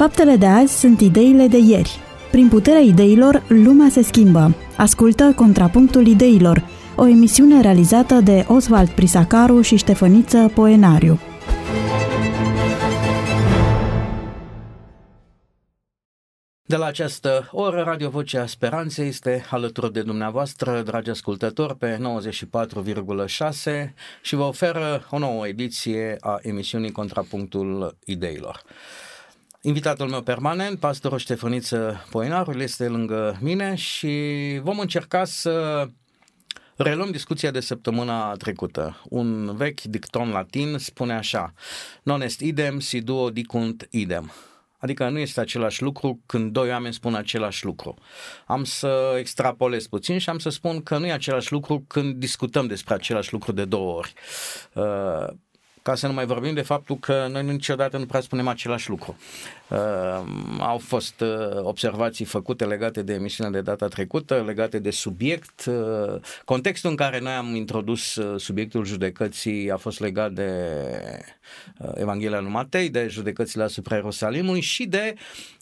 Faptele 0.00 0.36
de 0.36 0.46
azi 0.46 0.78
sunt 0.78 1.00
ideile 1.00 1.46
de 1.46 1.58
ieri. 1.58 1.98
Prin 2.30 2.48
puterea 2.48 2.80
ideilor, 2.80 3.42
lumea 3.48 3.88
se 3.88 4.02
schimbă. 4.02 4.54
Ascultă 4.76 5.32
Contrapunctul 5.36 6.06
Ideilor, 6.06 6.64
o 6.96 7.06
emisiune 7.06 7.60
realizată 7.60 8.14
de 8.14 8.44
Oswald 8.48 8.88
Prisacaru 8.88 9.60
și 9.60 9.76
Ștefăniță 9.76 10.50
Poenariu. 10.54 11.18
De 16.62 16.76
la 16.76 16.86
această 16.86 17.48
oră, 17.52 17.82
Radio 17.82 18.08
Vocea 18.08 18.46
Speranței 18.46 19.08
este 19.08 19.44
alături 19.50 19.92
de 19.92 20.02
dumneavoastră, 20.02 20.82
dragi 20.82 21.10
ascultători, 21.10 21.76
pe 21.76 21.98
94,6 23.74 23.94
și 24.22 24.34
vă 24.34 24.42
oferă 24.42 25.06
o 25.10 25.18
nouă 25.18 25.46
ediție 25.46 26.16
a 26.20 26.38
emisiunii 26.42 26.92
Contrapunctul 26.92 27.96
Ideilor. 28.04 28.62
Invitatul 29.62 30.08
meu 30.08 30.22
permanent, 30.22 30.78
pastorul 30.78 31.18
Ștefăniță 31.18 32.06
Poinarul, 32.10 32.60
este 32.60 32.88
lângă 32.88 33.38
mine 33.40 33.74
și 33.74 34.18
vom 34.62 34.78
încerca 34.78 35.24
să 35.24 35.86
Reluăm 36.76 37.10
discuția 37.10 37.50
de 37.50 37.60
săptămâna 37.60 38.32
trecută. 38.32 39.00
Un 39.08 39.56
vechi 39.56 39.80
dicton 39.80 40.30
latin 40.30 40.78
spune 40.78 41.12
așa, 41.14 41.52
non 42.02 42.20
est 42.20 42.40
idem 42.40 42.80
si 42.80 43.00
duo 43.00 43.30
dicunt 43.30 43.86
idem. 43.90 44.32
Adică 44.78 45.08
nu 45.08 45.18
este 45.18 45.40
același 45.40 45.82
lucru 45.82 46.20
când 46.26 46.52
doi 46.52 46.70
oameni 46.70 46.94
spun 46.94 47.14
același 47.14 47.64
lucru. 47.64 47.94
Am 48.46 48.64
să 48.64 49.14
extrapolez 49.18 49.86
puțin 49.86 50.18
și 50.18 50.30
am 50.30 50.38
să 50.38 50.48
spun 50.48 50.82
că 50.82 50.98
nu 50.98 51.06
e 51.06 51.12
același 51.12 51.52
lucru 51.52 51.84
când 51.86 52.14
discutăm 52.14 52.66
despre 52.66 52.94
același 52.94 53.32
lucru 53.32 53.52
de 53.52 53.64
două 53.64 53.96
ori. 53.96 54.12
Uh, 54.74 55.26
ca 55.82 55.94
să 55.94 56.06
nu 56.06 56.12
mai 56.12 56.26
vorbim 56.26 56.54
de 56.54 56.62
faptul 56.62 56.96
că 56.96 57.28
noi 57.30 57.44
niciodată 57.44 57.98
nu 57.98 58.06
prea 58.06 58.20
spunem 58.20 58.48
același 58.48 58.88
lucru. 58.88 59.16
Uh, 59.68 59.78
au 60.58 60.78
fost 60.78 61.20
uh, 61.20 61.28
observații 61.62 62.24
făcute 62.24 62.64
legate 62.64 63.02
de 63.02 63.12
emisiunea 63.12 63.52
de 63.52 63.60
data 63.60 63.88
trecută, 63.88 64.42
legate 64.46 64.78
de 64.78 64.90
subiect. 64.90 65.64
Uh, 65.64 66.20
contextul 66.44 66.90
în 66.90 66.96
care 66.96 67.20
noi 67.20 67.32
am 67.32 67.54
introdus 67.54 68.14
uh, 68.14 68.40
subiectul 68.40 68.84
judecății 68.84 69.70
a 69.70 69.76
fost 69.76 70.00
legat 70.00 70.32
de 70.32 70.50
uh, 71.78 71.90
Evanghelia 71.94 72.40
lui 72.40 72.50
Matei, 72.50 72.88
de 72.88 73.06
judecățile 73.08 73.62
asupra 73.62 73.94
Ierusalimului 73.94 74.60
și 74.60 74.86
de 74.86 75.14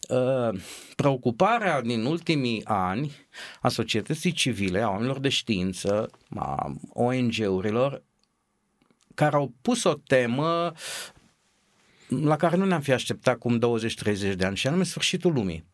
uh, 0.08 0.60
preocuparea 0.96 1.82
din 1.82 2.04
ultimii 2.04 2.60
ani 2.64 3.12
a 3.60 3.68
societății 3.68 4.32
civile, 4.32 4.80
a 4.80 4.88
oamenilor 4.88 5.18
de 5.18 5.28
știință, 5.28 6.10
a 6.36 6.74
ONG-urilor 6.92 8.02
care 9.18 9.36
au 9.36 9.52
pus 9.62 9.84
o 9.84 9.94
temă 10.06 10.72
la 12.08 12.36
care 12.36 12.56
nu 12.56 12.64
ne-am 12.64 12.80
fi 12.80 12.92
așteptat 12.92 13.38
cum 13.38 13.58
20-30 13.58 14.34
de 14.34 14.44
ani, 14.44 14.56
și 14.56 14.66
anume 14.66 14.84
sfârșitul 14.84 15.32
lumii. 15.32 15.64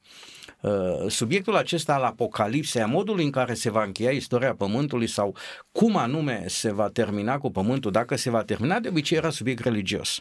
Uh, 0.60 0.72
subiectul 1.08 1.56
acesta 1.56 1.94
al 1.94 2.02
apocalipsei, 2.02 2.82
a 2.82 2.86
modului 2.86 3.24
în 3.24 3.30
care 3.30 3.54
se 3.54 3.70
va 3.70 3.82
încheia 3.82 4.10
istoria 4.10 4.54
Pământului 4.54 5.06
sau 5.06 5.36
cum 5.72 5.96
anume 5.96 6.44
se 6.46 6.72
va 6.72 6.88
termina 6.88 7.38
cu 7.38 7.50
Pământul, 7.50 7.90
dacă 7.90 8.16
se 8.16 8.30
va 8.30 8.42
termina, 8.42 8.80
de 8.80 8.88
obicei 8.88 9.16
era 9.16 9.30
subiect 9.30 9.62
religios. 9.62 10.20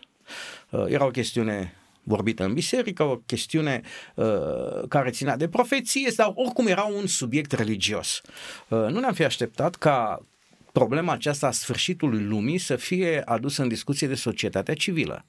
Uh, 0.70 0.86
era 0.88 1.06
o 1.06 1.10
chestiune 1.10 1.76
vorbită 2.04 2.44
în 2.44 2.54
biserică, 2.54 3.04
o 3.04 3.16
chestiune 3.16 3.82
uh, 4.16 4.88
care 4.88 5.10
ținea 5.10 5.38
de 5.38 5.48
profeție 5.48 6.12
sau 6.12 6.34
oricum 6.36 6.68
era 6.68 6.84
un 6.84 7.08
subiect 7.08 7.52
religios. 7.52 8.22
Uh, 8.70 8.78
nu 8.78 9.00
ne-am 9.00 9.14
fi 9.14 9.24
așteptat 9.24 9.76
ca 9.76 10.26
problema 10.74 11.14
aceasta 11.14 11.48
a 11.48 11.52
sfârșitului 11.52 12.24
lumii 12.24 12.58
să 12.58 12.76
fie 12.76 13.22
adusă 13.26 13.62
în 13.62 13.68
discuție 13.68 14.08
de 14.08 14.16
societatea 14.16 14.74
civilă. 14.74 15.26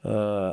Uh, 0.00 0.50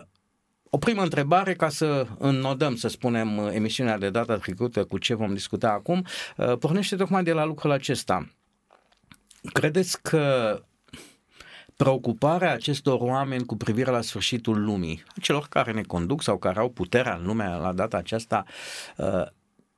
o 0.70 0.78
primă 0.78 1.02
întrebare 1.02 1.54
ca 1.54 1.70
să 1.70 2.08
înnodăm, 2.18 2.76
să 2.76 2.88
spunem, 2.88 3.38
emisiunea 3.38 3.98
de 3.98 4.10
data 4.10 4.38
trecută 4.38 4.84
cu 4.84 4.98
ce 4.98 5.14
vom 5.14 5.34
discuta 5.34 5.70
acum, 5.70 6.06
uh, 6.38 6.58
pornește 6.58 6.96
tocmai 6.96 7.24
de 7.24 7.32
la 7.32 7.46
lucrul 7.46 7.72
acesta. 7.72 8.30
Credeți 9.54 10.02
că 10.02 10.56
preocuparea 11.76 12.52
acestor 12.52 13.00
oameni 13.02 13.46
cu 13.46 13.58
privire 13.58 13.92
la 13.92 14.02
sfârșitul 14.02 14.64
lumii, 14.64 15.04
celor 15.22 15.48
care 15.50 15.72
ne 15.72 15.82
conduc 15.82 16.24
sau 16.24 16.38
care 16.38 16.60
au 16.60 16.70
puterea 16.70 17.16
în 17.16 17.26
lume 17.26 17.46
la 17.46 17.74
data 17.74 17.98
aceasta, 17.98 18.44
uh, 18.98 19.26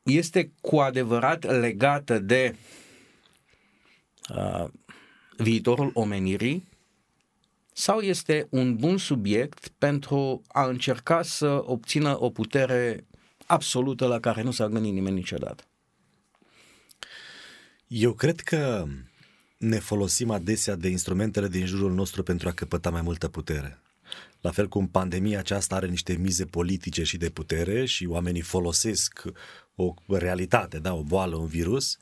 este 0.03 0.51
cu 0.61 0.77
adevărat 0.77 1.59
legată 1.59 2.19
de 2.19 2.55
uh, 4.35 4.69
viitorul 5.37 5.91
omenirii 5.93 6.69
sau 7.73 7.99
este 7.99 8.47
un 8.49 8.75
bun 8.75 8.97
subiect 8.97 9.67
pentru 9.67 10.41
a 10.47 10.65
încerca 10.65 11.21
să 11.21 11.63
obțină 11.65 12.21
o 12.23 12.29
putere 12.29 13.05
absolută 13.45 14.07
la 14.07 14.19
care 14.19 14.41
nu 14.41 14.51
s-a 14.51 14.67
gândit 14.67 14.93
nimeni 14.93 15.15
niciodată? 15.15 15.63
Eu 17.87 18.13
cred 18.13 18.39
că 18.39 18.87
ne 19.57 19.79
folosim 19.79 20.29
adesea 20.29 20.75
de 20.75 20.87
instrumentele 20.87 21.47
din 21.47 21.65
jurul 21.65 21.93
nostru 21.93 22.23
pentru 22.23 22.47
a 22.47 22.51
căpăta 22.51 22.89
mai 22.89 23.01
multă 23.01 23.27
putere. 23.27 23.81
La 24.41 24.51
fel 24.51 24.67
cum 24.67 24.87
pandemia 24.87 25.39
aceasta 25.39 25.75
are 25.75 25.87
niște 25.87 26.13
mize 26.13 26.45
politice 26.45 27.03
și 27.03 27.17
de 27.17 27.29
putere 27.29 27.85
și 27.85 28.05
oamenii 28.05 28.41
folosesc 28.41 29.21
o 29.81 30.17
realitate, 30.17 30.79
da, 30.79 30.93
o 30.93 31.03
boală, 31.03 31.35
un 31.35 31.47
virus, 31.47 31.97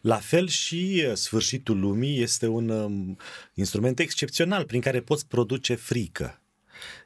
la 0.00 0.16
fel 0.16 0.48
și 0.48 1.04
uh, 1.06 1.14
sfârșitul 1.14 1.80
lumii 1.80 2.22
este 2.22 2.46
un 2.46 2.68
um, 2.68 3.16
instrument 3.54 3.98
excepțional 3.98 4.64
prin 4.64 4.80
care 4.80 5.00
poți 5.00 5.26
produce 5.26 5.74
frică. 5.74 6.38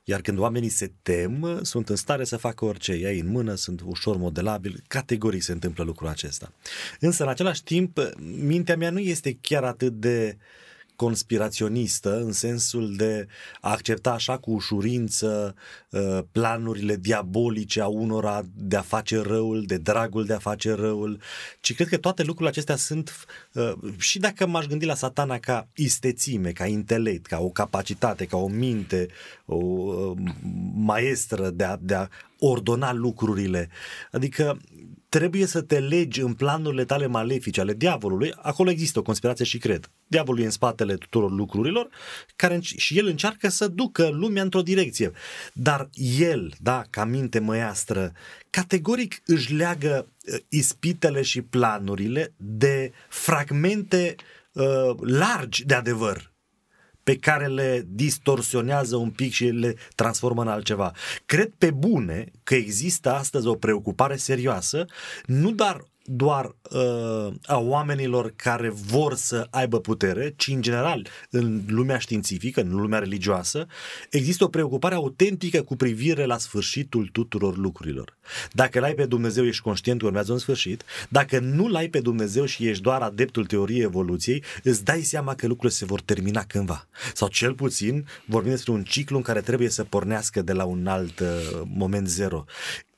Iar 0.05 0.21
când 0.21 0.38
oamenii 0.38 0.69
se 0.69 0.93
tem, 1.03 1.61
sunt 1.62 1.88
în 1.88 1.97
stare 1.97 2.25
să 2.25 2.37
facă 2.37 2.65
orice. 2.65 2.93
Ei 2.93 3.19
în 3.19 3.28
mână 3.28 3.55
sunt 3.55 3.81
ușor 3.84 4.17
modelabil, 4.17 4.83
categoric 4.87 5.43
se 5.43 5.53
întâmplă 5.53 5.84
lucrul 5.84 6.09
acesta. 6.09 6.53
Însă, 7.00 7.22
în 7.22 7.28
același 7.28 7.62
timp, 7.62 7.99
mintea 8.41 8.77
mea 8.77 8.91
nu 8.91 8.99
este 8.99 9.38
chiar 9.41 9.65
atât 9.65 9.93
de 9.93 10.37
uh, 10.37 10.68
conspiraționistă 10.99 12.21
în 12.21 12.33
sensul 12.33 12.97
de 12.97 13.27
a 13.61 13.71
accepta 13.71 14.11
așa 14.11 14.39
cu 14.39 14.51
ușurință 14.51 15.55
uh, 15.91 16.19
planurile 16.33 16.97
diabolice 16.97 17.81
a 17.81 17.87
unora 17.87 18.43
de 18.55 18.77
a 18.77 18.81
face 18.81 19.21
răul, 19.21 19.63
de 19.67 19.77
dragul 19.77 20.25
de 20.25 20.33
a 20.33 20.39
face 20.39 20.73
răul, 20.73 21.21
ci 21.61 21.75
cred 21.75 21.89
că 21.89 21.97
toate 21.97 22.23
lucrurile 22.23 22.49
acestea 22.49 22.77
sunt 22.77 23.27
uh, 23.53 23.73
și 23.99 24.19
dacă 24.19 24.47
m-aș 24.47 24.67
gândi 24.67 24.85
la 24.85 24.95
satana 24.95 25.39
ca 25.39 25.69
istețime, 25.75 26.51
ca 26.51 26.67
intelect, 26.67 27.27
ca 27.27 27.39
o 27.39 27.49
capacitate, 27.49 28.25
ca 28.25 28.37
o 28.37 28.49
minte, 28.49 29.09
o 29.45 29.57
uh, 29.57 30.17
maestră 30.75 31.51
de 31.51 31.65
a, 31.65 31.77
de 31.81 31.95
a 31.95 32.09
ordona 32.39 32.93
lucrurile. 32.93 33.69
Adică 34.11 34.59
trebuie 35.09 35.47
să 35.47 35.61
te 35.63 35.79
legi 35.79 36.21
în 36.21 36.35
planurile 36.35 36.85
tale 36.85 37.07
malefice 37.07 37.61
ale 37.61 37.75
diavolului, 37.75 38.33
acolo 38.43 38.71
există 38.71 38.99
o 38.99 39.03
conspirație 39.03 39.45
și 39.45 39.59
cred. 39.59 39.91
Diavolul 40.09 40.41
e 40.43 40.45
în 40.45 40.51
spatele 40.51 40.95
tuturor 40.95 41.31
lucrurilor 41.31 41.89
care, 42.37 42.59
și 42.61 42.99
el 42.99 43.07
încearcă 43.07 43.49
să 43.49 43.69
ducă 43.69 44.09
lumea 44.09 44.43
într-o 44.43 44.63
direcție. 44.63 45.13
Dar 45.53 45.89
el, 46.19 46.55
da, 46.61 46.85
ca 46.91 47.05
minte 47.05 47.39
măiastră, 47.39 48.13
categoric 48.51 49.23
își 49.25 49.55
leagă 49.55 50.07
uh, 50.09 50.39
ispitele 50.49 51.23
și 51.23 51.43
planurile 51.43 52.33
de 52.37 52.93
fragmente 53.09 54.15
uh, 54.53 54.65
largi 55.01 55.65
de 55.65 55.75
adevăr 55.75 56.33
pe 57.09 57.17
care 57.17 57.47
le 57.47 57.87
distorsionează 57.89 58.97
un 58.97 59.11
pic 59.11 59.33
și 59.33 59.45
le 59.45 59.75
transformă 59.95 60.43
în 60.43 60.49
altceva. 60.49 60.93
Cred 61.27 61.53
pe 61.59 61.71
bune 61.71 62.31
că 62.43 62.55
există 62.55 63.12
astăzi 63.12 63.47
o 63.47 63.55
preocupare 63.55 64.17
serioasă, 64.17 64.85
nu 65.27 65.50
doar 65.50 65.85
doar 66.10 66.55
uh, 66.70 67.34
a 67.46 67.58
oamenilor 67.58 68.32
care 68.37 68.69
vor 68.69 69.14
să 69.14 69.46
aibă 69.50 69.81
putere, 69.81 70.34
ci 70.37 70.49
în 70.49 70.62
general 70.62 71.06
în 71.31 71.62
lumea 71.66 71.99
științifică, 71.99 72.60
în 72.60 72.70
lumea 72.70 72.99
religioasă, 72.99 73.66
există 74.10 74.44
o 74.44 74.49
preocupare 74.49 74.94
autentică 74.94 75.62
cu 75.62 75.76
privire 75.76 76.25
la 76.25 76.38
sfârșitul 76.38 77.08
tuturor 77.12 77.56
lucrurilor. 77.56 78.16
Dacă 78.52 78.81
l-ai 78.81 78.94
pe 78.94 79.06
Dumnezeu, 79.06 79.46
ești 79.46 79.62
conștient 79.62 80.00
că 80.00 80.06
urmează 80.06 80.32
un 80.32 80.38
sfârșit. 80.38 80.82
Dacă 81.08 81.38
nu 81.38 81.69
l-ai 81.69 81.88
pe 81.88 82.00
Dumnezeu 82.00 82.44
și 82.44 82.66
ești 82.66 82.82
doar 82.82 83.02
adeptul 83.02 83.46
teoriei 83.46 83.82
evoluției, 83.82 84.44
îți 84.62 84.84
dai 84.84 85.00
seama 85.00 85.34
că 85.34 85.46
lucrurile 85.46 85.78
se 85.78 85.84
vor 85.84 86.00
termina 86.00 86.44
cândva. 86.44 86.87
Sau 87.14 87.28
cel 87.28 87.55
puțin 87.55 88.06
vorbim 88.25 88.50
despre 88.50 88.72
un 88.72 88.84
ciclu 88.84 89.16
în 89.16 89.22
care 89.22 89.40
trebuie 89.40 89.69
să 89.69 89.84
pornească 89.84 90.43
de 90.43 90.52
la 90.52 90.64
un 90.64 90.87
alt 90.87 91.20
uh, 91.20 91.26
moment 91.64 92.08
zero. 92.08 92.44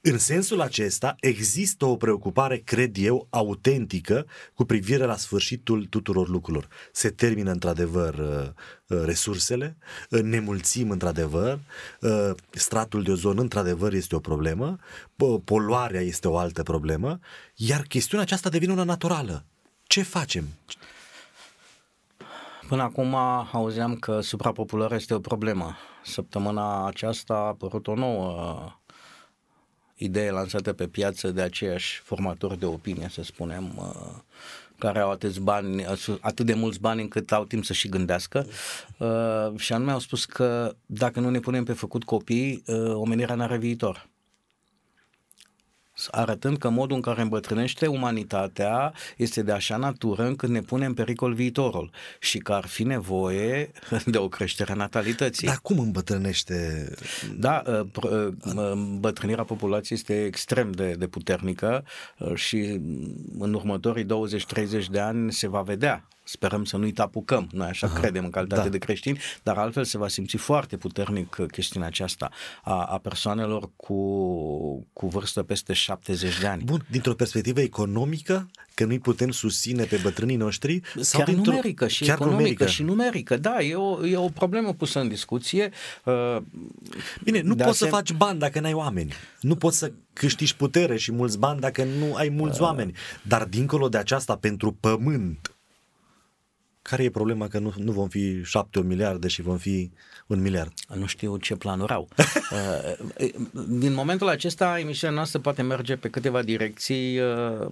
În 0.02 0.19
sensul 0.19 0.61
acesta, 0.61 1.17
există 1.20 1.85
o 1.85 1.97
preocupare, 1.97 2.58
cred 2.58 2.97
eu, 2.99 3.26
autentică 3.31 4.26
cu 4.55 4.64
privire 4.64 5.05
la 5.05 5.17
sfârșitul 5.17 5.85
tuturor 5.85 6.29
lucrurilor. 6.29 6.69
Se 6.93 7.11
termină 7.11 7.50
într-adevăr 7.50 8.14
uh, 8.14 8.99
uh, 8.99 9.05
resursele, 9.05 9.76
uh, 10.11 10.20
ne 10.20 10.38
mulțim 10.38 10.91
într-adevăr, 10.91 11.58
stratul 12.50 13.02
de 13.02 13.11
ozon 13.11 13.38
într-adevăr 13.38 13.93
este 13.93 14.14
o 14.14 14.19
problemă, 14.19 14.79
poluarea 15.44 16.00
este 16.00 16.29
o 16.29 16.38
altă 16.38 16.62
problemă, 16.62 17.19
iar 17.55 17.81
chestiunea 17.81 18.25
aceasta 18.25 18.49
devine 18.49 18.73
una 18.73 18.85
naturală. 18.85 19.44
Ce 19.82 20.03
facem? 20.03 20.44
Până 22.69 22.82
acum 22.82 23.14
auzeam 23.53 23.96
că 23.96 24.20
suprapopularea 24.20 24.96
este 24.96 25.14
o 25.14 25.20
problemă. 25.20 25.76
Săptămâna 26.05 26.87
aceasta 26.87 27.35
a 27.35 27.46
apărut 27.46 27.87
o 27.87 27.94
nouă 27.94 28.80
idee 30.00 30.31
lansată 30.31 30.73
pe 30.73 30.87
piață 30.87 31.31
de 31.31 31.41
aceiași 31.41 32.00
formatori 32.05 32.58
de 32.58 32.67
opinie, 32.67 33.08
să 33.11 33.23
spunem, 33.23 33.73
uh, 33.76 34.19
care 34.79 34.99
au 34.99 35.11
atâți 35.11 35.41
bani, 35.41 35.85
atât 36.20 36.47
de 36.47 36.55
mulți 36.55 36.81
bani 36.81 37.00
încât 37.00 37.32
au 37.32 37.44
timp 37.44 37.64
să 37.64 37.73
și 37.73 37.88
gândească. 37.88 38.47
Uh, 38.99 39.58
și 39.58 39.73
anume 39.73 39.91
au 39.91 39.99
spus 39.99 40.25
că 40.25 40.75
dacă 40.87 41.20
nu 41.20 41.31
ne 41.31 41.38
punem 41.41 41.64
pe 41.64 41.73
făcut 41.73 42.05
copii, 42.05 42.62
uh, 42.67 42.94
omenirea 42.94 43.35
n-are 43.35 43.56
viitor 43.56 44.09
arătând 46.11 46.58
că 46.58 46.69
modul 46.69 46.97
în 46.97 47.02
care 47.02 47.20
îmbătrânește 47.20 47.87
umanitatea 47.87 48.93
este 49.17 49.43
de 49.43 49.52
așa 49.52 49.76
natură 49.76 50.26
încât 50.26 50.49
ne 50.49 50.61
pune 50.61 50.85
în 50.85 50.94
pericol 50.94 51.32
viitorul 51.32 51.91
și 52.19 52.38
că 52.38 52.52
ar 52.52 52.67
fi 52.67 52.82
nevoie 52.82 53.70
de 54.12 54.19
o 54.19 54.29
creștere 54.29 54.73
a 54.73 54.75
natalității. 54.75 55.47
Dar 55.47 55.58
cum 55.62 55.79
îmbătrânește? 55.79 56.88
Da, 57.37 57.62
ă, 57.67 57.87
ă, 58.06 58.73
îmbătrânirea 58.73 59.44
populației 59.44 59.99
este 59.99 60.25
extrem 60.25 60.70
de, 60.70 60.94
de 60.99 61.06
puternică 61.06 61.85
ă, 62.20 62.37
și 62.37 62.81
în 63.38 63.55
următorii 63.55 64.05
20-30 64.05 64.08
de 64.91 65.00
ani 65.00 65.32
se 65.32 65.49
va 65.49 65.62
vedea 65.62 66.08
Sperăm 66.31 66.65
să 66.65 66.77
nu-i 66.77 66.93
tapucăm, 66.93 67.49
noi 67.53 67.69
așa 67.69 67.87
Aha, 67.87 68.00
credem 68.00 68.25
în 68.25 68.31
calitate 68.31 68.62
da. 68.62 68.69
de 68.69 68.79
creștini, 68.79 69.19
dar 69.43 69.56
altfel 69.56 69.85
se 69.85 69.99
va 69.99 70.09
simți 70.09 70.37
foarte 70.37 70.77
puternic 70.77 71.37
chestiunea 71.50 71.88
aceasta 71.88 72.31
a, 72.62 72.85
a 72.85 72.99
persoanelor 72.99 73.71
cu, 73.77 73.97
cu 74.93 75.06
vârstă 75.06 75.43
peste 75.43 75.73
70 75.73 76.38
de 76.41 76.47
ani. 76.47 76.62
Bun, 76.65 76.87
dintr-o 76.91 77.15
perspectivă 77.15 77.61
economică, 77.61 78.50
că 78.75 78.85
nu-i 78.85 78.99
putem 78.99 79.31
susține 79.31 79.85
pe 79.85 79.99
bătrânii 80.03 80.37
noștri? 80.37 80.81
Sau 81.00 81.25
chiar 81.25 81.35
numerică 81.35 81.88
și 81.88 82.05
chiar 82.05 82.15
economică 82.15 82.43
numerică. 82.43 82.67
și 82.67 82.82
numerică, 82.82 83.37
da, 83.37 83.62
e 83.62 83.75
o, 83.75 84.06
e 84.06 84.17
o 84.17 84.29
problemă 84.29 84.75
pusă 84.75 85.00
în 85.00 85.09
discuție. 85.09 85.71
Uh, 86.05 86.37
Bine, 87.25 87.41
nu 87.41 87.55
poți 87.55 87.69
asem... 87.69 87.87
să 87.87 87.94
faci 87.94 88.12
bani 88.12 88.38
dacă 88.38 88.61
n-ai 88.61 88.73
oameni. 88.73 89.12
Nu 89.41 89.56
poți 89.56 89.79
să 89.79 89.93
câștigi 90.12 90.56
putere 90.56 90.97
și 90.97 91.12
mulți 91.12 91.38
bani 91.38 91.61
dacă 91.61 91.85
nu 91.85 92.15
ai 92.15 92.29
mulți 92.29 92.61
uh... 92.61 92.67
oameni. 92.67 92.93
Dar 93.23 93.44
dincolo 93.44 93.88
de 93.88 93.99
aceasta, 93.99 94.37
pentru 94.37 94.73
pământ, 94.73 95.50
care 96.90 97.02
e 97.02 97.10
problema 97.10 97.48
că 97.48 97.58
nu, 97.58 97.72
nu 97.76 97.92
vom 97.92 98.08
fi 98.08 98.42
șapte 98.44 98.78
o 98.78 98.82
miliarde 98.82 99.28
și 99.28 99.42
vom 99.42 99.56
fi 99.56 99.90
un 100.26 100.40
miliard? 100.40 100.72
Nu 100.94 101.06
știu 101.06 101.37
ce 101.37 101.56
planuri 101.56 101.92
au. 101.92 102.08
Uh, 102.50 103.10
din 103.69 103.94
momentul 103.94 104.28
acesta, 104.28 104.78
emisiunea 104.78 105.16
noastră 105.16 105.38
poate 105.38 105.62
merge 105.62 105.96
pe 105.96 106.08
câteva 106.08 106.42
direcții 106.42 107.19
uh, 107.19 107.66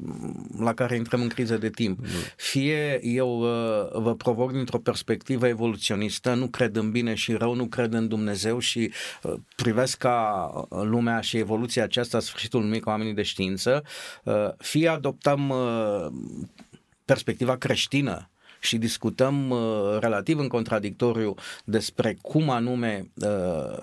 la 0.59 0.75
care 0.75 0.97
intrăm 0.97 1.21
în 1.21 1.29
criză 1.29 1.57
de 1.57 1.71
timp. 1.71 1.99
Fie 2.37 3.01
eu 3.03 3.41
uh, 3.41 4.01
vă 4.03 4.15
provoc 4.15 4.53
dintr-o 4.53 4.79
perspectivă 4.79 5.47
evoluționistă, 5.47 6.35
nu 6.35 6.47
cred 6.47 6.77
în 6.77 6.91
bine 6.91 7.15
și 7.15 7.33
rău, 7.33 7.55
nu 7.55 7.67
cred 7.67 7.93
în 7.93 8.09
Dumnezeu 8.09 8.59
și 8.59 8.93
privesc 9.57 9.99
ca 9.99 10.51
lumea 10.69 11.21
și 11.21 11.37
evoluția 11.37 11.83
aceasta, 11.83 12.21
sfârșitul 12.21 12.61
lumii 12.61 12.81
ca 12.81 12.91
oamenii 12.91 13.15
de 13.15 13.23
știință, 13.23 13.83
fie 14.59 14.89
adoptăm 14.89 15.53
perspectiva 17.05 17.57
creștină 17.57 18.29
și 18.59 18.79
discutăm 18.79 19.51
uh, 19.51 19.99
relativ 20.01 20.39
în 20.39 20.49
contradictoriu 20.49 21.35
despre 21.65 22.19
cum 22.23 22.51
anume 22.51 23.11
uh, 23.15 23.83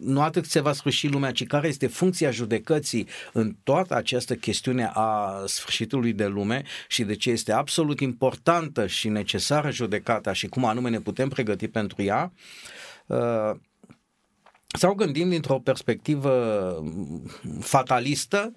nu 0.00 0.22
atât 0.22 0.44
se 0.44 0.60
va 0.60 0.72
sfârși 0.72 1.08
lumea, 1.08 1.32
ci 1.32 1.46
care 1.46 1.68
este 1.68 1.86
funcția 1.86 2.30
judecății 2.30 3.08
în 3.32 3.56
toată 3.62 3.94
această 3.94 4.34
chestiune 4.34 4.90
a 4.92 5.42
sfârșitului 5.46 6.12
de 6.12 6.26
lume 6.26 6.62
și 6.88 7.04
de 7.04 7.14
ce 7.14 7.30
este 7.30 7.52
absolut 7.52 8.00
importantă 8.00 8.86
și 8.86 9.08
necesară 9.08 9.70
judecata 9.70 10.32
și 10.32 10.46
cum 10.46 10.64
anume 10.64 10.90
ne 10.90 11.00
putem 11.00 11.28
pregăti 11.28 11.68
pentru 11.68 12.02
ea, 12.02 12.32
uh, 13.06 13.50
sau 14.78 14.94
gândim 14.94 15.28
dintr-o 15.28 15.58
perspectivă 15.58 16.84
fatalistă, 17.60 18.52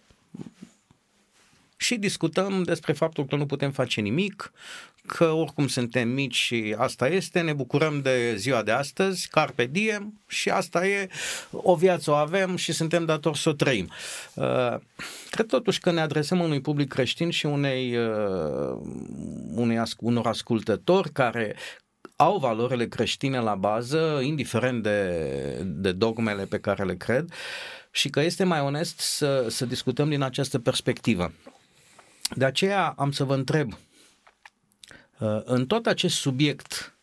și 1.81 1.95
discutăm 1.95 2.63
despre 2.63 2.93
faptul 2.93 3.25
că 3.25 3.35
nu 3.35 3.45
putem 3.45 3.71
face 3.71 4.01
nimic, 4.01 4.51
că 5.07 5.25
oricum 5.25 5.67
suntem 5.67 6.09
mici 6.09 6.35
și 6.35 6.75
asta 6.77 7.07
este, 7.07 7.41
ne 7.41 7.53
bucurăm 7.53 8.01
de 8.01 8.35
ziua 8.35 8.63
de 8.63 8.71
astăzi, 8.71 9.27
carpe 9.27 9.65
diem 9.65 10.21
și 10.27 10.49
asta 10.49 10.87
e, 10.87 11.07
o 11.51 11.75
viață 11.75 12.11
o 12.11 12.13
avem 12.13 12.55
și 12.55 12.71
suntem 12.71 13.05
datori 13.05 13.37
să 13.37 13.49
o 13.49 13.53
trăim. 13.53 13.89
Uh, 14.33 14.75
cred 15.29 15.45
totuși 15.45 15.79
că 15.79 15.91
ne 15.91 16.01
adresăm 16.01 16.39
unui 16.39 16.61
public 16.61 16.89
creștin 16.89 17.29
și 17.29 17.45
unei, 17.45 17.97
uh, 17.97 18.77
unei, 19.55 19.81
unor 19.99 20.27
ascultători 20.27 21.11
care 21.11 21.55
au 22.15 22.37
valorile 22.37 22.87
creștine 22.87 23.39
la 23.39 23.55
bază, 23.55 24.19
indiferent 24.23 24.83
de, 24.83 25.07
de 25.65 25.91
dogmele 25.91 26.45
pe 26.45 26.59
care 26.59 26.83
le 26.83 26.95
cred, 26.95 27.33
și 27.91 28.09
că 28.09 28.19
este 28.19 28.43
mai 28.43 28.59
onest 28.59 28.99
să, 28.99 29.45
să 29.49 29.65
discutăm 29.65 30.09
din 30.09 30.21
această 30.21 30.59
perspectivă. 30.59 31.31
De 32.35 32.45
aceea 32.45 32.93
am 32.97 33.11
să 33.11 33.23
vă 33.23 33.33
întreb, 33.33 33.71
uh, 33.71 33.90
în 35.43 35.65
tot 35.65 35.85
acest 35.85 36.15
subiect 36.15 36.97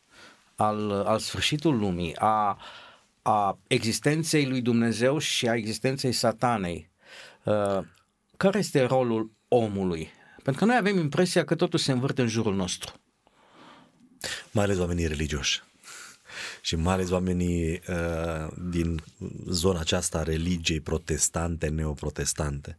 al, 0.55 0.91
al 0.91 1.19
sfârșitului 1.19 1.79
lumii, 1.79 2.17
a, 2.17 2.59
a 3.23 3.59
existenței 3.67 4.47
lui 4.47 4.61
Dumnezeu 4.61 5.19
și 5.19 5.49
a 5.49 5.55
existenței 5.55 6.13
satanei, 6.13 6.91
uh, 7.45 7.79
care 8.37 8.59
este 8.59 8.83
rolul 8.83 9.31
omului? 9.49 10.11
Pentru 10.43 10.65
că 10.65 10.71
noi 10.71 10.77
avem 10.77 10.99
impresia 10.99 11.45
că 11.45 11.55
totul 11.55 11.79
se 11.79 11.93
învârte 11.93 12.23
în 12.23 12.29
jurul 12.29 12.55
nostru. 12.55 12.93
Mai 14.51 14.65
ales 14.65 14.79
oamenii 14.79 15.07
religioși 15.07 15.63
și 16.61 16.77
mai 16.77 16.95
ales 16.95 17.11
oamenii 17.11 17.81
uh, 17.89 18.49
din 18.71 19.01
zona 19.47 19.81
aceasta 19.81 20.23
religiei 20.23 20.81
protestante, 20.81 21.69
neoprotestante. 21.69 22.77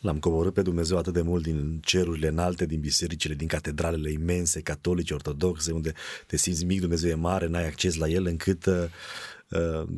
L-am 0.00 0.18
coborât 0.18 0.52
pe 0.54 0.62
Dumnezeu 0.62 0.98
atât 0.98 1.12
de 1.12 1.22
mult 1.22 1.42
din 1.42 1.80
cerurile 1.84 2.28
înalte, 2.28 2.66
din 2.66 2.80
bisericile, 2.80 3.34
din 3.34 3.46
catedralele 3.46 4.10
imense, 4.10 4.60
catolice, 4.60 5.14
ortodoxe, 5.14 5.72
unde 5.72 5.92
te 6.26 6.36
simți 6.36 6.64
mic, 6.64 6.80
Dumnezeu 6.80 7.10
e 7.10 7.14
mare, 7.14 7.46
n-ai 7.46 7.66
acces 7.66 7.94
la 7.96 8.08
el, 8.08 8.26
încât 8.26 8.66
uh, 8.66 8.84
uh, 9.48 9.88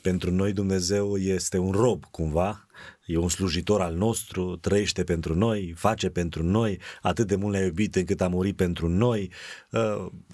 pentru 0.00 0.30
noi 0.30 0.52
Dumnezeu 0.52 1.16
este 1.16 1.58
un 1.58 1.70
rob 1.70 2.04
cumva 2.10 2.66
e 3.04 3.16
un 3.16 3.28
slujitor 3.28 3.80
al 3.80 3.94
nostru, 3.94 4.56
trăiește 4.56 5.04
pentru 5.04 5.34
noi, 5.34 5.74
face 5.76 6.08
pentru 6.08 6.42
noi, 6.42 6.78
atât 7.02 7.26
de 7.26 7.36
mult 7.36 7.52
ne-a 7.52 7.64
iubit 7.64 7.94
încât 7.96 8.20
a 8.20 8.28
murit 8.28 8.56
pentru 8.56 8.88
noi. 8.88 9.30
Uh, 9.70 9.80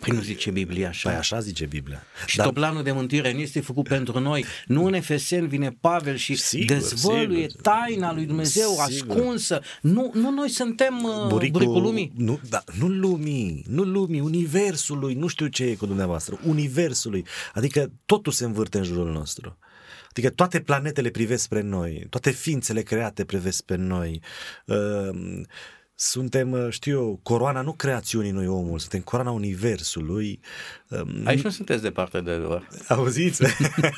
păi 0.00 0.14
nu 0.14 0.20
zice 0.20 0.50
Biblia 0.50 0.88
așa? 0.88 1.08
Păi 1.08 1.18
așa 1.18 1.40
zice 1.40 1.66
Biblia. 1.66 2.02
Și 2.26 2.36
Dar... 2.36 2.46
tot 2.46 2.54
planul 2.54 2.82
de 2.82 2.92
mântire 2.92 3.32
nu 3.32 3.38
este 3.38 3.60
făcut 3.60 3.88
pentru 3.88 4.20
noi. 4.20 4.44
Nu 4.66 4.84
în 4.84 4.92
Efesen 4.92 5.46
vine 5.46 5.76
Pavel 5.80 6.16
și 6.16 6.34
sigur, 6.34 6.76
dezvăluie 6.76 7.48
sigur. 7.48 7.62
taina 7.62 8.12
lui 8.12 8.24
Dumnezeu 8.24 8.68
sigur. 8.68 9.16
ascunsă. 9.16 9.60
Nu, 9.80 10.10
nu 10.14 10.30
noi 10.30 10.48
suntem 10.48 11.02
uh, 11.02 11.26
buricul, 11.28 11.60
buricul 11.60 11.82
lumii. 11.82 12.12
Nu, 12.16 12.40
da, 12.48 12.62
nu 12.78 12.88
lumii, 12.88 13.64
nu 13.68 13.82
lumii, 13.82 14.20
universului, 14.20 15.14
nu 15.14 15.26
știu 15.26 15.46
ce 15.46 15.64
e 15.64 15.74
cu 15.74 15.86
dumneavoastră, 15.86 16.38
universului. 16.46 17.24
Adică 17.54 17.92
totul 18.06 18.32
se 18.32 18.44
învârte 18.44 18.78
în 18.78 18.84
jurul 18.84 19.12
nostru. 19.12 19.58
Adică 20.18 20.32
toate 20.32 20.60
planetele 20.60 21.10
privesc 21.10 21.42
spre 21.42 21.60
noi, 21.60 22.06
toate 22.10 22.30
ființele 22.30 22.82
create 22.82 23.24
privesc 23.24 23.56
spre 23.56 23.76
noi. 23.76 24.22
Uh, 24.64 25.40
suntem, 25.94 26.50
uh, 26.52 26.66
știu 26.70 26.92
eu, 26.92 27.20
coroana 27.22 27.60
nu 27.60 27.72
creațiunii 27.72 28.30
noi 28.30 28.46
omul, 28.46 28.78
suntem 28.78 29.00
coroana 29.00 29.30
universului. 29.30 30.40
Um, 30.88 31.22
Aici 31.24 31.42
nu 31.42 31.50
sunteți 31.50 31.82
departe 31.82 32.20
de 32.20 32.30
adevăr. 32.30 32.68
Auziți? 32.88 33.42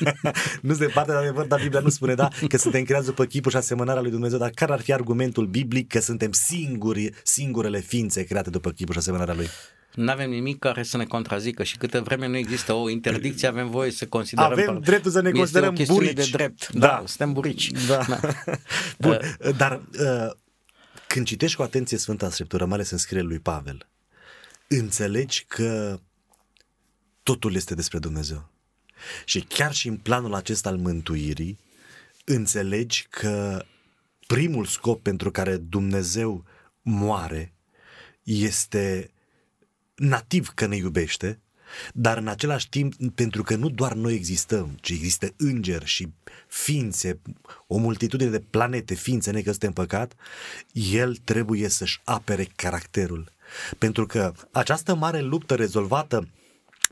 nu 0.61 0.73
sunt 0.73 0.87
departe 0.87 1.11
de 1.11 1.17
adevăr, 1.17 1.45
dar 1.45 1.61
Biblia 1.61 1.79
nu 1.79 1.89
spune, 1.89 2.13
da, 2.13 2.27
că 2.47 2.57
suntem 2.57 2.83
creați 2.83 3.05
după 3.05 3.25
chipul 3.25 3.51
și 3.51 3.57
asemănarea 3.57 4.01
lui 4.01 4.11
Dumnezeu, 4.11 4.39
dar 4.39 4.49
care 4.49 4.71
ar 4.71 4.81
fi 4.81 4.93
argumentul 4.93 5.45
biblic 5.45 5.87
că 5.87 5.99
suntem 5.99 6.31
singuri, 6.31 7.09
singurele 7.23 7.79
ființe 7.79 8.23
create 8.23 8.49
după 8.49 8.71
chipul 8.71 8.93
și 8.93 8.99
asemănarea 8.99 9.33
lui? 9.33 9.47
Nu 9.95 10.11
avem 10.11 10.29
nimic 10.29 10.59
care 10.59 10.83
să 10.83 10.97
ne 10.97 11.05
contrazică 11.05 11.63
și 11.63 11.77
câte 11.77 11.99
vreme 11.99 12.27
nu 12.27 12.37
există 12.37 12.73
o 12.73 12.89
interdicție, 12.89 13.47
avem 13.47 13.69
voie 13.69 13.91
să 13.91 14.07
considerăm... 14.07 14.51
Avem 14.51 14.79
dreptul 14.79 15.11
să 15.11 15.21
ne 15.21 15.31
considerăm 15.31 15.75
este 15.75 15.91
o 15.91 15.95
burici. 15.95 16.13
de 16.13 16.27
drept. 16.31 16.71
Da, 16.71 16.87
da 16.87 17.03
suntem 17.05 17.33
burici. 17.33 17.71
Da. 17.87 18.05
da. 18.07 18.19
Bun, 18.99 19.19
uh, 19.39 19.55
dar 19.57 19.81
uh, 19.99 20.31
când 21.07 21.25
citești 21.25 21.55
cu 21.55 21.61
atenție 21.61 21.97
Sfânta 21.97 22.29
Scriptură, 22.29 22.65
mai 22.65 22.73
ales 22.73 22.89
în 22.89 22.97
scrierea 22.97 23.27
lui 23.27 23.39
Pavel, 23.39 23.87
înțelegi 24.67 25.45
că 25.47 25.99
totul 27.23 27.55
este 27.55 27.75
despre 27.75 27.99
Dumnezeu. 27.99 28.49
Și 29.25 29.39
chiar 29.39 29.73
și 29.73 29.87
în 29.87 29.97
planul 29.97 30.33
acesta 30.33 30.69
al 30.69 30.77
mântuirii, 30.77 31.59
înțelegi 32.25 33.07
că 33.09 33.65
primul 34.27 34.65
scop 34.65 35.01
pentru 35.01 35.31
care 35.31 35.57
Dumnezeu 35.57 36.45
moare 36.81 37.53
este 38.23 39.11
nativ 40.01 40.51
că 40.55 40.65
ne 40.65 40.75
iubește, 40.75 41.39
dar 41.93 42.17
în 42.17 42.27
același 42.27 42.69
timp, 42.69 42.93
pentru 43.15 43.43
că 43.43 43.55
nu 43.55 43.69
doar 43.69 43.93
noi 43.93 44.13
existăm, 44.13 44.77
ci 44.81 44.89
există 44.89 45.33
îngeri 45.37 45.85
și 45.85 46.13
ființe, 46.47 47.19
o 47.67 47.77
multitudine 47.77 48.29
de 48.29 48.39
planete, 48.39 48.93
ființe 48.93 49.31
necăzute 49.31 49.65
în 49.65 49.73
păcat, 49.73 50.13
el 50.73 51.15
trebuie 51.15 51.67
să-și 51.67 52.01
apere 52.03 52.47
caracterul. 52.55 53.31
Pentru 53.77 54.05
că 54.05 54.33
această 54.51 54.95
mare 54.95 55.21
luptă 55.21 55.55
rezolvată 55.55 56.29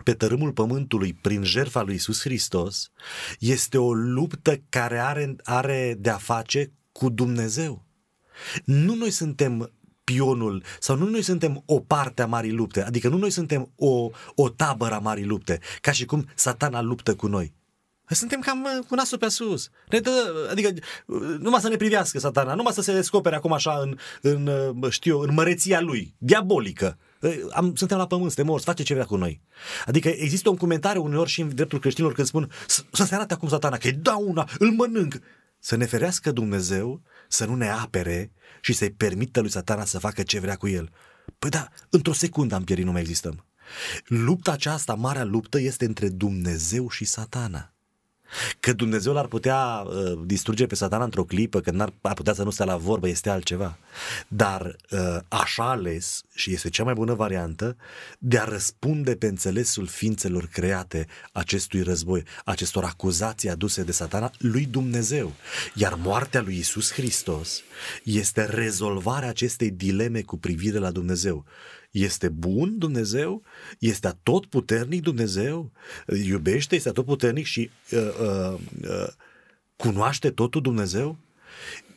pe 0.04 0.13
tărâmul 0.13 0.51
pământului 0.51 1.13
prin 1.13 1.44
jertfa 1.44 1.82
lui 1.82 1.96
Isus 1.96 2.22
Hristos 2.22 2.92
este 3.39 3.78
o 3.78 3.94
luptă 3.94 4.62
care 4.70 5.00
are, 5.00 5.36
are 5.44 5.96
de-a 6.00 6.18
face 6.18 6.72
cu 6.92 7.10
Dumnezeu. 7.10 7.86
Nu 8.66 8.96
noi 8.96 9.12
suntem 9.12 9.72
pionul 10.13 10.63
sau 10.80 10.96
nu 10.96 11.10
noi 11.10 11.22
suntem 11.22 11.63
o 11.66 11.80
parte 11.80 12.22
a 12.22 12.25
marii 12.25 12.51
lupte, 12.51 12.84
adică 12.84 13.10
nu 13.10 13.18
noi 13.18 13.30
suntem 13.30 13.72
o, 13.75 14.10
o 14.36 14.50
tabără 14.50 14.96
a 14.96 15.00
marii 15.00 15.25
lupte, 15.25 15.60
ca 15.82 15.92
și 15.92 16.06
cum 16.06 16.25
satana 16.36 16.82
luptă 16.82 17.16
cu 17.16 17.28
noi. 17.28 17.54
Suntem 18.10 18.39
cam 18.39 18.63
uh, 18.63 18.86
cu 18.88 18.96
nasul 18.96 19.18
pe 19.18 19.30
sus. 19.30 19.70
Ne 19.89 20.00
dă, 20.00 20.48
adică 20.51 20.70
uh, 21.06 21.20
numai 21.39 21.60
să 21.62 21.70
ne 21.70 21.75
privească 21.75 22.20
satana, 22.20 22.54
numai 22.54 22.74
să 22.74 22.82
se 22.82 22.94
descopere 22.94 23.36
acum 23.36 23.54
așa 23.54 23.80
în, 23.82 23.98
în 24.22 24.48
uh, 24.82 24.92
știu 24.92 25.20
în 25.20 25.34
măreția 25.34 25.82
lui, 25.82 26.16
diabolică. 26.18 26.98
Am, 27.51 27.75
suntem 27.75 27.98
la 27.98 28.08
pământ, 28.08 28.32
suntem 28.32 28.51
morți, 28.51 28.66
face 28.66 28.84
ce 28.84 28.94
vrea 28.94 29.06
cu 29.06 29.16
noi. 29.16 29.42
Adică 29.86 30.08
există 30.08 30.50
un 30.50 30.58
comentariu 30.58 31.04
uneori 31.04 31.30
și 31.30 31.42
în 31.42 31.56
dreptul 31.56 31.80
creștinilor 31.80 32.16
când 32.16 32.28
spun 32.28 32.51
să 32.92 33.04
se 33.06 33.16
arate 33.16 33.34
acum 33.34 33.48
satana, 33.48 33.78
că 33.78 33.88
e 33.88 34.00
una, 34.25 34.50
îl 34.60 34.72
mănânc. 34.72 35.20
Să 35.62 35.75
ne 35.75 35.86
ferească 35.86 36.32
Dumnezeu 36.32 37.01
să 37.30 37.46
nu 37.46 37.56
ne 37.56 37.70
apere 37.70 38.32
și 38.62 38.74
să-i 38.74 38.92
permită 38.92 39.40
lui 39.40 39.50
satana 39.50 39.86
să 39.86 40.00
facă 40.00 40.24
ce 40.24 40.40
vrea 40.40 40.56
cu 40.56 40.68
el. 40.68 40.90
Păi 41.40 41.50
da, 41.50 41.68
într-o 41.90 42.14
secundă 42.14 42.56
am 42.56 42.64
pierit, 42.64 42.86
nu 42.86 42.92
mai 42.92 43.02
existăm. 43.02 43.46
Lupta 44.06 44.52
aceasta, 44.52 44.94
marea 44.94 45.24
luptă, 45.24 45.60
este 45.60 45.86
între 45.86 46.10
Dumnezeu 46.10 46.90
și 46.90 47.06
satana. 47.06 47.74
Că 48.60 48.74
Dumnezeu 48.74 49.14
l-ar 49.14 49.28
putea 49.28 49.84
uh, 49.86 50.20
distruge 50.26 50.66
pe 50.66 50.76
satana 50.76 51.04
într-o 51.04 51.24
clipă, 51.24 51.60
că 51.60 51.72
n-ar 51.72 51.94
ar 52.02 52.14
putea 52.14 52.34
să 52.34 52.44
nu 52.44 52.50
stea 52.50 52.66
la 52.66 52.78
vorbă, 52.78 53.08
este 53.08 53.30
altceva. 53.30 53.78
Dar 54.28 54.76
uh, 54.92 55.18
așa 55.28 55.70
ales, 55.70 56.22
și 56.34 56.54
este 56.54 56.70
cea 56.70 56.84
mai 56.84 56.94
bună 56.94 57.14
variantă, 57.14 57.76
de 58.20 58.38
a 58.38 58.44
răspunde 58.44 59.16
pe 59.16 59.28
înțelesul 59.28 59.88
ființelor 59.88 60.46
create 60.46 61.08
acestui 61.32 61.82
război, 61.82 62.24
acestor 62.46 62.84
acuzații 62.84 63.50
aduse 63.50 63.84
de 63.84 63.92
satana 63.92 64.32
lui 64.38 64.66
Dumnezeu. 64.66 65.34
Iar 65.74 65.94
moartea 65.94 66.42
lui 66.42 66.58
Isus 66.58 66.92
Hristos 66.92 67.62
este 68.04 68.46
rezolvarea 68.46 69.30
acestei 69.30 69.72
dileme 69.72 70.22
cu 70.22 70.38
privire 70.38 70.78
la 70.78 70.92
Dumnezeu. 70.92 71.46
Este 71.91 72.29
bun 72.29 72.77
Dumnezeu? 72.77 73.43
Este 73.79 74.17
tot 74.24 74.46
puternic 74.46 75.01
Dumnezeu? 75.01 75.72
Iubește, 76.24 76.75
este 76.75 76.91
tot 76.91 77.05
puternic 77.05 77.46
și 77.46 77.69
uh, 77.91 78.00
uh, 78.00 78.60
uh, 78.89 79.08
cunoaște 79.75 80.31
totul 80.31 80.62
Dumnezeu? 80.62 81.17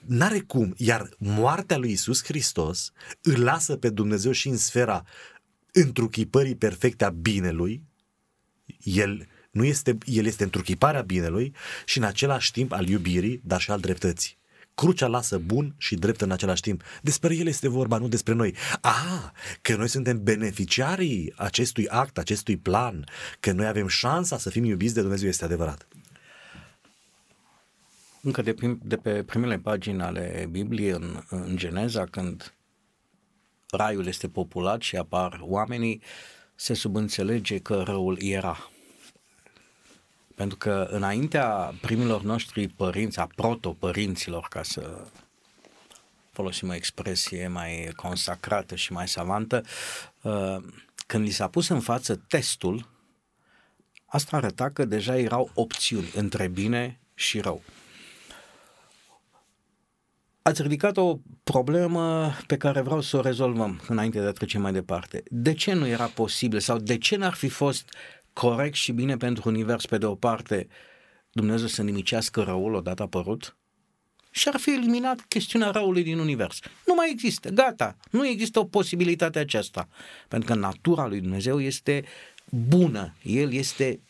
N-are 0.06 0.40
cum, 0.40 0.74
iar 0.76 1.08
moartea 1.18 1.76
lui 1.76 1.90
Isus 1.90 2.24
Hristos 2.24 2.92
îl 3.22 3.42
lasă 3.42 3.76
pe 3.76 3.90
Dumnezeu 3.90 4.32
și 4.32 4.48
în 4.48 4.56
sfera 4.56 5.04
întruchipării 5.72 6.56
perfecte 6.56 7.04
a 7.04 7.10
binelui, 7.10 7.82
el 8.82 9.26
nu 9.50 9.64
este, 9.64 9.98
el 10.04 10.26
este 10.26 10.42
întruchiparea 10.42 11.02
binelui 11.02 11.54
și 11.84 11.98
în 11.98 12.04
același 12.04 12.52
timp 12.52 12.72
al 12.72 12.88
iubirii, 12.88 13.40
dar 13.44 13.60
și 13.60 13.70
al 13.70 13.80
dreptății. 13.80 14.40
Crucea 14.74 15.06
lasă 15.06 15.38
bun 15.38 15.74
și 15.78 15.94
drept 15.94 16.20
în 16.20 16.30
același 16.30 16.60
timp. 16.60 16.82
Despre 17.02 17.34
el 17.36 17.46
este 17.46 17.68
vorba, 17.68 17.98
nu 17.98 18.08
despre 18.08 18.34
noi. 18.34 18.54
Ah, 18.80 19.30
că 19.60 19.76
noi 19.76 19.88
suntem 19.88 20.22
beneficiarii 20.22 21.32
acestui 21.36 21.88
act, 21.88 22.18
acestui 22.18 22.56
plan, 22.56 23.04
că 23.40 23.52
noi 23.52 23.66
avem 23.66 23.86
șansa 23.86 24.38
să 24.38 24.50
fim 24.50 24.64
iubiți 24.64 24.94
de 24.94 25.00
Dumnezeu, 25.00 25.28
este 25.28 25.44
adevărat. 25.44 25.88
Încă 28.22 28.42
de, 28.42 28.54
prim, 28.54 28.80
de 28.84 28.96
pe 28.96 29.22
primele 29.22 29.58
pagini 29.58 30.02
ale 30.02 30.48
Bibliei, 30.50 30.90
în, 30.90 31.22
în 31.28 31.56
Geneza, 31.56 32.06
când 32.06 32.54
raiul 33.70 34.06
este 34.06 34.28
populat 34.28 34.80
și 34.80 34.96
apar 34.96 35.40
oamenii, 35.42 36.02
se 36.54 36.74
subînțelege 36.74 37.58
că 37.58 37.82
răul 37.86 38.16
era. 38.20 38.71
Pentru 40.34 40.56
că 40.56 40.88
înaintea 40.90 41.74
primilor 41.80 42.22
noștri 42.22 42.68
părinți, 42.68 43.18
a 43.18 43.26
proto-părinților, 43.26 44.46
ca 44.50 44.62
să 44.62 45.06
folosim 46.30 46.68
o 46.68 46.74
expresie 46.74 47.48
mai 47.48 47.92
consacrată 47.96 48.74
și 48.74 48.92
mai 48.92 49.08
savantă, 49.08 49.62
uh, 50.22 50.56
când 51.06 51.24
li 51.24 51.30
s-a 51.30 51.48
pus 51.48 51.68
în 51.68 51.80
față 51.80 52.16
testul, 52.28 52.88
asta 54.06 54.36
arăta 54.36 54.70
că 54.70 54.84
deja 54.84 55.18
erau 55.18 55.50
opțiuni 55.54 56.10
între 56.14 56.48
bine 56.48 57.00
și 57.14 57.40
rău. 57.40 57.62
Ați 60.42 60.62
ridicat 60.62 60.96
o 60.96 61.18
problemă 61.42 62.32
pe 62.46 62.56
care 62.56 62.80
vreau 62.80 63.00
să 63.00 63.16
o 63.16 63.20
rezolvăm 63.20 63.80
înainte 63.88 64.20
de 64.20 64.26
a 64.26 64.32
trece 64.32 64.58
mai 64.58 64.72
departe. 64.72 65.22
De 65.26 65.52
ce 65.52 65.72
nu 65.72 65.86
era 65.86 66.06
posibil 66.06 66.60
sau 66.60 66.78
de 66.78 66.98
ce 66.98 67.16
n-ar 67.16 67.34
fi 67.34 67.48
fost 67.48 67.94
corect 68.32 68.74
și 68.74 68.92
bine 68.92 69.16
pentru 69.16 69.48
univers, 69.48 69.86
pe 69.86 69.98
de 69.98 70.06
o 70.06 70.14
parte, 70.14 70.68
Dumnezeu 71.32 71.66
să 71.66 71.82
nimicească 71.82 72.42
răul 72.42 72.74
odată 72.74 73.02
apărut 73.02 73.56
și 74.34 74.48
ar 74.48 74.60
fi 74.60 74.70
eliminat 74.70 75.20
chestiunea 75.28 75.70
răului 75.70 76.02
din 76.02 76.18
univers. 76.18 76.58
Nu 76.86 76.94
mai 76.94 77.10
există, 77.10 77.48
gata, 77.48 77.96
nu 78.10 78.26
există 78.26 78.58
o 78.58 78.64
posibilitate 78.64 79.38
aceasta. 79.38 79.88
Pentru 80.28 80.52
că 80.52 80.58
natura 80.58 81.06
lui 81.06 81.20
Dumnezeu 81.20 81.60
este 81.60 82.04
bună, 82.50 83.14
El 83.22 83.52
este, 83.52 84.00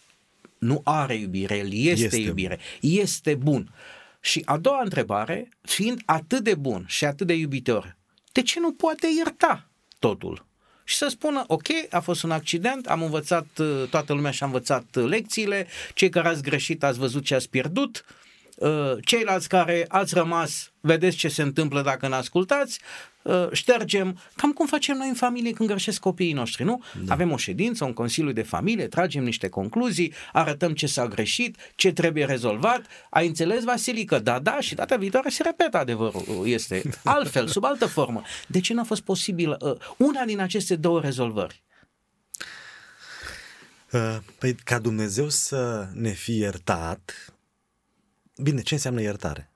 nu 0.59 0.81
are 0.85 1.15
iubire, 1.15 1.57
El 1.57 1.73
este, 1.73 2.05
este 2.05 2.17
iubire, 2.17 2.59
este 2.81 3.35
bun. 3.35 3.75
Și 4.21 4.43
a 4.45 4.59
doua 4.59 4.81
întrebare, 4.83 5.49
fiind 5.61 6.03
atât 6.05 6.45
de 6.45 6.55
bun 6.55 6.85
și 6.89 7.05
atât 7.05 7.27
de 7.27 7.35
iubitor, 7.35 7.97
de 8.33 8.43
ce 8.43 8.61
nu 8.61 8.73
poate 8.73 9.07
ierta 9.17 9.69
totul? 9.99 10.47
Și 10.85 10.97
să 10.97 11.07
spună, 11.09 11.45
ok, 11.47 11.67
a 11.91 12.01
fost 12.01 12.23
un 12.23 12.31
accident, 12.31 12.87
am 12.87 13.03
învățat, 13.03 13.47
uh, 13.59 13.83
toată 13.91 14.13
lumea 14.13 14.31
și-a 14.31 14.47
învățat 14.47 14.85
uh, 14.97 15.05
lecțiile, 15.09 15.67
cei 15.95 16.09
care 16.09 16.29
ați 16.29 16.43
greșit 16.43 16.83
ați 16.83 16.99
văzut 16.99 17.25
ce 17.25 17.35
ați 17.35 17.49
pierdut, 17.49 18.05
uh, 18.09 18.15
ceilalți 19.05 19.49
care 19.49 19.85
ați 19.89 20.15
rămas, 20.15 20.73
vedeți 20.81 21.17
ce 21.17 21.29
se 21.29 21.43
întâmplă 21.43 21.83
dacă 21.83 22.09
ne 22.09 22.15
ascultați, 22.15 22.81
Uh, 23.23 23.49
ștergem, 23.53 24.19
cam 24.37 24.53
cum 24.53 24.67
facem 24.67 24.97
noi 24.97 25.09
în 25.09 25.15
familie 25.15 25.53
când 25.53 25.69
greșesc 25.69 26.01
copiii 26.01 26.33
noștri, 26.33 26.65
nu? 26.65 26.83
Da. 27.05 27.13
Avem 27.13 27.33
o 27.33 27.37
ședință, 27.37 27.85
un 27.85 27.93
consiliu 27.93 28.33
de 28.33 28.43
familie, 28.43 28.87
tragem 28.87 29.25
niște 29.25 29.49
concluzii, 29.49 30.13
arătăm 30.33 30.75
ce 30.75 30.87
s-a 30.87 31.07
greșit, 31.07 31.57
ce 31.75 31.93
trebuie 31.93 32.25
rezolvat. 32.25 32.83
Ai 33.11 33.27
înțeles, 33.27 33.65
Vasilică? 33.65 34.19
Da, 34.19 34.39
da, 34.39 34.61
și 34.61 34.75
data 34.75 34.97
viitoare 34.97 35.29
se 35.29 35.43
repetă 35.43 35.77
adevărul. 35.77 36.43
Este 36.45 36.83
altfel, 37.05 37.47
sub 37.47 37.65
altă 37.65 37.87
formă. 37.87 38.23
De 38.47 38.61
ce 38.61 38.75
n-a 38.75 38.85
fost 38.85 39.01
posibil 39.01 39.57
uh, 39.61 39.77
una 39.97 40.25
din 40.25 40.41
aceste 40.41 40.77
două 40.77 41.01
rezolvări? 41.01 41.63
Uh, 43.93 44.17
păi 44.39 44.55
ca 44.55 44.79
Dumnezeu 44.79 45.29
să 45.29 45.89
ne 45.95 46.11
fie 46.11 46.37
iertat, 46.37 47.35
bine, 48.37 48.61
ce 48.61 48.75
înseamnă 48.75 49.01
iertare? 49.01 49.53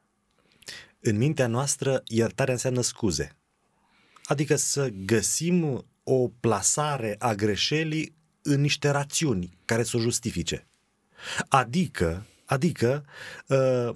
În 1.00 1.16
mintea 1.16 1.46
noastră, 1.46 2.02
iertarea 2.06 2.54
înseamnă 2.54 2.80
scuze. 2.80 3.36
Adică 4.24 4.56
să 4.56 4.88
găsim 4.88 5.86
o 6.02 6.28
plasare 6.28 7.16
a 7.18 7.34
greșelii 7.34 8.14
în 8.42 8.60
niște 8.60 8.88
rațiuni 8.88 9.58
care 9.64 9.82
să 9.82 9.96
o 9.96 10.00
justifice. 10.00 10.66
Adică, 11.48 12.26
adică 12.44 13.04
uh, 13.46 13.90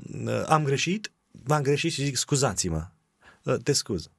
am 0.47 0.65
greșit, 0.65 1.13
v-am 1.31 1.63
greșit 1.63 1.93
și 1.93 2.05
zic 2.05 2.17
scuzați-mă, 2.17 2.89
uh, 3.43 3.57
te 3.63 3.73
scuz. 3.73 4.11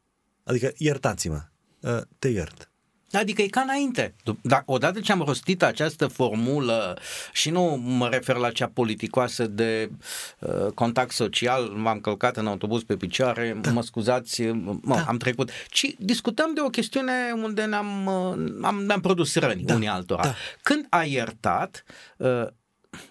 Adică 0.44 0.72
iertați-mă, 0.78 1.44
uh, 1.80 2.02
te 2.20 2.28
iert. 2.28 2.71
Adică 3.12 3.42
e 3.42 3.48
ca 3.48 3.62
înainte. 3.62 4.14
Dar 4.42 4.64
odată 4.66 5.00
ce 5.00 5.12
am 5.12 5.22
rostit 5.22 5.64
această 5.64 6.08
formulă 6.08 6.98
și 7.34 7.50
nu 7.50 7.82
mă 7.84 8.08
refer 8.08 8.36
la 8.36 8.52
cea 8.52 8.68
politicoasă 8.74 9.48
de 9.48 9.92
uh, 10.40 10.72
contact 10.74 11.12
social, 11.12 11.64
m-am 11.64 12.00
călcat 12.00 12.38
în 12.38 12.48
autobuz 12.48 12.84
pe 12.84 12.96
picioare, 12.96 13.58
da. 13.62 13.72
mă 13.72 13.82
scuzați, 13.82 14.42
mă, 14.42 14.78
da. 14.84 15.04
am 15.08 15.18
trecut, 15.18 15.50
ci 15.70 15.96
discutăm 15.98 16.54
de 16.54 16.62
o 16.62 16.70
chestiune 16.70 17.14
unde 17.44 17.64
ne-am, 17.64 18.06
uh, 18.06 18.54
am, 18.62 18.84
ne-am 18.86 19.02
produs 19.02 19.36
răni 19.36 19.64
da. 19.64 19.74
unii 19.74 19.88
altora. 19.88 20.24
Da. 20.24 20.36
Când 20.62 20.86
ai 20.90 21.12
iertat, 21.12 21.84
uh, 22.18 22.48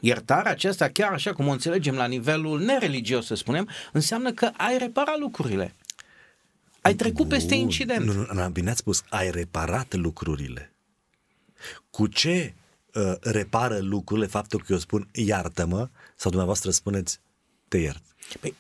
iertarea 0.00 0.50
aceasta, 0.50 0.88
chiar 0.88 1.12
așa 1.12 1.32
cum 1.32 1.48
o 1.48 1.50
înțelegem 1.50 1.94
la 1.94 2.06
nivelul 2.06 2.60
nereligios, 2.60 3.26
să 3.26 3.34
spunem, 3.34 3.68
înseamnă 3.92 4.32
că 4.32 4.50
ai 4.56 4.78
reparat 4.78 5.18
lucrurile. 5.18 5.74
Ai 6.80 6.94
trecut 6.94 7.26
Bun. 7.26 7.28
peste 7.28 7.54
incident. 7.54 8.04
Nu, 8.04 8.12
nu, 8.12 8.26
nu, 8.32 8.48
bine 8.48 8.70
ați 8.70 8.78
spus, 8.78 9.02
ai 9.08 9.30
reparat 9.30 9.94
lucrurile. 9.94 10.74
Cu 11.90 12.06
ce 12.06 12.54
uh, 12.94 13.14
repară 13.20 13.78
lucrurile 13.78 14.26
faptul 14.26 14.62
că 14.62 14.72
eu 14.72 14.78
spun 14.78 15.08
iartă-mă 15.12 15.88
sau 16.16 16.30
dumneavoastră 16.30 16.70
spuneți 16.70 17.20
te 17.68 17.78
iert? 17.78 18.02
Păi, 18.40 18.54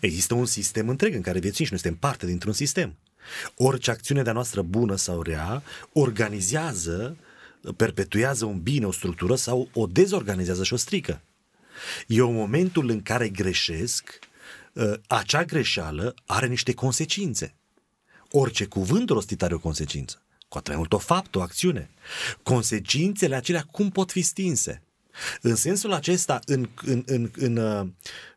Există 0.00 0.34
un 0.34 0.46
sistem 0.46 0.88
întreg 0.88 1.14
în 1.14 1.20
care 1.20 1.38
viețuim 1.38 1.66
și 1.66 1.72
noi 1.72 1.80
suntem 1.80 1.98
parte 1.98 2.26
dintr-un 2.26 2.52
sistem. 2.52 2.96
Orice 3.56 3.90
acțiune 3.90 4.22
de-a 4.22 4.32
noastră 4.32 4.62
bună 4.62 4.96
sau 4.96 5.22
rea 5.22 5.62
organizează, 5.92 7.16
perpetuează 7.76 8.44
un 8.44 8.60
bine, 8.60 8.86
o 8.86 8.92
structură 8.92 9.34
sau 9.34 9.68
o 9.72 9.86
dezorganizează 9.86 10.64
și 10.64 10.72
o 10.72 10.76
strică. 10.76 11.20
Eu 12.06 12.28
în 12.28 12.34
momentul 12.34 12.88
în 12.88 13.02
care 13.02 13.28
greșesc, 13.28 14.18
Ă, 14.18 14.31
acea 15.06 15.44
greșeală 15.44 16.14
are 16.26 16.46
niște 16.46 16.74
consecințe. 16.74 17.54
Orice 18.30 18.64
cuvânt 18.64 19.08
rostit 19.08 19.42
are 19.42 19.54
o 19.54 19.58
consecință. 19.58 20.22
Cu 20.48 20.58
atât 20.58 20.68
mai 20.68 20.76
mult 20.76 20.92
o 20.92 20.98
faptă, 20.98 21.38
o 21.38 21.42
acțiune. 21.42 21.90
Consecințele 22.42 23.34
acelea 23.34 23.66
cum 23.70 23.90
pot 23.90 24.10
fi 24.10 24.22
stinse? 24.22 24.82
În 25.40 25.54
sensul 25.54 25.92
acesta, 25.92 26.40
în, 26.44 26.68
în, 26.82 27.02
în, 27.06 27.30
în 27.36 27.56
uh, 27.56 27.86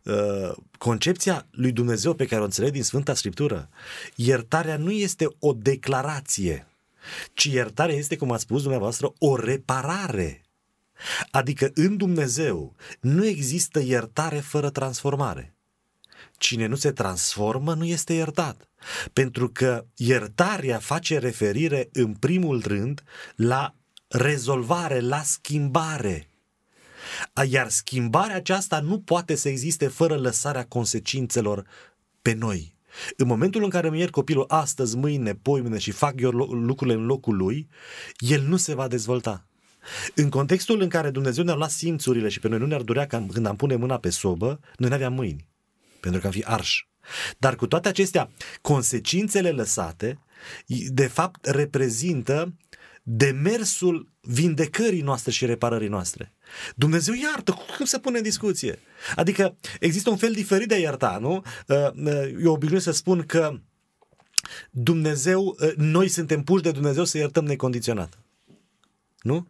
uh, 0.04 0.56
concepția 0.78 1.48
lui 1.52 1.72
Dumnezeu 1.72 2.14
pe 2.14 2.26
care 2.26 2.42
o 2.42 2.44
înțeleg 2.44 2.72
din 2.72 2.84
Sfânta 2.84 3.14
Scriptură, 3.14 3.70
iertarea 4.16 4.78
nu 4.78 4.92
este 4.92 5.28
o 5.40 5.54
declarație, 5.54 6.68
ci 7.34 7.44
iertarea 7.44 7.96
este, 7.96 8.16
cum 8.16 8.32
a 8.32 8.38
spus 8.38 8.62
dumneavoastră, 8.62 9.14
o 9.20 9.36
reparare. 9.36 10.42
Adică 11.32 11.72
în 11.74 11.98
Dumnezeu 11.98 12.76
nu 13.00 13.26
există 13.26 13.80
iertare 13.80 14.40
fără 14.40 14.70
transformare. 14.70 15.55
Cine 16.38 16.66
nu 16.66 16.76
se 16.76 16.92
transformă 16.92 17.74
nu 17.74 17.86
este 17.86 18.14
iertat. 18.14 18.70
Pentru 19.14 19.50
că 19.50 19.86
iertarea 19.96 20.78
face 20.78 21.18
referire 21.18 21.90
în 21.94 22.14
primul 22.14 22.62
rând 22.66 23.04
la 23.36 23.76
rezolvare, 24.08 25.00
la 25.00 25.22
schimbare. 25.22 26.30
Iar 27.50 27.70
schimbarea 27.70 28.36
aceasta 28.36 28.80
nu 28.80 29.00
poate 29.00 29.36
să 29.36 29.50
existe 29.50 29.88
fără 29.88 30.18
lăsarea 30.18 30.66
consecințelor 30.66 31.66
pe 32.22 32.34
noi. 32.34 32.76
În 33.18 33.28
momentul 33.28 33.64
în 33.64 33.70
care 33.70 33.88
îmi 33.88 34.00
iert 34.00 34.12
copilul 34.12 34.46
astăzi, 34.48 34.98
mâine, 34.98 35.34
poimine 35.34 35.78
și 35.78 35.92
fac 35.92 36.22
eu 36.22 36.30
lucrurile 36.32 36.96
în 36.96 37.06
locul 37.06 37.36
lui, 37.36 37.68
el 38.18 38.42
nu 38.42 38.58
se 38.58 38.76
va 38.76 38.88
dezvolta. 38.88 39.46
În 40.16 40.30
contextul 40.30 40.82
în 40.82 40.90
care 40.90 41.10
Dumnezeu 41.10 41.44
ne-a 41.44 41.56
luat 41.56 41.72
simțurile 41.72 42.30
și 42.30 42.40
pe 42.40 42.48
noi 42.48 42.60
nu 42.60 42.66
ne-ar 42.66 42.82
durea 42.82 43.08
când 43.08 43.46
am 43.46 43.56
pune 43.56 43.76
mâna 43.76 43.98
pe 43.98 44.10
sobă, 44.10 44.60
noi 44.78 44.90
nu 44.90 44.96
aveam 44.96 45.14
mâini, 45.14 45.48
pentru 46.06 46.22
că 46.22 46.28
am 46.28 46.34
fi 46.34 46.44
arși. 46.46 46.90
Dar 47.38 47.56
cu 47.56 47.68
toate 47.68 47.88
acestea, 47.88 48.30
consecințele 48.62 49.50
lăsate, 49.50 50.20
de 50.88 51.08
fapt, 51.08 51.46
reprezintă 51.46 52.56
demersul 53.04 54.12
vindecării 54.22 55.02
noastre 55.02 55.32
și 55.32 55.46
reparării 55.46 55.88
noastre. 55.88 56.34
Dumnezeu 56.76 57.14
iartă, 57.14 57.52
cum 57.78 57.86
se 57.86 58.00
pune 58.00 58.18
în 58.18 58.24
discuție? 58.24 58.80
Adică 59.16 59.58
există 59.80 60.10
un 60.10 60.18
fel 60.18 60.34
diferit 60.34 60.68
de 60.68 60.74
a 60.74 60.78
ierta, 60.78 61.18
nu? 61.22 61.44
Uh, 61.68 61.92
uh, 62.06 62.34
eu 62.44 62.52
obișnuiesc 62.52 62.86
să 62.86 62.92
spun 62.92 63.22
că 63.22 63.60
Dumnezeu, 64.72 65.58
uh, 65.60 65.74
noi 65.76 66.08
suntem 66.08 66.44
puși 66.44 66.64
de 66.64 66.72
Dumnezeu 66.72 67.04
să 67.04 67.18
iertăm 67.18 67.46
necondiționat. 67.46 68.20
Nu? 69.22 69.48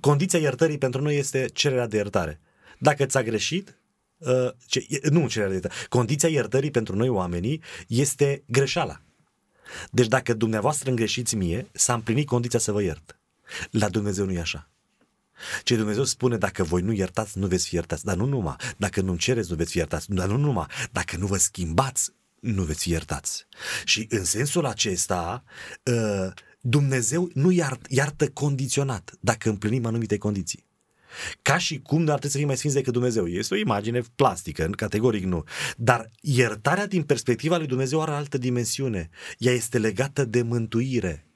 Condiția 0.00 0.38
iertării 0.38 0.78
pentru 0.78 1.02
noi 1.02 1.16
este 1.16 1.46
cererea 1.52 1.86
de 1.86 1.96
iertare. 1.96 2.40
Dacă 2.78 3.06
ți-a 3.06 3.22
greșit, 3.22 3.76
ce, 4.66 4.86
nu 5.10 5.28
cererea 5.28 5.48
de 5.48 5.52
iertare, 5.52 5.74
condiția 5.88 6.28
iertării 6.28 6.70
pentru 6.70 6.96
noi 6.96 7.08
oamenii 7.08 7.62
este 7.86 8.42
greșeala. 8.46 9.02
Deci 9.90 10.08
dacă 10.08 10.34
dumneavoastră 10.34 10.90
îngreșiți 10.90 11.36
mie, 11.36 11.68
s-a 11.72 11.94
împlinit 11.94 12.26
condiția 12.26 12.58
să 12.58 12.72
vă 12.72 12.82
iert. 12.82 13.20
La 13.70 13.88
Dumnezeu 13.88 14.24
nu 14.24 14.32
e 14.32 14.40
așa. 14.40 14.70
Ce 15.62 15.76
Dumnezeu 15.76 16.04
spune, 16.04 16.36
dacă 16.36 16.62
voi 16.62 16.82
nu 16.82 16.92
iertați, 16.92 17.38
nu 17.38 17.46
veți 17.46 17.68
fi 17.68 17.74
iertați. 17.74 18.04
Dar 18.04 18.16
nu 18.16 18.24
numai. 18.24 18.56
Dacă 18.76 19.00
nu-mi 19.00 19.18
cereți, 19.18 19.50
nu 19.50 19.56
veți 19.56 19.70
fi 19.70 19.76
iertați. 19.78 20.10
Dar 20.10 20.28
nu 20.28 20.36
numai. 20.36 20.66
Dacă 20.92 21.16
nu 21.16 21.26
vă 21.26 21.36
schimbați, 21.36 22.10
nu 22.40 22.62
veți 22.62 22.82
fi 22.82 22.90
iertați. 22.90 23.46
Și 23.84 24.06
în 24.10 24.24
sensul 24.24 24.66
acesta, 24.66 25.44
ă, 25.86 26.32
Dumnezeu 26.60 27.30
nu 27.34 27.50
iartă 27.88 28.28
condiționat 28.32 29.12
dacă 29.20 29.48
împlinim 29.48 29.86
anumite 29.86 30.18
condiții. 30.18 30.64
Ca 31.42 31.58
și 31.58 31.80
cum 31.80 32.02
nu 32.02 32.12
ar 32.12 32.18
trebui 32.18 32.30
să 32.30 32.38
fim 32.38 32.46
mai 32.46 32.56
sfinți 32.56 32.76
decât 32.76 32.92
Dumnezeu. 32.92 33.26
Este 33.26 33.54
o 33.54 33.56
imagine 33.56 34.02
plastică, 34.14 34.64
în 34.64 34.72
categoric 34.72 35.24
nu. 35.24 35.44
Dar 35.76 36.10
iertarea 36.20 36.86
din 36.86 37.02
perspectiva 37.02 37.56
lui 37.56 37.66
Dumnezeu 37.66 38.00
are 38.02 38.10
altă 38.10 38.38
dimensiune. 38.38 39.10
Ea 39.38 39.52
este 39.52 39.78
legată 39.78 40.24
de 40.24 40.42
mântuire. 40.42 41.26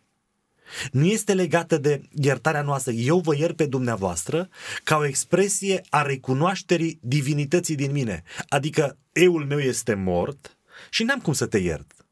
Nu 0.93 1.05
este 1.05 1.35
legată 1.35 1.79
de 1.79 2.01
iertarea 2.11 2.63
noastră. 2.63 2.93
Eu 2.93 3.19
vă 3.19 3.37
iert 3.37 3.57
pe 3.57 3.67
dumneavoastră 3.67 4.49
ca 4.85 4.97
o 4.97 5.07
expresie 5.07 5.81
a 5.91 6.03
recunoașterii 6.03 6.99
divinității 7.03 7.75
din 7.75 7.93
mine. 7.93 8.23
Adică 8.49 8.99
eul 9.13 9.45
meu 9.45 9.59
este 9.59 9.95
mort 9.95 10.57
și 10.91 11.03
n-am 11.03 11.21
cum 11.21 11.33
să 11.33 11.47
te 11.47 11.59
iert. 11.59 12.06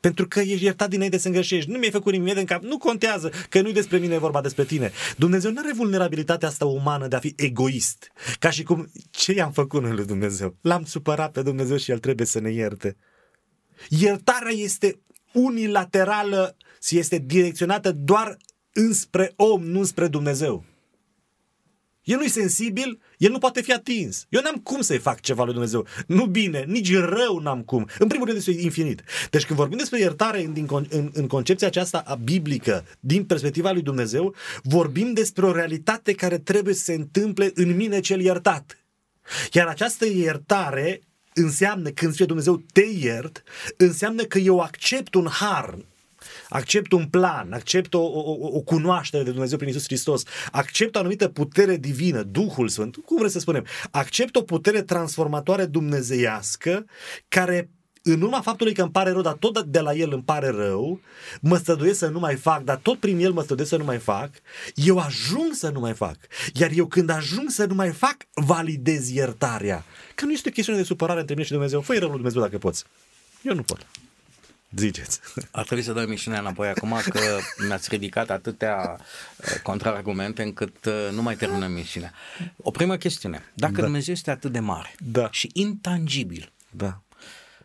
Pentru 0.00 0.28
că 0.28 0.40
ești 0.40 0.64
iertat 0.64 0.88
dinainte 0.88 1.18
să 1.18 1.26
îngreșești. 1.26 1.70
Nu 1.70 1.78
mi-ai 1.78 1.90
făcut 1.90 2.12
nimic 2.12 2.36
în 2.36 2.44
cap. 2.44 2.62
Nu 2.62 2.78
contează, 2.78 3.30
că 3.48 3.60
nu-i 3.60 3.72
despre 3.72 3.98
mine, 3.98 4.14
e 4.14 4.18
vorba 4.18 4.40
despre 4.40 4.64
tine. 4.64 4.92
Dumnezeu 5.16 5.50
nu 5.50 5.60
are 5.64 5.72
vulnerabilitatea 5.72 6.48
asta 6.48 6.64
umană 6.64 7.06
de 7.08 7.16
a 7.16 7.18
fi 7.18 7.32
egoist. 7.36 8.12
Ca 8.38 8.50
și 8.50 8.62
cum, 8.62 8.90
ce 9.10 9.32
i-am 9.32 9.52
făcut 9.52 9.84
în 9.84 9.94
lui 9.94 10.06
Dumnezeu? 10.06 10.56
L-am 10.60 10.84
supărat 10.84 11.32
pe 11.32 11.42
Dumnezeu 11.42 11.76
și 11.76 11.90
El 11.90 11.98
trebuie 11.98 12.26
să 12.26 12.40
ne 12.40 12.52
ierte. 12.52 12.96
Iertarea 13.88 14.52
este 14.52 15.00
unilaterală 15.32 16.56
și 16.82 16.98
este 16.98 17.18
direcționată 17.18 17.92
doar 17.92 18.36
înspre 18.72 19.32
om, 19.36 19.62
nu 19.62 19.78
înspre 19.78 20.08
Dumnezeu. 20.08 20.64
El 22.08 22.16
nu 22.16 22.22
e 22.22 22.28
sensibil, 22.28 23.00
el 23.18 23.30
nu 23.30 23.38
poate 23.38 23.60
fi 23.62 23.72
atins. 23.72 24.26
Eu 24.28 24.40
n-am 24.40 24.54
cum 24.54 24.80
să-i 24.80 24.98
fac 24.98 25.20
ceva 25.20 25.44
lui 25.44 25.52
Dumnezeu. 25.52 25.86
Nu 26.06 26.26
bine, 26.26 26.64
nici 26.66 26.94
rău 26.94 27.38
n-am 27.38 27.62
cum. 27.62 27.88
În 27.98 28.06
primul 28.08 28.26
rând 28.26 28.38
este 28.38 28.50
infinit. 28.50 29.02
Deci 29.30 29.44
când 29.44 29.58
vorbim 29.58 29.78
despre 29.78 29.98
iertare 29.98 30.44
în, 30.44 30.66
în, 30.90 31.10
în 31.12 31.26
concepția 31.26 31.66
aceasta 31.66 32.02
a 32.06 32.14
biblică, 32.14 32.84
din 33.00 33.24
perspectiva 33.24 33.72
lui 33.72 33.82
Dumnezeu, 33.82 34.34
vorbim 34.62 35.12
despre 35.12 35.46
o 35.46 35.52
realitate 35.52 36.12
care 36.12 36.38
trebuie 36.38 36.74
să 36.74 36.82
se 36.82 36.92
întâmple 36.92 37.52
în 37.54 37.76
mine 37.76 38.00
cel 38.00 38.20
iertat. 38.20 38.78
Iar 39.52 39.66
această 39.66 40.06
iertare 40.06 41.00
înseamnă, 41.34 41.90
când 41.90 42.12
spune 42.12 42.28
Dumnezeu 42.28 42.62
te 42.72 42.84
iert, 42.98 43.42
înseamnă 43.76 44.22
că 44.22 44.38
eu 44.38 44.60
accept 44.60 45.14
un 45.14 45.26
har, 45.30 45.78
accept 46.48 46.92
un 46.92 47.06
plan, 47.06 47.52
accept 47.52 47.94
o, 47.94 48.00
o, 48.00 48.48
o 48.56 48.60
cunoaștere 48.60 49.22
de 49.22 49.30
Dumnezeu 49.30 49.58
prin 49.58 49.70
Isus 49.70 49.84
Hristos, 49.84 50.22
accept 50.52 50.96
o 50.96 50.98
anumită 50.98 51.28
putere 51.28 51.76
divină, 51.76 52.22
Duhul 52.22 52.68
Sfânt, 52.68 52.96
cum 52.96 53.16
vreți 53.18 53.32
să 53.32 53.38
spunem, 53.38 53.66
accept 53.90 54.36
o 54.36 54.42
putere 54.42 54.82
transformatoare 54.82 55.64
dumnezeiască 55.64 56.84
care 57.28 57.70
în 58.02 58.20
urma 58.22 58.40
faptului 58.40 58.74
că 58.74 58.82
îmi 58.82 58.90
pare 58.90 59.10
rău, 59.10 59.20
dar 59.20 59.32
tot 59.32 59.64
de 59.64 59.80
la 59.80 59.94
el 59.94 60.12
îmi 60.12 60.22
pare 60.22 60.48
rău, 60.48 61.00
mă 61.40 61.56
stăduiesc 61.56 61.98
să 61.98 62.08
nu 62.08 62.18
mai 62.18 62.36
fac, 62.36 62.62
dar 62.62 62.76
tot 62.76 62.98
prin 62.98 63.18
el 63.18 63.32
mă 63.32 63.42
stăduiesc 63.42 63.70
să 63.70 63.78
nu 63.78 63.84
mai 63.84 63.98
fac, 63.98 64.30
eu 64.74 64.98
ajung 64.98 65.52
să 65.52 65.68
nu 65.68 65.80
mai 65.80 65.94
fac. 65.94 66.16
Iar 66.54 66.70
eu 66.74 66.86
când 66.86 67.10
ajung 67.10 67.50
să 67.50 67.64
nu 67.64 67.74
mai 67.74 67.90
fac, 67.90 68.16
validez 68.34 69.10
iertarea. 69.10 69.84
Că 70.14 70.24
nu 70.24 70.32
este 70.32 70.48
o 70.48 70.52
chestiune 70.52 70.78
de 70.78 70.84
supărare 70.84 71.20
între 71.20 71.34
mine 71.34 71.46
și 71.46 71.52
Dumnezeu. 71.52 71.80
Fă-i 71.80 71.98
rău 71.98 72.08
lui 72.08 72.16
Dumnezeu 72.16 72.42
dacă 72.42 72.58
poți. 72.58 72.84
Eu 73.42 73.54
nu 73.54 73.62
pot. 73.62 73.86
Ziceți. 74.76 75.20
Ar 75.50 75.64
trebui 75.64 75.84
să 75.84 75.92
dăm 75.92 76.02
emisiunea 76.02 76.40
înapoi 76.40 76.68
acum 76.68 77.00
că 77.08 77.20
mi-ați 77.66 77.88
ridicat 77.90 78.30
atâtea 78.30 78.98
uh, 78.98 79.60
contraargumente 79.62 80.42
încât 80.42 80.84
uh, 80.84 81.08
nu 81.12 81.22
mai 81.22 81.36
terminăm 81.36 81.70
emisiunea. 81.70 82.12
O 82.56 82.70
primă 82.70 82.96
chestiune. 82.96 83.44
Dacă 83.54 83.72
da. 83.72 83.82
Dumnezeu 83.82 84.14
este 84.14 84.30
atât 84.30 84.52
de 84.52 84.60
mare 84.60 84.94
da. 84.98 85.28
și 85.30 85.50
intangibil, 85.52 86.52
da. 86.70 87.02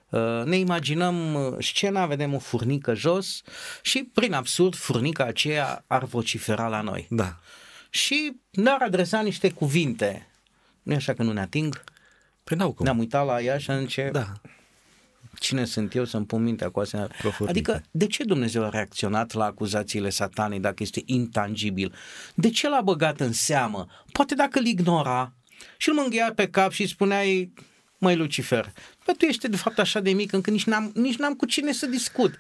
Uh, 0.09 0.43
ne 0.45 0.55
imaginăm 0.55 1.57
scena, 1.61 2.05
vedem 2.05 2.33
o 2.33 2.39
furnică 2.39 2.93
jos 2.93 3.41
și 3.81 4.09
prin 4.13 4.33
absurd 4.33 4.75
furnica 4.75 5.23
aceea 5.23 5.83
ar 5.87 6.03
vocifera 6.03 6.67
la 6.67 6.81
noi. 6.81 7.07
Da. 7.09 7.39
Și 7.89 8.35
ne-ar 8.51 8.81
adresa 8.81 9.21
niște 9.21 9.51
cuvinte. 9.51 10.27
Nu 10.83 10.93
e 10.93 10.95
așa 10.95 11.13
că 11.13 11.23
nu 11.23 11.31
ne 11.31 11.39
ating? 11.39 11.83
Păi 12.43 12.57
n-au 12.57 12.71
cum. 12.71 12.85
Ne-am 12.85 12.99
uitat 12.99 13.25
la 13.25 13.41
ea 13.41 13.57
și 13.57 13.71
am 13.71 13.79
zice, 13.79 14.09
da 14.11 14.33
cine 15.39 15.65
sunt 15.65 15.95
eu 15.95 16.05
să-mi 16.05 16.25
pun 16.25 16.43
mintea 16.43 16.69
cu 16.69 16.79
asemenea... 16.79 17.11
Adică, 17.47 17.83
de 17.91 18.07
ce 18.07 18.23
Dumnezeu 18.23 18.63
a 18.63 18.69
reacționat 18.69 19.33
la 19.33 19.45
acuzațiile 19.45 20.09
satanei 20.09 20.59
dacă 20.59 20.83
este 20.83 21.01
intangibil? 21.05 21.93
De 22.35 22.49
ce 22.49 22.69
l-a 22.69 22.81
băgat 22.81 23.19
în 23.19 23.31
seamă? 23.31 23.87
Poate 24.11 24.35
dacă 24.35 24.59
îl 24.59 24.65
ignora 24.65 25.33
și 25.77 25.89
îl 25.89 25.95
mânghia 25.95 26.33
pe 26.35 26.47
cap 26.47 26.71
și 26.71 26.87
spuneai, 26.87 27.53
măi 27.97 28.15
Lucifer, 28.15 28.73
bă, 29.05 29.13
tu 29.17 29.25
ești 29.25 29.47
de 29.47 29.57
fapt 29.57 29.79
așa 29.79 29.99
de 29.99 30.11
mic 30.11 30.31
încât 30.31 30.53
nici 30.53 30.65
n-am, 30.65 30.91
nici 30.95 31.17
n-am 31.17 31.33
cu 31.33 31.45
cine 31.45 31.71
să 31.71 31.85
discut 31.85 32.39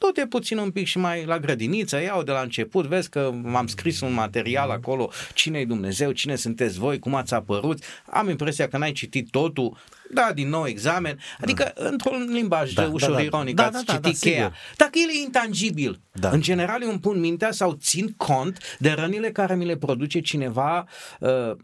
tot 0.00 0.16
e 0.16 0.26
puțin 0.26 0.58
un 0.58 0.70
pic 0.70 0.86
și 0.86 0.98
mai 0.98 1.24
la 1.24 1.38
grădiniță, 1.38 2.02
iau 2.02 2.22
de 2.22 2.30
la 2.30 2.40
început, 2.40 2.86
vezi 2.86 3.08
că 3.08 3.30
m-am 3.42 3.66
scris 3.66 4.00
un 4.00 4.12
material 4.12 4.70
acolo, 4.70 5.10
cine 5.34 5.58
e 5.58 5.64
Dumnezeu, 5.64 6.12
cine 6.12 6.36
sunteți 6.36 6.78
voi, 6.78 6.98
cum 6.98 7.14
ați 7.14 7.34
apărut, 7.34 7.84
am 8.06 8.28
impresia 8.28 8.68
că 8.68 8.78
n-ai 8.78 8.92
citit 8.92 9.30
totul, 9.30 9.76
da, 10.12 10.32
din 10.32 10.48
nou 10.48 10.66
examen, 10.66 11.18
adică 11.40 11.72
da. 11.76 11.88
într-un 11.88 12.28
limbaj 12.32 12.72
da, 12.72 12.88
ușor 12.92 13.10
da, 13.10 13.16
da, 13.16 13.22
ironic 13.22 13.54
da, 13.54 13.66
ați 13.66 13.84
da, 13.84 13.92
citit 13.92 14.02
da, 14.02 14.08
da, 14.08 14.18
cheia. 14.18 14.54
Dacă 14.76 14.90
el 14.92 15.08
e 15.08 15.22
intangibil, 15.24 16.00
da. 16.12 16.30
în 16.30 16.40
general 16.40 16.82
eu 16.82 16.90
îmi 16.90 17.00
pun 17.00 17.20
mintea 17.20 17.50
sau 17.50 17.72
țin 17.72 18.14
cont 18.16 18.58
de 18.78 18.90
rănile 18.90 19.32
care 19.32 19.54
mi 19.54 19.64
le 19.64 19.76
produce 19.76 20.20
cineva 20.20 20.88
uh, 21.20 21.56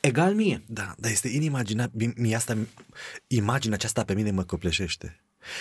egal 0.00 0.34
mie. 0.34 0.64
Da, 0.66 0.94
dar 0.98 1.10
este 1.10 1.28
inimaginabil, 1.28 2.12
mie 2.16 2.34
asta, 2.34 2.56
imaginea 3.26 3.76
aceasta 3.76 4.04
pe 4.04 4.14
mine 4.14 4.30
mă 4.30 4.42
copleșește. 4.42 5.20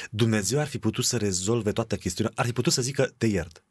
Dumnezeu 0.10 0.60
ar 0.60 0.68
fi 0.68 0.78
putut 0.78 1.06
să 1.06 1.18
rezolve 1.18 1.72
toată 1.72 1.96
chestiunea, 1.96 2.34
ar 2.36 2.46
fi 2.46 2.54
putut 2.54 2.74
să 2.74 2.82
zică 2.82 3.14
te 3.18 3.26
iert. 3.26 3.64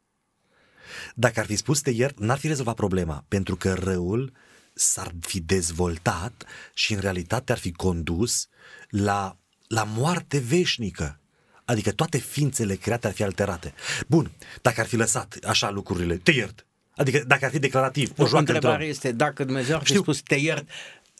Dacă 1.15 1.39
ar 1.39 1.45
fi 1.45 1.55
spus 1.55 1.81
te 1.81 1.89
iert, 1.89 2.19
n-ar 2.19 2.37
fi 2.37 2.47
rezolvat 2.47 2.75
problema, 2.75 3.25
pentru 3.27 3.55
că 3.55 3.73
răul 3.73 4.33
s-ar 4.81 5.11
fi 5.19 5.39
dezvoltat 5.39 6.45
și 6.73 6.93
în 6.93 6.99
realitate 6.99 7.51
ar 7.51 7.57
fi 7.57 7.71
condus 7.71 8.47
la, 8.89 9.37
la 9.67 9.83
moarte 9.83 10.37
veșnică. 10.37 11.19
Adică 11.65 11.91
toate 11.91 12.17
ființele 12.17 12.75
create 12.75 13.07
ar 13.07 13.13
fi 13.13 13.23
alterate. 13.23 13.73
Bun, 14.07 14.31
dacă 14.61 14.81
ar 14.81 14.87
fi 14.87 14.95
lăsat 14.95 15.37
așa 15.43 15.69
lucrurile, 15.69 16.17
te 16.17 16.31
iert. 16.31 16.65
Adică 16.95 17.23
dacă 17.27 17.45
ar 17.45 17.51
fi 17.51 17.59
declarativ, 17.59 18.11
o 18.17 18.25
joacă 18.27 18.37
Întrebarea 18.37 18.71
într-o... 18.71 18.89
este 18.89 19.11
dacă 19.11 19.43
Dumnezeu 19.43 19.75
ar 19.75 19.81
fi 19.81 19.87
Știu. 19.87 20.01
spus 20.01 20.21
te 20.21 20.35
iert, 20.35 20.69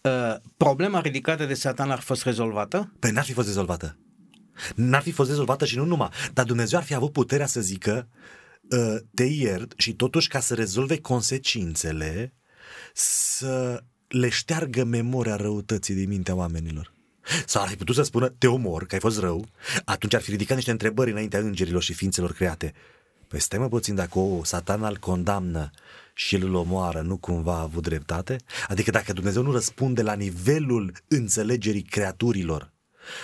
uh, 0.02 0.36
problema 0.58 1.02
ridicată 1.02 1.46
de 1.46 1.54
Satan 1.54 1.92
ar 1.92 2.00
fi 2.00 2.06
fost 2.06 2.24
rezolvată? 2.24 2.94
Păi 3.00 3.12
n-ar 3.12 3.24
fi 3.24 3.34
fost 3.34 3.48
rezolvată. 3.48 3.98
N-ar 4.76 5.02
fi 5.02 5.12
fost 5.12 5.30
rezolvată 5.30 5.66
și 5.66 5.78
nu 5.78 5.86
numai. 5.86 6.10
Dar 6.34 6.46
Dumnezeu 6.46 6.80
ar 6.80 6.86
fi 6.86 6.94
avut 6.94 7.12
puterea 7.12 7.46
să 7.46 7.62
zică 7.62 8.08
uh, 8.62 8.96
te 9.14 9.24
iert 9.24 9.74
și 9.78 9.94
totuși 9.94 10.28
ca 10.28 10.40
să 10.40 10.54
rezolve 10.54 11.00
consecințele 11.00 12.34
să 12.94 13.84
le 14.08 14.30
șteargă 14.30 14.84
memoria 14.84 15.36
răutății 15.36 15.94
din 15.94 16.10
mintea 16.10 16.36
oamenilor. 16.36 16.94
Sau 17.46 17.62
ar 17.62 17.68
fi 17.68 17.76
putut 17.76 17.96
să 17.96 18.02
spună 18.02 18.30
te 18.30 18.48
omor, 18.48 18.86
că 18.86 18.94
ai 18.96 19.02
fost 19.02 19.20
rău, 19.20 19.48
atunci 19.86 20.14
ar 20.14 20.22
fi 20.22 20.32
ridicat 20.32 20.56
niște 20.56 20.72
întrebări 20.72 21.12
înaintea 21.12 21.40
îngerilor 21.40 21.82
și 21.82 21.94
ființelor 21.94 22.34
create. 22.34 22.74
Păi 23.28 23.40
stai 23.40 23.60
mă 23.60 23.70
puțin, 23.70 23.96
dacă 23.96 24.20
o 24.20 24.44
satana 24.44 24.88
îl 24.88 24.98
condamnă 24.98 25.70
și 26.14 26.36
el 26.36 26.44
îl 26.44 26.54
omoară, 26.54 27.02
nu 27.02 27.18
cumva 27.18 27.54
a 27.54 27.62
avut 27.62 27.84
dreptate? 27.84 28.36
Adică 28.68 28.92
dacă 28.92 29.14
Dumnezeu 29.14 29.44
nu 29.44 29.52
răspunde 29.52 30.02
la 30.02 30.14
nivelul 30.14 30.94
înțelegerii 31.08 31.82
creaturilor, 31.82 32.72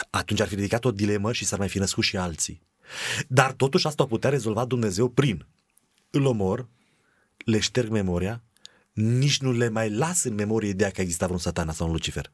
atunci 0.09 0.39
ar 0.39 0.47
fi 0.47 0.55
ridicat 0.55 0.85
o 0.85 0.91
dilemă 0.91 1.31
și 1.31 1.45
s-ar 1.45 1.59
mai 1.59 1.69
fi 1.69 1.77
născut 1.77 2.03
și 2.03 2.17
alții. 2.17 2.61
Dar 3.27 3.51
totuși 3.51 3.87
asta 3.87 4.03
o 4.03 4.05
putea 4.05 4.29
rezolva 4.29 4.65
Dumnezeu 4.65 5.09
prin 5.09 5.45
îl 6.09 6.25
omor, 6.25 6.67
le 7.37 7.59
șterg 7.59 7.89
memoria, 7.89 8.43
nici 8.99 9.39
nu 9.39 9.51
le 9.51 9.69
mai 9.69 9.89
las 9.89 10.23
în 10.23 10.33
memorie 10.33 10.69
ideea 10.69 10.89
că 10.89 11.01
exista 11.01 11.25
vreun 11.25 11.39
satana 11.39 11.71
sau 11.71 11.85
un 11.85 11.91
Lucifer. 11.91 12.31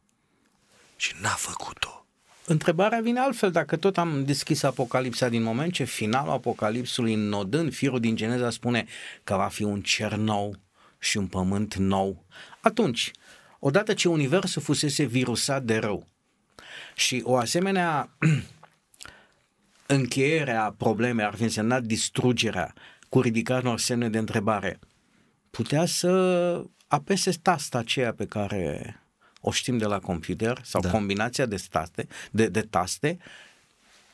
Și 0.96 1.14
n-a 1.22 1.30
făcut-o. 1.30 2.06
Întrebarea 2.46 3.00
vine 3.02 3.20
altfel, 3.20 3.52
dacă 3.52 3.76
tot 3.76 3.98
am 3.98 4.26
deschis 4.26 4.64
Apocalipsa 4.64 5.30
din 5.30 5.44
moment 5.44 5.74
ce 5.74 5.84
finalul 5.84 6.32
Apocalipsului 6.32 7.16
nodând, 7.16 7.74
firul 7.74 8.00
din 8.00 8.16
Geneza 8.16 8.50
spune 8.50 8.86
că 9.24 9.36
va 9.36 9.48
fi 9.48 9.64
un 9.64 9.82
cer 9.82 10.16
nou 10.16 10.56
și 11.00 11.18
un 11.18 11.28
pământ 11.28 11.76
nou. 11.76 12.26
Atunci, 12.62 13.12
odată 13.60 13.94
ce 13.94 14.10
universul 14.10 14.62
fusese 14.62 15.04
virusat 15.04 15.64
de 15.64 15.78
rău 15.78 16.08
și 16.96 17.22
o 17.24 17.38
asemenea 17.38 18.10
încheierea 19.86 20.76
problemei 20.78 21.26
ar 21.26 21.36
fi 21.36 21.44
însemnat 21.44 21.84
distrugerea 21.84 22.74
cu 23.10 23.22
ridicarea 23.22 23.62
unor 23.70 23.80
semne 23.80 24.10
de 24.10 24.18
întrebare, 24.18 24.80
putea 25.58 25.86
să 25.86 26.10
apese 26.88 27.32
tasta 27.42 27.78
aceea 27.78 28.14
pe 28.14 28.26
care 28.26 28.96
o 29.42 29.52
știm 29.52 29.78
de 29.78 29.86
la 29.86 30.00
computer 30.00 30.60
sau 30.64 30.82
Da. 30.82 30.88
da. 30.88 30.94
combinația 30.94 31.46
de, 31.46 31.64
taste, 31.70 32.08
de, 32.32 32.48
de 32.48 32.62
taste, 32.62 33.18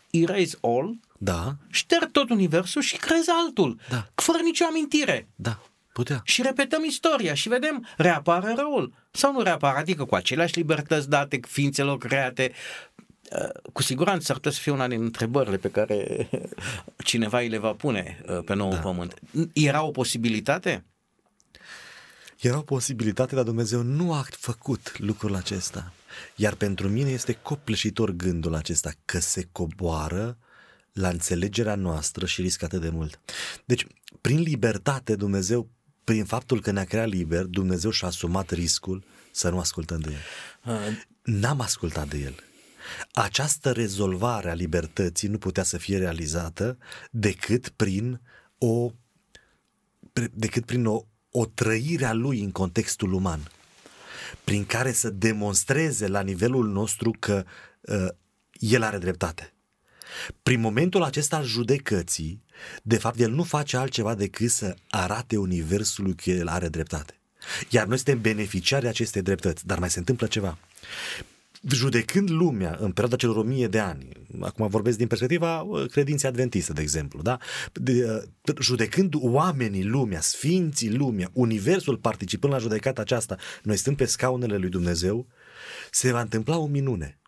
erase 0.10 0.58
all, 0.62 0.99
Da, 1.17 1.56
șterg 1.69 2.12
tot 2.12 2.30
universul 2.30 2.82
și 2.82 2.97
creezi 2.97 3.30
altul, 3.30 3.80
Da. 3.89 4.08
fără 4.15 4.38
nicio 4.43 4.65
amintire. 4.65 5.28
da, 5.36 5.60
putea. 5.93 6.21
Și 6.23 6.41
repetăm 6.41 6.84
istoria 6.84 7.34
și 7.34 7.49
vedem, 7.49 7.88
reapare 7.97 8.54
răul 8.58 8.93
sau 9.12 9.32
nu 9.32 9.41
reapare, 9.41 9.80
adică 9.80 10.06
cu 10.06 10.15
aceleași 10.15 10.58
libertăți 10.58 11.10
date 11.10 11.39
ființelor 11.47 11.97
create, 11.97 12.52
Uh, 13.41 13.49
cu 13.73 13.82
siguranță 13.82 14.23
s-ar 14.25 14.36
putea 14.36 14.52
să 14.52 14.60
fie 14.62 14.71
una 14.71 14.88
din 14.88 15.02
întrebările 15.02 15.58
pe 15.58 15.69
care 15.71 16.30
cineva 17.12 17.39
îi 17.39 17.47
le 17.49 17.58
va 17.58 17.73
pune 17.73 18.21
uh, 18.30 18.39
pe 18.45 18.54
nou 18.56 18.69
Da. 18.69 18.78
pământ. 18.80 19.13
Era 19.54 19.84
o 19.84 19.91
posibilitate? 19.91 20.86
Era 22.39 22.58
o 22.58 22.62
posibilitate, 22.62 23.36
dar 23.36 23.43
Dumnezeu 23.43 23.82
nu 23.82 24.13
a 24.13 24.25
făcut 24.30 24.99
lucrul 24.99 25.36
acesta. 25.36 25.93
Iar 26.36 26.56
pentru 26.56 26.89
mine 26.89 27.10
este 27.10 27.34
copleșitor 27.34 28.12
gândul 28.12 28.56
acesta 28.56 28.91
că 29.06 29.19
se 29.19 29.47
coboară 29.52 30.38
la 30.93 31.10
înțelegerea 31.10 31.75
noastră 31.75 32.25
și 32.25 32.41
riscă 32.41 32.65
atât 32.65 32.82
de 32.82 32.89
mult. 32.89 33.19
Deci, 33.65 33.88
prin 34.21 34.39
libertate, 34.39 35.15
Dumnezeu, 35.15 35.69
prin 36.04 36.25
faptul 36.25 36.62
că 36.62 36.71
ne-a 36.71 36.84
creat 36.84 37.08
liber, 37.08 37.43
Dumnezeu 37.45 37.91
și-a 37.91 38.08
asumat 38.08 38.49
riscul 38.49 39.04
să 39.32 39.49
nu 39.49 39.60
ascultăm 39.60 39.99
de 39.99 40.12
El. 40.12 40.73
Uh, 40.73 40.97
N-am 41.23 41.62
ascultat 41.62 42.08
de 42.08 42.17
El. 42.17 42.36
Această 43.13 43.71
rezolvare 43.71 44.49
a 44.49 44.54
libertății 44.54 45.28
nu 45.28 45.38
putea 45.38 45.63
să 45.63 45.78
fie 45.78 45.97
realizată 45.97 46.78
decât 47.12 47.69
prin 47.69 48.21
o 48.58 48.91
pre- 50.13 50.32
decât 50.34 50.65
prin 50.65 50.86
o, 50.86 51.06
o 51.32 51.46
trăire 51.46 52.06
a 52.06 52.13
lui 52.13 52.39
în 52.39 52.52
contextul 52.52 53.13
uman, 53.13 53.52
prin 54.44 54.65
care 54.65 54.92
să 54.92 55.10
demonstreze 55.10 56.08
la 56.08 56.22
nivelul 56.22 56.68
nostru 56.68 57.15
că 57.20 57.46
uh, 57.82 58.08
el 58.52 58.84
are 58.84 58.98
dreptate. 58.98 59.54
Prin 60.44 60.60
momentul 60.60 61.04
acesta 61.04 61.36
al 61.36 61.46
judecății, 61.46 62.44
de 62.84 62.98
fapt, 62.98 63.20
el 63.20 63.32
nu 63.32 63.44
face 63.44 63.78
altceva 63.78 64.15
decât 64.15 64.50
să 64.50 64.76
arate 64.89 65.38
universului 65.38 66.15
că 66.15 66.30
el 66.30 66.48
are 66.48 66.68
dreptate. 66.68 67.13
Iar 67.70 67.86
noi 67.86 67.96
suntem 67.96 68.22
beneficiari 68.22 68.84
de 68.84 68.89
acestei 68.89 69.22
dreptăți, 69.22 69.65
dar 69.65 69.80
mai 69.80 69.89
se 69.89 70.00
întâmplă 70.00 70.28
ceva. 70.28 70.58
Judecând 71.67 72.30
lumea 72.30 72.78
în 72.80 72.91
perioada 72.91 73.15
celor 73.15 73.36
o 73.36 73.41
mie 73.41 73.67
de 73.67 73.80
ani, 73.80 74.10
acum 74.39 74.67
vorbesc 74.67 74.98
din 74.98 75.08
perspectiva 75.08 75.62
uh, 75.62 75.89
credinței 75.89 76.30
adventistă, 76.30 76.74
de 76.74 76.82
exemplu, 76.82 77.22
da? 77.22 77.38
De, 77.74 78.24
uh, 78.48 78.56
judecând 78.60 79.13
oamenii 79.17 79.84
lumea, 79.84 80.22
sfinții 80.22 80.95
lumea, 80.95 81.30
universul 81.34 81.98
participând 81.98 82.54
la 82.54 82.60
judecata 82.60 83.02
aceasta, 83.02 83.38
noi 83.63 83.76
stăm 83.76 83.95
pe 83.95 84.06
scaunele 84.06 84.58
lui 84.58 84.69
Dumnezeu, 84.69 85.28
se 85.91 86.12
va 86.12 86.22
întâmpla 86.22 86.58
o 86.58 86.65
minune. 86.65 87.19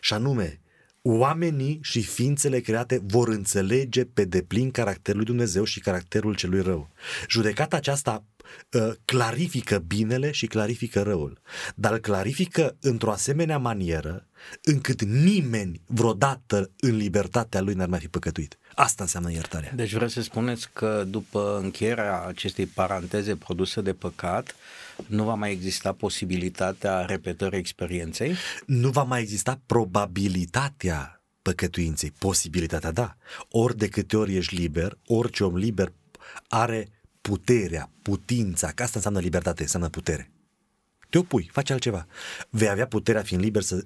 Și 0.00 0.12
anume, 0.12 0.60
oamenii 1.06 1.78
și 1.82 2.02
ființele 2.02 2.60
create 2.60 3.00
vor 3.06 3.28
înțelege 3.28 4.04
pe 4.04 4.24
deplin 4.24 4.70
caracterul 4.70 5.16
lui 5.16 5.26
Dumnezeu 5.26 5.64
și 5.64 5.80
caracterul 5.80 6.34
celui 6.34 6.60
rău. 6.60 6.90
Judecata 7.28 7.76
aceasta 7.76 8.24
uh, 8.72 8.92
clarifică 9.04 9.78
binele 9.78 10.30
și 10.30 10.46
clarifică 10.46 11.02
răul, 11.02 11.40
dar 11.74 11.92
îl 11.92 11.98
clarifică 11.98 12.76
într-o 12.80 13.10
asemenea 13.10 13.58
manieră 13.58 14.26
încât 14.62 15.02
nimeni 15.02 15.80
vreodată 15.86 16.70
în 16.80 16.96
libertatea 16.96 17.60
lui 17.60 17.74
n-ar 17.74 17.88
mai 17.88 17.98
fi 17.98 18.08
păcătuit. 18.08 18.58
Asta 18.74 19.02
înseamnă 19.02 19.32
iertarea. 19.32 19.72
Deci 19.74 19.92
vreau 19.92 20.08
să 20.08 20.22
spuneți 20.22 20.68
că 20.72 21.04
după 21.08 21.60
încheierea 21.62 22.22
acestei 22.22 22.66
paranteze 22.66 23.36
produse 23.36 23.80
de 23.80 23.92
păcat, 23.92 24.54
nu 25.06 25.24
va 25.24 25.34
mai 25.34 25.50
exista 25.52 25.92
posibilitatea 25.92 27.04
repetării 27.04 27.58
experienței? 27.58 28.34
nu 28.66 28.90
va 28.90 29.02
mai 29.02 29.20
exista 29.20 29.60
probabilitatea 29.66 31.22
păcătuinței, 31.42 32.12
posibilitatea, 32.18 32.90
da. 32.90 33.16
Ori 33.48 33.76
de 33.76 33.88
câte 33.88 34.16
ori 34.16 34.36
ești 34.36 34.54
liber, 34.54 34.98
orice 35.06 35.44
om 35.44 35.56
liber 35.56 35.92
are 36.48 36.88
puterea, 37.20 37.90
putința, 38.02 38.70
că 38.72 38.82
asta 38.82 38.96
înseamnă 38.96 39.20
libertate, 39.20 39.62
înseamnă 39.62 39.88
putere. 39.88 40.30
Te 41.10 41.18
opui, 41.18 41.50
faci 41.52 41.70
altceva. 41.70 42.06
Vei 42.50 42.68
avea 42.68 42.86
puterea 42.86 43.22
fiind 43.22 43.42
liber 43.42 43.62
să, 43.62 43.84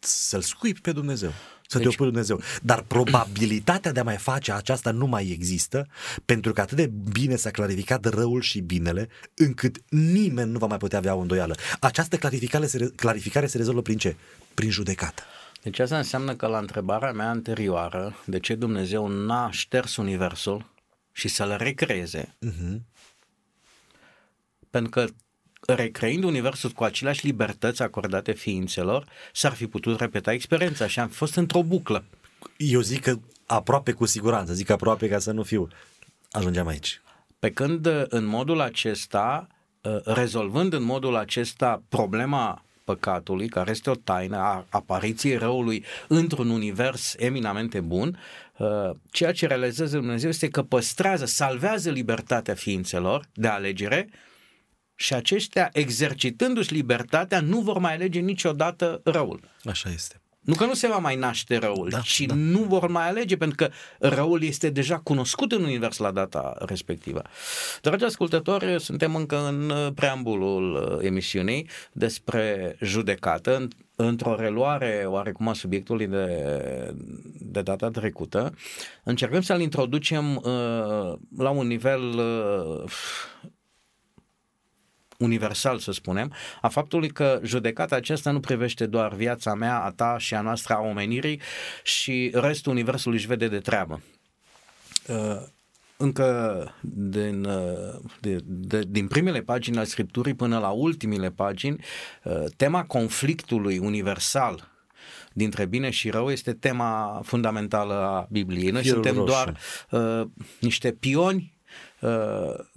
să-l 0.00 0.40
scuipi 0.40 0.80
pe 0.80 0.92
Dumnezeu, 0.92 1.32
să 1.72 1.78
deci... 1.78 1.86
te 1.86 1.94
opui 1.94 2.12
lui 2.12 2.22
Dumnezeu. 2.22 2.40
Dar 2.62 2.82
probabilitatea 2.82 3.92
de 3.92 4.00
a 4.00 4.02
mai 4.02 4.16
face 4.16 4.52
aceasta 4.52 4.90
nu 4.90 5.06
mai 5.06 5.30
există, 5.30 5.86
pentru 6.24 6.52
că 6.52 6.60
atât 6.60 6.76
de 6.76 6.90
bine 7.12 7.36
s-a 7.36 7.50
clarificat 7.50 8.04
răul 8.04 8.40
și 8.40 8.60
binele, 8.60 9.08
încât 9.34 9.82
nimeni 9.88 10.50
nu 10.50 10.58
va 10.58 10.66
mai 10.66 10.76
putea 10.76 10.98
avea 10.98 11.14
o 11.14 11.20
îndoială. 11.20 11.54
Această 11.80 12.16
clarificare 12.16 12.66
se, 12.66 12.76
re- 12.76 12.90
clarificare 12.96 13.46
se 13.46 13.56
rezolvă 13.56 13.82
prin 13.82 13.98
ce? 13.98 14.16
Prin 14.54 14.70
judecată. 14.70 15.22
Deci 15.62 15.78
asta 15.78 15.96
înseamnă 15.96 16.34
că 16.34 16.46
la 16.46 16.58
întrebarea 16.58 17.12
mea 17.12 17.28
anterioară, 17.28 18.16
de 18.24 18.38
ce 18.38 18.54
Dumnezeu 18.54 19.06
n-a 19.08 19.50
șters 19.50 19.96
universul 19.96 20.70
și 21.12 21.28
să-l 21.28 21.56
recreeze, 21.58 22.36
Uh-huh. 22.46 22.78
pentru 24.70 24.90
că 24.90 25.06
recreind 25.66 26.24
universul 26.24 26.70
cu 26.70 26.84
aceleași 26.84 27.26
libertăți 27.26 27.82
acordate 27.82 28.32
ființelor, 28.32 29.06
s-ar 29.32 29.52
fi 29.52 29.66
putut 29.66 30.00
repeta 30.00 30.32
experiența 30.32 30.86
și 30.86 31.00
am 31.00 31.08
fost 31.08 31.34
într-o 31.34 31.62
buclă. 31.62 32.04
Eu 32.56 32.80
zic 32.80 33.02
că 33.02 33.18
aproape 33.46 33.92
cu 33.92 34.06
siguranță, 34.06 34.52
zic 34.52 34.70
aproape 34.70 35.08
ca 35.08 35.18
să 35.18 35.32
nu 35.32 35.42
fiu. 35.42 35.68
Ajungeam 36.30 36.66
aici. 36.66 37.00
Pe 37.38 37.50
când 37.50 37.86
uh, 37.86 38.02
în 38.08 38.24
modul 38.24 38.60
acesta, 38.60 39.46
uh, 39.82 39.96
rezolvând 40.04 40.72
în 40.72 40.82
modul 40.82 41.16
acesta 41.16 41.82
problema 41.88 42.64
păcatului, 42.84 43.48
care 43.48 43.70
este 43.70 43.90
o 43.90 43.94
taină 43.94 44.36
a 44.36 44.66
apariției 44.68 45.36
răului 45.36 45.84
într-un 46.08 46.50
univers 46.50 47.14
eminamente 47.18 47.80
bun, 47.80 48.18
uh, 48.56 48.90
ceea 49.10 49.32
ce 49.32 49.46
realizează 49.46 49.96
Dumnezeu 49.96 50.28
este 50.28 50.48
că 50.48 50.62
păstrează, 50.62 51.24
salvează 51.24 51.90
libertatea 51.90 52.54
ființelor 52.54 53.24
de 53.34 53.48
alegere 53.48 54.08
și 54.94 55.14
aceștia, 55.14 55.68
exercitându-și 55.72 56.72
libertatea, 56.72 57.40
nu 57.40 57.60
vor 57.60 57.78
mai 57.78 57.94
alege 57.94 58.18
niciodată 58.20 59.00
răul. 59.04 59.40
Așa 59.64 59.90
este. 59.94 60.16
Nu 60.40 60.54
că 60.54 60.64
nu 60.64 60.74
se 60.74 60.88
va 60.88 60.96
mai 60.98 61.16
naște 61.16 61.56
răul, 61.56 61.88
Da, 61.90 61.96
da, 61.96 62.02
ci 62.02 62.20
da. 62.20 62.34
da. 62.34 62.40
nu 62.40 62.58
vor 62.58 62.88
mai 62.88 63.08
alege, 63.08 63.36
pentru 63.36 63.56
că 63.56 63.70
răul 64.08 64.42
este 64.42 64.70
deja 64.70 64.98
cunoscut 64.98 65.52
în 65.52 65.62
univers 65.62 65.96
la 65.96 66.10
data 66.10 66.54
respectivă. 66.58 67.22
Dragi 67.80 68.04
ascultători, 68.04 68.80
suntem 68.80 69.14
încă 69.14 69.46
în 69.48 69.70
uh, 69.70 69.88
preambulul 69.94 70.74
uh, 70.74 71.06
emisiunii 71.06 71.68
despre 71.92 72.76
judecată, 72.80 73.56
în- 73.56 73.68
într-o 73.96 74.34
reluare 74.36 75.04
oarecum 75.06 75.48
a 75.48 75.52
subiectului 75.52 76.06
de, 76.06 76.26
de 77.38 77.62
data 77.62 77.88
trecută. 77.90 78.54
Încercăm 79.04 79.40
să-l 79.40 79.60
introducem 79.60 80.36
uh, 80.36 80.42
la 81.38 81.50
un 81.50 81.66
nivel 81.66 82.02
uh, 82.02 82.90
universal, 85.22 85.78
să 85.78 85.92
spunem, 85.92 86.32
a 86.60 86.68
faptului 86.68 87.08
că 87.08 87.40
judecata 87.42 87.96
aceasta 87.96 88.30
nu 88.30 88.40
privește 88.40 88.86
doar 88.86 89.14
viața 89.14 89.54
mea, 89.54 89.78
a 89.78 89.90
ta 89.90 90.16
și 90.18 90.34
a 90.34 90.40
noastră, 90.40 90.74
a 90.74 90.80
omenirii 90.80 91.40
și 91.82 92.30
restul 92.34 92.72
universului 92.72 93.16
își 93.16 93.26
vede 93.26 93.48
de 93.48 93.58
treabă. 93.58 94.00
Uh, 95.08 95.42
încă 95.96 96.74
din, 96.80 97.44
uh, 97.44 98.00
de, 98.20 98.38
de, 98.44 98.82
din 98.88 99.06
primele 99.06 99.40
pagini 99.40 99.76
ale 99.76 99.86
Scripturii 99.86 100.34
până 100.34 100.58
la 100.58 100.68
ultimile 100.68 101.30
pagini, 101.30 101.84
uh, 102.24 102.44
tema 102.56 102.84
conflictului 102.84 103.78
universal 103.78 104.70
dintre 105.32 105.66
bine 105.66 105.90
și 105.90 106.10
rău 106.10 106.30
este 106.30 106.52
tema 106.52 107.20
fundamentală 107.24 107.94
a 107.94 108.26
Bibliei. 108.30 108.70
Noi 108.70 108.82
Fierul 108.82 109.02
suntem 109.02 109.24
roșu. 109.24 109.32
doar 109.32 109.58
uh, 109.90 110.28
niște 110.60 110.92
pioni 110.92 111.36
uh, 111.36 111.51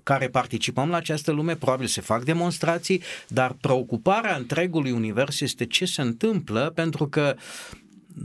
care 0.04 0.30
participăm 0.30 0.90
la 0.90 0.98
această 0.98 1.32
lume, 1.32 1.56
probabil 1.56 1.88
se 1.88 2.02
fac 2.02 2.24
demonstrații, 2.24 3.02
dar 3.28 3.56
preocuparea 3.62 4.36
întregului 4.36 4.92
univers 4.92 5.42
este 5.42 5.66
ce 5.66 5.86
se 5.86 6.02
întâmplă 6.02 6.72
pentru 6.76 7.08
că 7.08 7.36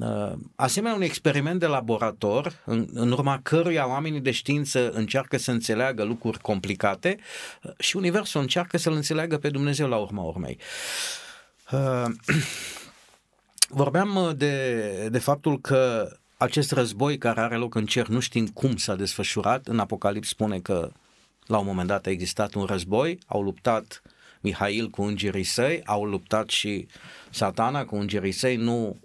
uh, 0.01 0.33
asemenea 0.55 0.97
un 0.97 1.03
experiment 1.03 1.61
de 1.61 1.67
laborator 1.67 2.63
în, 2.65 2.89
în 2.93 3.11
urma 3.11 3.41
căruia 3.43 3.89
oamenii 3.89 4.21
de 4.21 4.31
știință 4.31 4.91
încearcă 4.91 5.37
să 5.37 5.51
înțeleagă 5.51 6.05
lucruri 6.05 6.39
complicate 6.39 7.19
uh, 7.63 7.73
și 7.79 7.97
universul 7.97 8.41
încearcă 8.41 8.79
să-L 8.79 8.93
înțeleagă 8.93 9.39
pe 9.39 9.51
Dumnezeu 9.51 9.89
la 9.89 9.97
urma 9.97 10.23
urmei. 10.23 10.59
Uh, 11.73 12.05
Vorbeam 13.69 14.17
uh, 14.17 14.37
de, 14.37 15.09
de 15.11 15.19
faptul 15.19 15.61
că 15.61 16.11
acest 16.40 16.72
război 16.72 17.18
care 17.18 17.40
are 17.40 17.57
loc 17.57 17.74
în 17.74 17.87
cer 17.87 18.07
nu 18.07 18.20
știm 18.20 18.46
cum 18.46 18.76
s-a 18.76 18.96
desfășurat. 18.96 19.66
În 19.66 19.79
Apocalips 19.79 20.29
spune 20.29 20.61
că 20.61 20.90
la 21.46 21.59
un 21.59 21.66
moment 21.66 21.88
dat 21.88 22.07
a 22.07 22.11
existat 22.11 22.55
un 22.55 22.64
război, 22.64 23.18
au 23.26 23.42
luptat 23.42 24.03
Mihail 24.40 24.88
cu 24.88 25.03
îngerii 25.03 25.44
săi, 25.44 25.83
au 25.85 26.05
luptat 26.05 26.48
și 26.48 26.87
satana 27.31 27.85
cu 27.85 27.96
îngerii 27.96 28.33
săi, 28.33 28.57
nu 28.57 28.96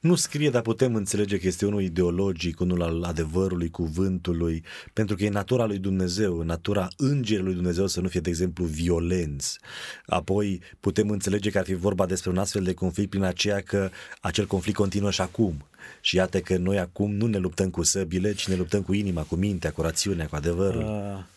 nu 0.00 0.14
scrie, 0.14 0.50
dar 0.50 0.62
putem 0.62 0.94
înțelege 0.94 1.38
că 1.38 1.46
este 1.46 1.66
unul 1.66 1.82
ideologic, 1.82 2.60
unul 2.60 2.82
al 2.82 3.02
adevărului, 3.02 3.70
cuvântului, 3.70 4.64
pentru 4.92 5.16
că 5.16 5.24
e 5.24 5.28
natura 5.28 5.66
lui 5.66 5.78
Dumnezeu, 5.78 6.42
natura 6.42 6.88
îngerilor 6.96 7.46
lui 7.46 7.54
Dumnezeu 7.54 7.86
să 7.86 8.00
nu 8.00 8.08
fie, 8.08 8.20
de 8.20 8.28
exemplu, 8.28 8.64
violenți. 8.64 9.58
Apoi 10.06 10.62
putem 10.80 11.10
înțelege 11.10 11.50
că 11.50 11.58
ar 11.58 11.64
fi 11.64 11.74
vorba 11.74 12.06
despre 12.06 12.30
un 12.30 12.38
astfel 12.38 12.62
de 12.62 12.74
conflict 12.74 13.10
prin 13.10 13.22
aceea 13.22 13.60
că 13.60 13.90
acel 14.20 14.46
conflict 14.46 14.76
continuă 14.76 15.10
și 15.10 15.20
acum. 15.20 15.66
Și 16.00 16.16
iată 16.16 16.40
că 16.40 16.56
noi 16.56 16.78
acum 16.78 17.14
nu 17.14 17.26
ne 17.26 17.38
luptăm 17.38 17.70
cu 17.70 17.82
săbile, 17.82 18.34
ci 18.34 18.48
ne 18.48 18.54
luptăm 18.54 18.82
cu 18.82 18.92
inima, 18.92 19.22
cu 19.22 19.34
mintea, 19.34 19.72
cu 19.72 19.82
rațiunea, 19.82 20.26
cu 20.26 20.36
adevărul. 20.36 20.82
Uh 20.82 21.36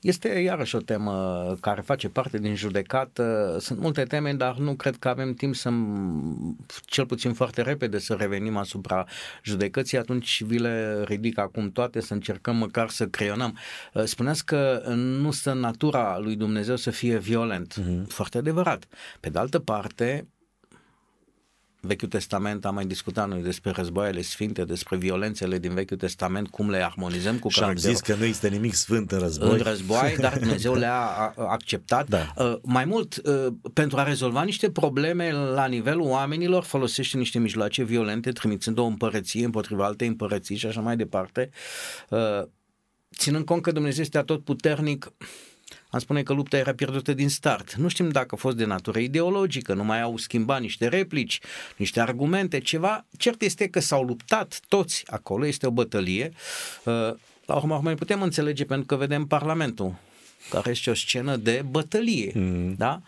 este 0.00 0.28
iarăși 0.28 0.76
o 0.76 0.78
temă 0.78 1.44
care 1.60 1.80
face 1.80 2.08
parte 2.08 2.38
din 2.38 2.54
judecată. 2.54 3.56
Sunt 3.60 3.78
multe 3.78 4.02
teme, 4.02 4.34
dar 4.34 4.56
nu 4.56 4.74
cred 4.74 4.96
că 4.96 5.08
avem 5.08 5.34
timp 5.34 5.54
să, 5.54 5.70
cel 6.84 7.06
puțin 7.06 7.32
foarte 7.32 7.62
repede, 7.62 7.98
să 7.98 8.14
revenim 8.14 8.56
asupra 8.56 9.06
judecății. 9.44 9.98
Atunci 9.98 10.42
vi 10.42 10.58
le 10.58 11.02
ridic 11.04 11.38
acum 11.38 11.70
toate, 11.70 12.00
să 12.00 12.14
încercăm 12.14 12.56
măcar 12.56 12.88
să 12.88 13.06
creionăm. 13.06 13.58
Spuneați 14.04 14.44
că 14.44 14.82
nu 14.94 15.30
stă 15.30 15.52
natura 15.52 16.18
lui 16.18 16.36
Dumnezeu 16.36 16.76
să 16.76 16.90
fie 16.90 17.18
violent. 17.18 17.74
Uh-huh. 17.80 18.06
Foarte 18.08 18.38
adevărat. 18.38 18.86
Pe 19.20 19.30
de 19.30 19.38
altă 19.38 19.58
parte, 19.58 20.28
Vechiul 21.80 22.08
Testament 22.08 22.64
am 22.64 22.74
mai 22.74 22.86
discutat 22.86 23.28
noi 23.28 23.42
despre 23.42 23.70
războaiele 23.70 24.22
sfinte, 24.22 24.64
despre 24.64 24.96
violențele 24.96 25.58
din 25.58 25.74
Vechiul 25.74 25.96
Testament, 25.96 26.48
cum 26.48 26.70
le 26.70 26.84
armonizăm 26.84 27.38
cu 27.38 27.48
Și 27.48 27.62
am 27.62 27.76
zis 27.76 28.00
că 28.00 28.14
nu 28.14 28.24
există 28.24 28.48
nimic 28.48 28.74
sfânt 28.74 29.12
în 29.12 29.18
război. 29.18 29.50
În 29.50 29.58
război, 29.58 30.16
dar 30.18 30.38
Dumnezeu 30.38 30.74
le-a 30.74 31.34
acceptat. 31.36 32.08
Da. 32.08 32.32
Uh, 32.36 32.56
mai 32.62 32.84
mult, 32.84 33.16
uh, 33.16 33.46
pentru 33.72 33.98
a 33.98 34.02
rezolva 34.02 34.42
niște 34.42 34.70
probleme 34.70 35.32
la 35.32 35.66
nivelul 35.66 36.06
oamenilor, 36.06 36.62
folosește 36.62 37.16
niște 37.16 37.38
mijloace 37.38 37.82
violente, 37.82 38.30
trimițând 38.32 38.78
o 38.78 38.84
împărăție 38.84 39.44
împotriva 39.44 39.84
altei 39.84 40.08
împărății 40.08 40.56
și 40.56 40.66
așa 40.66 40.80
mai 40.80 40.96
departe. 40.96 41.50
Uh, 42.08 42.42
ținând 43.16 43.44
cont 43.44 43.62
că 43.62 43.72
Dumnezeu 43.72 44.02
este 44.02 44.18
tot 44.18 44.44
puternic, 44.44 45.12
am 45.88 45.98
spune 45.98 46.22
că 46.22 46.32
lupta 46.32 46.56
era 46.56 46.74
pierdută 46.74 47.12
din 47.12 47.28
start. 47.28 47.74
Nu 47.74 47.88
știm 47.88 48.08
dacă 48.08 48.28
a 48.30 48.36
fost 48.36 48.56
de 48.56 48.64
natură 48.64 48.98
ideologică, 48.98 49.74
nu 49.74 49.84
mai 49.84 50.00
au 50.00 50.16
schimbat 50.16 50.60
niște 50.60 50.88
replici, 50.88 51.40
niște 51.76 52.00
argumente, 52.00 52.60
ceva. 52.60 53.06
Cert 53.16 53.42
este 53.42 53.68
că 53.68 53.80
s-au 53.80 54.02
luptat 54.02 54.60
toți 54.68 55.02
acolo, 55.06 55.46
este 55.46 55.66
o 55.66 55.70
bătălie. 55.70 56.32
Uh, 56.84 56.94
la 57.46 57.54
urmă, 57.54 57.80
mai 57.82 57.94
putem 57.94 58.22
înțelege 58.22 58.64
pentru 58.64 58.86
că 58.86 58.96
vedem 58.96 59.26
Parlamentul, 59.26 59.94
care 60.50 60.70
este 60.70 60.90
o 60.90 60.94
scenă 60.94 61.36
de 61.36 61.64
bătălie. 61.70 62.32
Mm. 62.34 62.74
Da? 62.74 63.02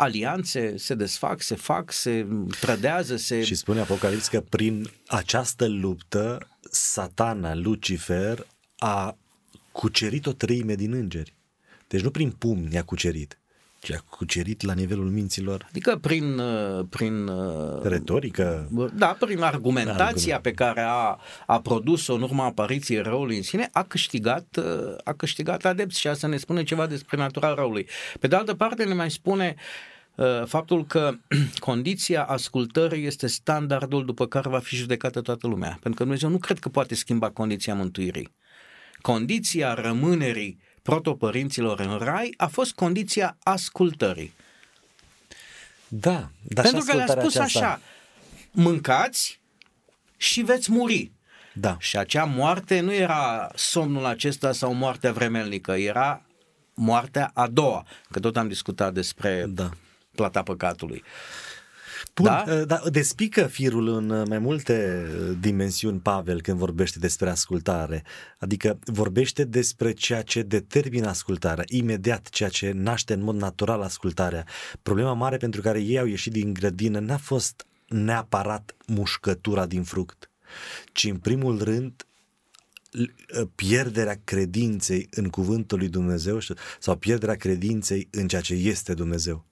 alianțe 0.00 0.76
se 0.76 0.94
desfac, 0.94 1.40
se 1.40 1.54
fac, 1.54 1.92
se 1.92 2.26
trădează, 2.60 3.16
se... 3.16 3.42
Și 3.42 3.54
spune 3.54 3.80
Apocalips 3.80 4.28
că 4.28 4.40
prin 4.40 4.90
această 5.06 5.68
luptă 5.68 6.48
satana, 6.70 7.54
Lucifer, 7.54 8.46
a 8.78 9.16
cucerit 9.72 10.26
o 10.26 10.32
treime 10.32 10.74
din 10.74 10.92
îngeri. 10.92 11.34
Deci 11.90 12.02
nu 12.02 12.10
prin 12.10 12.30
pumn 12.30 12.68
ne-a 12.70 12.84
cucerit, 12.84 13.38
ci 13.78 13.90
a 13.90 14.04
cucerit 14.10 14.62
la 14.62 14.72
nivelul 14.72 15.10
minților. 15.10 15.66
Adică 15.68 15.96
prin... 15.96 16.38
Uh, 16.38 16.84
prin 16.90 17.26
uh, 17.26 17.82
Retorică? 17.82 18.68
Da, 18.94 19.16
prin 19.20 19.42
argumentația 19.42 20.34
Argument. 20.34 20.42
pe 20.42 20.50
care 20.64 20.80
a, 20.80 21.18
a 21.46 21.60
produs-o 21.60 22.14
în 22.14 22.22
urma 22.22 22.44
apariției 22.44 23.02
răului 23.02 23.36
în 23.36 23.42
sine, 23.42 23.68
a 23.72 23.82
câștigat, 23.82 24.56
uh, 24.56 24.96
a 25.04 25.12
câștigat 25.12 25.64
adepți 25.64 26.00
și 26.00 26.08
asta 26.08 26.26
ne 26.26 26.36
spune 26.36 26.62
ceva 26.62 26.86
despre 26.86 27.16
natura 27.16 27.54
răului. 27.54 27.88
Pe 28.20 28.26
de 28.26 28.36
altă 28.36 28.54
parte 28.54 28.84
ne 28.84 28.94
mai 28.94 29.10
spune 29.10 29.54
faptul 30.46 30.86
că 30.86 31.12
condiția 31.68 32.22
ascultării 32.22 33.06
este 33.06 33.26
standardul 33.26 34.04
după 34.04 34.26
care 34.26 34.48
va 34.48 34.58
fi 34.58 34.76
judecată 34.76 35.20
toată 35.20 35.46
lumea. 35.46 35.68
Pentru 35.68 35.90
că 35.90 36.02
Dumnezeu 36.02 36.28
nu 36.28 36.38
cred 36.38 36.58
că 36.58 36.68
poate 36.68 36.94
schimba 36.94 37.30
condiția 37.30 37.74
mântuirii. 37.74 38.34
Condiția 39.00 39.74
rămânerii 39.74 40.58
protopărinților 40.82 41.80
în 41.80 41.98
rai 41.98 42.34
a 42.36 42.46
fost 42.46 42.72
condiția 42.72 43.36
ascultării. 43.42 44.32
Da, 45.88 46.30
dar 46.42 46.64
Pentru 46.64 46.84
că 46.84 46.96
le-a 46.96 47.06
spus 47.06 47.36
aceasta... 47.36 47.58
așa, 47.58 47.80
mâncați 48.50 49.40
și 50.16 50.40
veți 50.42 50.70
muri. 50.70 51.10
Da. 51.52 51.76
Și 51.78 51.98
acea 51.98 52.24
moarte 52.24 52.80
nu 52.80 52.92
era 52.92 53.50
somnul 53.54 54.04
acesta 54.04 54.52
sau 54.52 54.72
moartea 54.72 55.12
vremelnică, 55.12 55.72
era 55.72 56.22
moartea 56.74 57.30
a 57.34 57.46
doua, 57.46 57.86
că 58.10 58.20
tot 58.20 58.36
am 58.36 58.48
discutat 58.48 58.92
despre 58.92 59.44
da. 59.48 59.70
plata 60.14 60.42
păcatului. 60.42 61.02
Bun, 62.14 62.24
da? 62.24 62.44
Uh, 62.48 62.66
da, 62.66 62.82
despică 62.90 63.46
firul 63.46 63.88
în 63.88 64.10
uh, 64.10 64.26
mai 64.28 64.38
multe 64.38 65.06
uh, 65.14 65.36
dimensiuni, 65.40 65.98
Pavel, 65.98 66.40
când 66.40 66.58
vorbește 66.58 66.98
despre 66.98 67.30
ascultare. 67.30 68.04
Adică 68.38 68.78
vorbește 68.84 69.44
despre 69.44 69.92
ceea 69.92 70.22
ce 70.22 70.42
determină 70.42 71.08
ascultarea, 71.08 71.64
imediat 71.66 72.28
ceea 72.28 72.48
ce 72.48 72.72
naște 72.74 73.12
în 73.12 73.22
mod 73.22 73.34
natural 73.34 73.82
ascultarea. 73.82 74.46
Problema 74.82 75.12
mare 75.12 75.36
pentru 75.36 75.60
care 75.60 75.80
ei 75.80 75.98
au 75.98 76.06
ieșit 76.06 76.32
din 76.32 76.52
grădină 76.52 76.98
n-a 76.98 77.16
fost 77.16 77.66
neapărat 77.88 78.74
mușcătura 78.86 79.66
din 79.66 79.82
fruct, 79.82 80.30
ci 80.92 81.04
în 81.04 81.16
primul 81.16 81.62
rând 81.62 82.04
pierderea 83.54 84.20
credinței 84.24 85.08
în 85.10 85.28
cuvântul 85.28 85.78
lui 85.78 85.88
Dumnezeu 85.88 86.38
sau 86.78 86.96
pierderea 86.96 87.34
credinței 87.34 88.08
în 88.10 88.28
ceea 88.28 88.40
ce 88.40 88.54
este 88.54 88.94
Dumnezeu. 88.94 89.44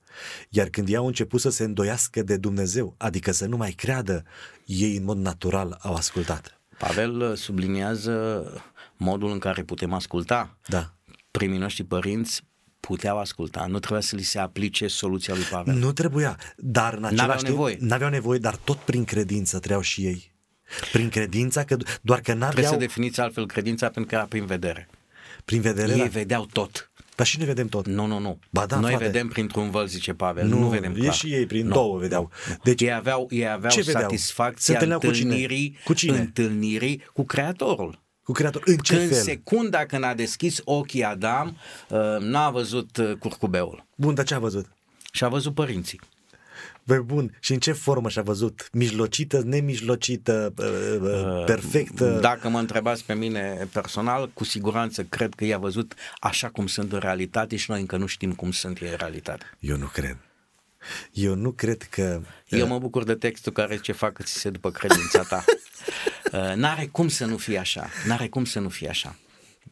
Iar 0.49 0.67
când 0.67 0.87
ei 0.87 0.95
au 0.95 1.07
început 1.07 1.39
să 1.39 1.49
se 1.49 1.63
îndoiască 1.63 2.23
de 2.23 2.37
Dumnezeu, 2.37 2.95
adică 2.97 3.31
să 3.31 3.45
nu 3.45 3.57
mai 3.57 3.71
creadă, 3.71 4.23
ei 4.65 4.95
în 4.95 5.03
mod 5.03 5.17
natural 5.17 5.77
au 5.81 5.93
ascultat. 5.93 6.61
Pavel 6.77 7.21
uh, 7.21 7.37
subliniază 7.37 8.43
modul 8.97 9.31
în 9.31 9.39
care 9.39 9.63
putem 9.63 9.93
asculta. 9.93 10.57
Da. 10.67 10.93
Primii 11.31 11.59
noștri 11.59 11.83
părinți 11.83 12.47
puteau 12.79 13.19
asculta, 13.19 13.65
nu 13.65 13.79
trebuia 13.79 14.01
să 14.01 14.15
li 14.15 14.21
se 14.21 14.39
aplice 14.39 14.87
soluția 14.87 15.33
lui 15.33 15.43
Pavel. 15.43 15.75
Nu 15.75 15.91
trebuia, 15.91 16.39
dar 16.57 16.93
în 16.93 17.03
același 17.03 17.15
n-aveau 17.15 17.37
timp 17.37 17.49
nevoie. 17.49 17.77
n-aveau 17.79 18.09
nevoie, 18.09 18.39
dar 18.39 18.55
tot 18.55 18.77
prin 18.77 19.03
credință 19.03 19.59
treau 19.59 19.81
și 19.81 20.05
ei. 20.05 20.33
Prin 20.91 21.09
credința, 21.09 21.63
că 21.63 21.77
doar 22.01 22.19
că 22.19 22.31
n-aveau... 22.31 22.51
Trebuie 22.51 22.73
să 22.73 22.79
definiți 22.79 23.19
altfel 23.19 23.47
credința 23.47 23.85
pentru 23.85 24.05
că 24.05 24.15
era 24.15 24.25
prin 24.25 24.45
vedere. 24.45 24.89
Prin 25.45 25.61
vedere? 25.61 25.91
Ei 25.91 25.97
da. 25.97 26.05
vedeau 26.05 26.45
tot. 26.45 26.88
Dar 27.19 27.27
și 27.27 27.39
ne 27.39 27.45
vedem 27.45 27.67
tot. 27.67 27.87
Nu, 27.87 28.05
nu, 28.05 28.19
nu. 28.19 28.39
Ba 28.49 28.65
da, 28.65 28.79
Noi 28.79 28.89
frate. 28.89 29.05
vedem 29.05 29.27
printr-un 29.27 29.69
văl, 29.69 29.87
zice 29.87 30.13
Pavel. 30.13 30.47
Nu, 30.47 30.59
nu 30.59 30.67
vedem 30.67 30.93
clar. 30.93 31.07
E 31.07 31.11
și 31.11 31.33
ei 31.33 31.45
prin 31.45 31.67
nu. 31.67 31.73
două 31.73 31.97
vedeau. 31.97 32.31
Deci, 32.63 32.81
ei 32.81 32.93
aveau, 32.93 33.27
ei 33.29 33.49
aveau 33.49 33.71
ce 33.71 33.81
vedeau? 33.81 34.01
satisfacția 34.01 34.79
întâlnirii 34.81 35.77
cu, 35.83 35.93
cine? 35.93 36.17
întâlnirii 36.17 37.03
cu 37.13 37.23
Creatorul. 37.23 38.01
Cu 38.23 38.31
Creator. 38.31 38.61
În 38.65 38.77
ce 38.77 38.95
când 38.95 39.09
fel? 39.09 39.21
secunda 39.21 39.85
când 39.85 40.03
a 40.03 40.13
deschis 40.13 40.61
ochii 40.63 41.03
Adam, 41.03 41.57
uh, 41.89 41.99
n-a 42.19 42.49
văzut 42.49 42.97
uh, 42.97 43.11
curcubeul. 43.19 43.85
Bun, 43.95 44.13
dar 44.13 44.25
ce 44.25 44.33
a 44.33 44.39
văzut? 44.39 44.65
Și 45.11 45.23
a 45.23 45.27
văzut 45.27 45.53
părinții. 45.53 45.99
Băi, 46.89 46.99
bun. 46.99 47.37
Și 47.39 47.53
în 47.53 47.59
ce 47.59 47.71
formă 47.71 48.09
și-a 48.09 48.21
văzut? 48.21 48.69
Mijlocită, 48.71 49.41
nemijlocită, 49.45 50.53
uh, 50.57 51.43
perfectă? 51.45 52.17
Dacă 52.21 52.49
mă 52.49 52.59
întrebați 52.59 53.05
pe 53.05 53.13
mine 53.13 53.67
personal, 53.71 54.29
cu 54.33 54.43
siguranță 54.43 55.03
cred 55.03 55.33
că 55.33 55.45
i-a 55.45 55.57
văzut 55.57 55.93
așa 56.19 56.49
cum 56.49 56.67
sunt 56.67 56.91
în 56.91 56.99
realitate 56.99 57.55
și 57.55 57.69
noi 57.69 57.79
încă 57.79 57.97
nu 57.97 58.05
știm 58.05 58.33
cum 58.33 58.51
sunt 58.51 58.81
ei 58.81 58.89
în 58.89 58.95
realitate. 58.97 59.45
Eu 59.59 59.77
nu 59.77 59.85
cred. 59.85 60.17
Eu 61.11 61.35
nu 61.35 61.51
cred 61.51 61.81
că... 61.81 62.21
Eu 62.47 62.67
mă 62.67 62.79
bucur 62.79 63.03
de 63.03 63.15
textul 63.15 63.51
care 63.51 63.77
ce 63.77 63.91
facă 63.91 64.23
ți 64.23 64.33
se 64.33 64.49
după 64.49 64.71
credința 64.71 65.21
ta. 65.23 65.43
N-are 66.55 66.85
cum 66.85 67.07
să 67.07 67.25
nu 67.25 67.37
fie 67.37 67.57
așa. 67.57 67.89
N-are 68.07 68.27
cum 68.27 68.45
să 68.45 68.59
nu 68.59 68.69
fie 68.69 68.89
așa. 68.89 69.15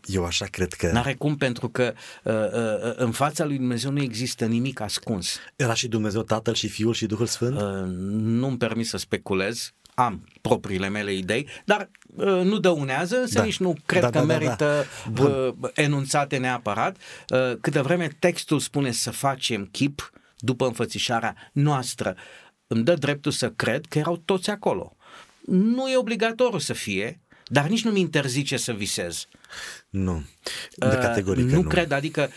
Eu 0.07 0.25
așa 0.25 0.45
cred 0.45 0.73
că... 0.73 0.91
N-are 0.91 1.13
cum 1.13 1.35
pentru 1.35 1.69
că 1.69 1.93
uh, 2.23 2.33
uh, 2.33 2.93
în 2.95 3.11
fața 3.11 3.45
lui 3.45 3.57
Dumnezeu 3.57 3.91
nu 3.91 4.01
există 4.01 4.45
nimic 4.45 4.79
ascuns. 4.79 5.39
Era 5.55 5.73
și 5.73 5.87
Dumnezeu 5.87 6.21
Tatăl 6.21 6.53
și 6.53 6.67
Fiul 6.67 6.93
și 6.93 7.05
Duhul 7.05 7.25
Sfânt? 7.25 7.61
Uh, 7.61 7.61
nu-mi 8.09 8.57
permis 8.57 8.89
să 8.89 8.97
speculez, 8.97 9.73
am 9.93 10.27
propriile 10.41 10.89
mele 10.89 11.13
idei, 11.13 11.47
dar 11.65 11.89
uh, 12.15 12.25
nu 12.25 12.57
dăunează, 12.57 13.23
să 13.25 13.37
da. 13.37 13.43
nici 13.43 13.57
nu 13.57 13.75
cred 13.85 14.01
da, 14.01 14.09
că 14.09 14.17
da, 14.17 14.23
merită 14.23 14.85
da, 15.13 15.23
da. 15.23 15.29
Uh, 15.29 15.53
enunțate 15.73 16.37
neapărat. 16.37 16.97
Uh, 17.29 17.57
câte 17.61 17.81
vreme 17.81 18.15
textul 18.19 18.59
spune 18.59 18.91
să 18.91 19.11
facem 19.11 19.67
chip 19.71 20.11
după 20.37 20.65
înfățișarea 20.65 21.35
noastră, 21.51 22.15
îmi 22.67 22.83
dă 22.83 22.93
dreptul 22.93 23.31
să 23.31 23.49
cred 23.49 23.85
că 23.85 23.97
erau 23.97 24.17
toți 24.17 24.49
acolo. 24.49 24.95
Nu 25.45 25.89
e 25.89 25.97
obligatoriu 25.97 26.59
să 26.59 26.73
fie, 26.73 27.21
dar 27.45 27.67
nici 27.67 27.83
nu 27.83 27.91
mi 27.91 27.99
interzice 27.99 28.57
să 28.57 28.71
visez. 28.71 29.27
Nu, 29.89 30.23
de 30.75 30.85
uh, 30.85 30.91
categorică 30.91 31.47
uh, 31.47 31.53
nu. 31.53 31.61
Nu 31.61 31.67
cred, 31.67 31.91
adică 31.91 32.29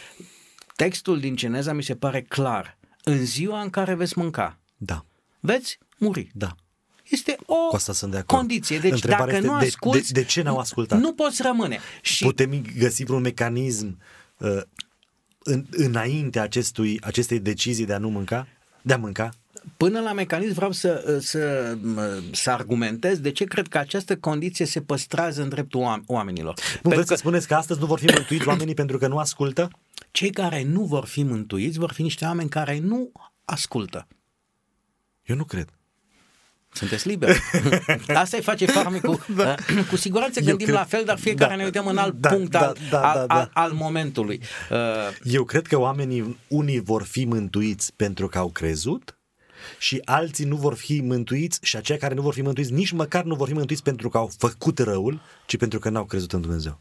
textul 0.76 1.20
din 1.20 1.36
Geneza 1.36 1.72
mi 1.72 1.82
se 1.82 1.94
pare 1.94 2.22
clar. 2.22 2.78
În 3.04 3.24
ziua 3.24 3.60
în 3.60 3.70
care 3.70 3.94
veți 3.94 4.18
mânca, 4.18 4.58
da. 4.76 5.04
veți 5.40 5.78
muri. 5.98 6.30
Da. 6.34 6.54
Este 7.10 7.36
o 7.46 7.54
Cu 7.68 7.74
asta 7.76 7.92
sunt 7.92 8.10
de 8.10 8.16
acord. 8.16 8.38
condiție. 8.38 8.78
Deci 8.78 8.92
Întrebarea 8.92 9.40
dacă 9.40 9.52
nu 9.52 9.58
de, 9.58 9.66
asculți, 9.66 10.12
de, 10.12 10.20
de 10.20 10.26
ce 10.26 10.42
n-au 10.42 10.58
ascultat? 10.58 11.00
Nu 11.00 11.12
poți 11.12 11.42
rămâne. 11.42 11.78
Și... 12.02 12.24
Putem 12.24 12.64
găsi 12.78 13.04
vreun 13.04 13.20
mecanism 13.22 13.98
uh, 14.38 14.60
în, 15.38 15.66
înainte 15.70 16.40
acestui, 16.40 17.00
acestei 17.00 17.38
decizii 17.40 17.86
de 17.86 17.92
a 17.92 17.98
nu 17.98 18.08
mânca? 18.08 18.46
De 18.82 18.92
a 18.92 18.96
mânca? 18.96 19.30
Până 19.76 20.00
la 20.00 20.12
mecanism 20.12 20.54
vreau 20.54 20.72
să, 20.72 21.18
să, 21.20 21.76
să 22.32 22.50
argumentez 22.50 23.18
de 23.18 23.30
ce 23.32 23.44
cred 23.44 23.68
că 23.68 23.78
această 23.78 24.16
condiție 24.16 24.64
se 24.64 24.80
păstrează 24.80 25.42
în 25.42 25.48
dreptul 25.48 26.02
oamenilor. 26.06 26.54
Nu 26.82 26.90
vreți 26.90 27.06
că... 27.06 27.14
să 27.14 27.20
spuneți 27.20 27.46
că 27.46 27.54
astăzi 27.54 27.80
nu 27.80 27.86
vor 27.86 27.98
fi 27.98 28.06
mântuiți 28.14 28.48
oamenii 28.52 28.74
pentru 28.74 28.98
că 28.98 29.06
nu 29.06 29.18
ascultă? 29.18 29.70
Cei 30.10 30.30
care 30.30 30.62
nu 30.62 30.84
vor 30.84 31.06
fi 31.06 31.22
mântuiți 31.22 31.78
vor 31.78 31.92
fi 31.92 32.02
niște 32.02 32.24
oameni 32.24 32.48
care 32.48 32.78
nu 32.78 33.12
ascultă. 33.44 34.06
Eu 35.22 35.36
nu 35.36 35.44
cred. 35.44 35.68
Sunteți 36.72 37.08
liberi. 37.08 37.40
Asta 38.14 38.36
îi 38.36 38.42
face 38.42 38.66
farmecul. 38.66 39.24
Da. 39.36 39.54
Cu 39.88 39.96
siguranță 39.96 40.40
gândim 40.40 40.66
cred... 40.66 40.78
la 40.78 40.84
fel, 40.84 41.04
dar 41.04 41.18
fiecare 41.18 41.50
da, 41.50 41.56
ne 41.56 41.64
uităm 41.64 41.86
în 41.86 41.96
alt 41.96 42.14
da, 42.14 42.28
punct 42.28 42.50
da, 42.50 42.66
al, 42.66 42.76
da, 42.90 43.00
da, 43.00 43.10
al, 43.10 43.26
da. 43.26 43.34
Al, 43.34 43.50
al 43.52 43.72
momentului. 43.72 44.40
Uh... 44.70 44.76
Eu 45.22 45.44
cred 45.44 45.66
că 45.66 45.78
oamenii, 45.78 46.38
unii 46.48 46.80
vor 46.80 47.02
fi 47.02 47.24
mântuiți 47.24 47.92
pentru 47.96 48.28
că 48.28 48.38
au 48.38 48.48
crezut 48.48 49.19
și 49.78 50.02
alții 50.04 50.44
nu 50.44 50.56
vor 50.56 50.74
fi 50.74 51.00
mântuiți 51.00 51.58
și 51.62 51.76
aceia 51.76 51.98
care 51.98 52.14
nu 52.14 52.22
vor 52.22 52.34
fi 52.34 52.42
mântuiți 52.42 52.72
nici 52.72 52.90
măcar 52.90 53.24
nu 53.24 53.34
vor 53.34 53.48
fi 53.48 53.54
mântuiți 53.54 53.82
pentru 53.82 54.08
că 54.08 54.18
au 54.18 54.30
făcut 54.38 54.78
răul, 54.78 55.20
ci 55.46 55.56
pentru 55.56 55.78
că 55.78 55.88
n-au 55.88 56.04
crezut 56.04 56.32
în 56.32 56.40
Dumnezeu. 56.40 56.78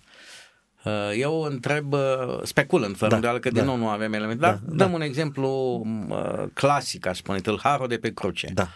Uh, 0.84 1.12
eu 1.15 1.42
întreb, 1.42 1.94
uh, 1.94 2.00
speculând, 2.44 2.98
fără 2.98 3.10
da, 3.10 3.15
îndoială 3.15 3.39
că 3.39 3.50
da, 3.50 3.60
din 3.60 3.70
nou 3.70 3.78
nu 3.78 3.88
avem 3.88 4.13
elemente, 4.13 4.42
dar 4.42 4.54
da, 4.54 4.76
dăm 4.76 4.89
da. 4.89 4.96
un 4.96 5.02
exemplu 5.02 5.50
uh, 6.10 6.44
clasic, 6.54 7.06
aș 7.06 7.18
spune, 7.18 7.39
tâlharul 7.39 7.88
de 7.88 7.98
pe 7.98 8.13
cruce. 8.13 8.52
Da. 8.54 8.68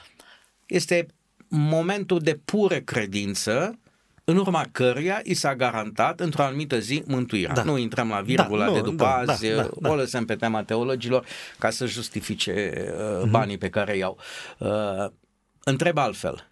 Este 0.65 1.07
momentul 1.47 2.19
de 2.19 2.39
pură 2.45 2.79
credință 2.79 3.79
în 4.23 4.37
urma 4.37 4.65
căruia 4.71 5.21
i 5.23 5.33
s-a 5.33 5.55
garantat 5.55 6.19
într-o 6.19 6.43
anumită 6.43 6.79
zi 6.79 7.03
mântuirea. 7.05 7.53
Da. 7.53 7.63
Nu 7.63 7.77
intrăm 7.77 8.09
la 8.09 8.21
virgula 8.21 8.65
da, 8.65 8.71
de 8.71 8.81
după 8.81 9.03
da, 9.03 9.15
azi, 9.15 9.47
da, 9.47 9.55
da, 9.55 9.69
da. 9.79 9.89
o 9.89 9.95
lăsăm 9.95 10.25
pe 10.25 10.35
tema 10.35 10.63
teologilor 10.63 11.25
ca 11.57 11.69
să 11.69 11.85
justifice 11.85 12.73
uh, 12.75 13.21
mm-hmm. 13.21 13.29
banii 13.29 13.57
pe 13.57 13.69
care 13.69 13.97
i-au. 13.97 14.17
Uh, 14.57 15.05
întreb 15.63 15.97
altfel. 15.97 16.47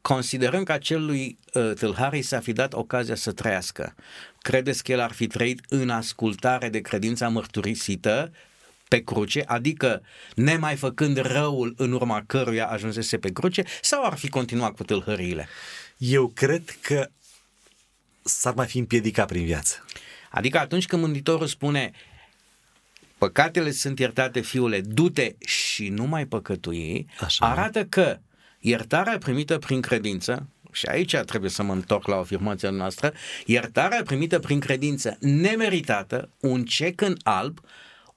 Considerăm 0.00 0.62
că 0.62 0.72
acelui 0.72 1.38
uh, 1.54 1.72
tâlhar 1.74 2.20
s-a 2.20 2.40
fi 2.40 2.52
dat 2.52 2.72
ocazia 2.72 3.14
să 3.14 3.32
trăiască. 3.32 3.94
Credeți 4.38 4.82
că 4.82 4.92
el 4.92 5.00
ar 5.00 5.12
fi 5.12 5.26
trăit 5.26 5.60
în 5.68 5.90
ascultare 5.90 6.68
de 6.68 6.80
credința 6.80 7.28
mărturisită 7.28 8.32
pe 8.88 9.02
cruce, 9.02 9.42
adică 9.46 10.02
nemai 10.34 10.76
făcând 10.76 11.16
răul 11.16 11.74
în 11.76 11.92
urma 11.92 12.22
căruia 12.26 12.66
ajunsese 12.66 13.18
pe 13.18 13.32
cruce, 13.32 13.62
sau 13.82 14.04
ar 14.04 14.14
fi 14.14 14.28
continuat 14.28 14.74
cu 14.74 14.84
tâlhăriile? 14.84 15.48
Eu 15.96 16.28
cred 16.28 16.78
că 16.80 17.08
s-ar 18.22 18.54
mai 18.54 18.66
fi 18.66 18.78
împiedicat 18.78 19.26
prin 19.26 19.44
viață. 19.44 19.84
Adică 20.30 20.58
atunci 20.58 20.86
când 20.86 21.02
Mântuitorul 21.02 21.46
spune 21.46 21.90
păcatele 23.18 23.70
sunt 23.70 23.98
iertate, 23.98 24.40
fiule, 24.40 24.80
du-te 24.80 25.34
și 25.38 25.88
nu 25.88 26.04
mai 26.04 26.26
păcătui, 26.26 27.06
Așa. 27.20 27.46
arată 27.46 27.84
că 27.84 28.18
iertarea 28.58 29.18
primită 29.18 29.58
prin 29.58 29.80
credință, 29.80 30.48
și 30.72 30.86
aici 30.86 31.16
trebuie 31.16 31.50
să 31.50 31.62
mă 31.62 31.72
întorc 31.72 32.06
la 32.06 32.16
afirmația 32.16 32.70
noastră, 32.70 33.12
iertarea 33.46 34.02
primită 34.02 34.38
prin 34.38 34.60
credință 34.60 35.16
nemeritată, 35.20 36.30
un 36.40 36.64
cec 36.64 37.00
în 37.00 37.16
alb, 37.22 37.60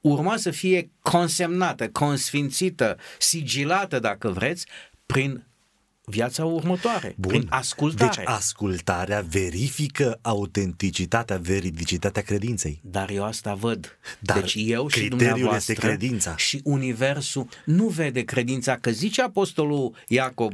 urma 0.01 0.37
să 0.37 0.51
fie 0.51 0.89
consemnată, 1.01 1.89
consfințită, 1.89 2.97
sigilată, 3.17 3.99
dacă 3.99 4.29
vreți, 4.29 4.65
prin 5.05 5.43
viața 6.09 6.45
următoare, 6.45 7.15
Bun. 7.17 7.31
prin 7.31 7.47
ascultare. 7.49 8.11
Deci 8.15 8.25
ascultarea 8.27 9.25
verifică 9.29 10.19
autenticitatea, 10.21 11.37
veridicitatea 11.37 12.21
credinței. 12.21 12.79
Dar 12.83 13.09
eu 13.09 13.23
asta 13.23 13.53
văd. 13.53 13.97
Dar 14.19 14.39
deci 14.39 14.55
eu 14.57 14.87
și 14.87 15.07
dumneavoastră 15.07 15.71
este 15.71 15.87
credința. 15.87 16.37
și 16.37 16.61
Universul 16.63 17.47
nu 17.65 17.87
vede 17.87 18.21
credința, 18.21 18.77
că 18.77 18.91
zice 18.91 19.21
Apostolul 19.21 19.95
Iacob, 20.07 20.53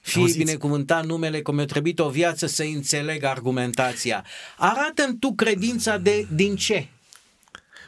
fie 0.00 0.32
binecuvântat 0.36 1.04
numele, 1.04 1.42
cum 1.42 1.54
mi-a 1.54 1.64
trebuit 1.64 1.98
o 1.98 2.08
viață 2.08 2.46
să 2.46 2.62
înțeleg 2.62 3.24
argumentația. 3.24 4.24
Arată-mi 4.56 5.18
tu 5.18 5.32
credința 5.34 5.98
de 5.98 6.26
din 6.34 6.56
ce? 6.56 6.86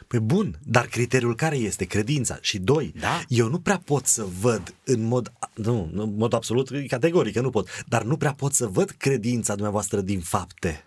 Păi 0.07 0.19
bun, 0.19 0.59
dar 0.63 0.85
criteriul 0.85 1.35
care 1.35 1.55
este? 1.55 1.85
Credința. 1.85 2.37
Și 2.41 2.59
doi, 2.59 2.93
da. 2.99 3.21
eu 3.27 3.47
nu 3.47 3.59
prea 3.59 3.81
pot 3.85 4.05
să 4.05 4.25
văd 4.39 4.73
în 4.83 5.03
mod, 5.03 5.33
nu, 5.55 5.89
în 5.93 6.15
mod 6.17 6.33
absolut 6.33 6.69
categoric, 6.87 7.35
nu 7.35 7.49
pot, 7.49 7.83
dar 7.87 8.03
nu 8.03 8.17
prea 8.17 8.33
pot 8.33 8.53
să 8.53 8.67
văd 8.67 8.89
credința 8.89 9.53
dumneavoastră 9.53 10.01
din 10.01 10.19
fapte. 10.19 10.83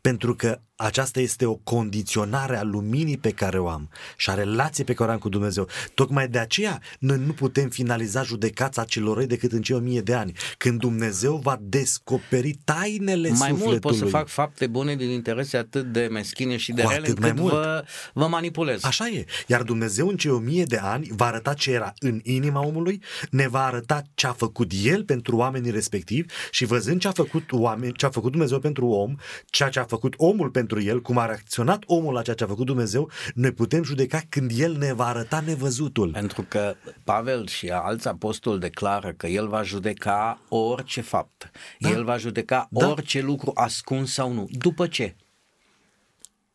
Pentru 0.00 0.34
că 0.34 0.60
aceasta 0.82 1.20
este 1.20 1.46
o 1.46 1.54
condiționare 1.54 2.56
a 2.56 2.62
luminii 2.62 3.18
pe 3.18 3.30
care 3.30 3.58
o 3.58 3.68
am 3.68 3.88
și 4.16 4.30
a 4.30 4.34
relației 4.34 4.86
pe 4.86 4.94
care 4.94 5.10
o 5.10 5.12
am 5.12 5.18
cu 5.18 5.28
Dumnezeu. 5.28 5.68
Tocmai 5.94 6.28
de 6.28 6.38
aceea 6.38 6.80
noi 6.98 7.18
nu 7.26 7.32
putem 7.32 7.68
finaliza 7.68 8.22
judecața 8.22 8.84
celor 8.84 9.16
răi 9.16 9.26
decât 9.26 9.52
în 9.52 9.62
cei 9.62 9.76
o 9.76 9.78
mie 9.78 10.00
de 10.00 10.14
ani, 10.14 10.32
când 10.58 10.78
Dumnezeu 10.78 11.36
va 11.36 11.58
descoperi 11.60 12.58
tainele 12.64 13.28
mai 13.28 13.36
sufletului. 13.36 13.66
mult 13.66 13.80
pot 13.80 13.94
să 13.94 14.04
fac 14.04 14.28
fapte 14.28 14.66
bune 14.66 14.96
din 14.96 15.08
interese 15.08 15.56
atât 15.56 15.92
de 15.92 16.08
meschine 16.10 16.56
și 16.56 16.72
de 16.72 16.82
rele 16.82 17.08
încât 17.08 17.38
mult. 17.38 17.52
Vă, 17.52 17.84
vă 18.12 18.26
manipulez. 18.26 18.84
Așa 18.84 19.08
e. 19.08 19.24
Iar 19.46 19.62
Dumnezeu 19.62 20.08
în 20.08 20.16
cei 20.16 20.30
o 20.30 20.38
mie 20.38 20.64
de 20.64 20.76
ani 20.76 21.08
va 21.10 21.26
arăta 21.26 21.54
ce 21.54 21.70
era 21.70 21.92
în 21.98 22.20
inima 22.22 22.66
omului, 22.66 23.02
ne 23.30 23.48
va 23.48 23.64
arăta 23.64 24.02
ce 24.14 24.26
a 24.26 24.32
făcut 24.32 24.70
El 24.84 25.04
pentru 25.04 25.36
oamenii 25.36 25.70
respectivi 25.70 26.32
și 26.50 26.64
văzând 26.64 27.00
ce 27.00 27.08
a 27.08 27.12
făcut, 27.12 27.52
oameni, 27.52 27.92
ce 27.92 28.06
a 28.06 28.10
făcut 28.10 28.30
Dumnezeu 28.30 28.58
pentru 28.58 28.86
om, 28.86 29.14
ceea 29.60 29.70
ce 29.70 29.78
a 29.78 29.84
făcut 29.84 30.14
omul 30.16 30.50
pentru 30.50 30.68
pentru 30.70 30.88
el, 30.88 31.02
cum 31.02 31.18
a 31.18 31.26
reacționat 31.26 31.82
omul 31.86 32.12
la 32.12 32.22
ceea 32.22 32.36
ce 32.36 32.44
a 32.44 32.46
făcut 32.46 32.66
Dumnezeu, 32.66 33.10
noi 33.34 33.52
putem 33.52 33.82
judeca 33.82 34.20
când 34.28 34.50
el 34.54 34.76
ne 34.76 34.92
va 34.92 35.06
arăta 35.06 35.40
nevăzutul. 35.40 36.10
Pentru 36.10 36.42
că 36.48 36.74
Pavel 37.04 37.46
și 37.46 37.68
alți 37.68 38.08
apostoli 38.08 38.60
declară 38.60 39.12
că 39.16 39.26
el 39.26 39.48
va 39.48 39.62
judeca 39.62 40.40
orice 40.48 41.00
fapt. 41.00 41.50
Da. 41.78 41.88
El 41.88 42.04
va 42.04 42.16
judeca 42.16 42.68
da. 42.70 42.88
orice 42.88 43.20
lucru 43.20 43.50
ascuns 43.54 44.12
sau 44.12 44.32
nu. 44.32 44.48
După 44.50 44.86
ce? 44.86 45.16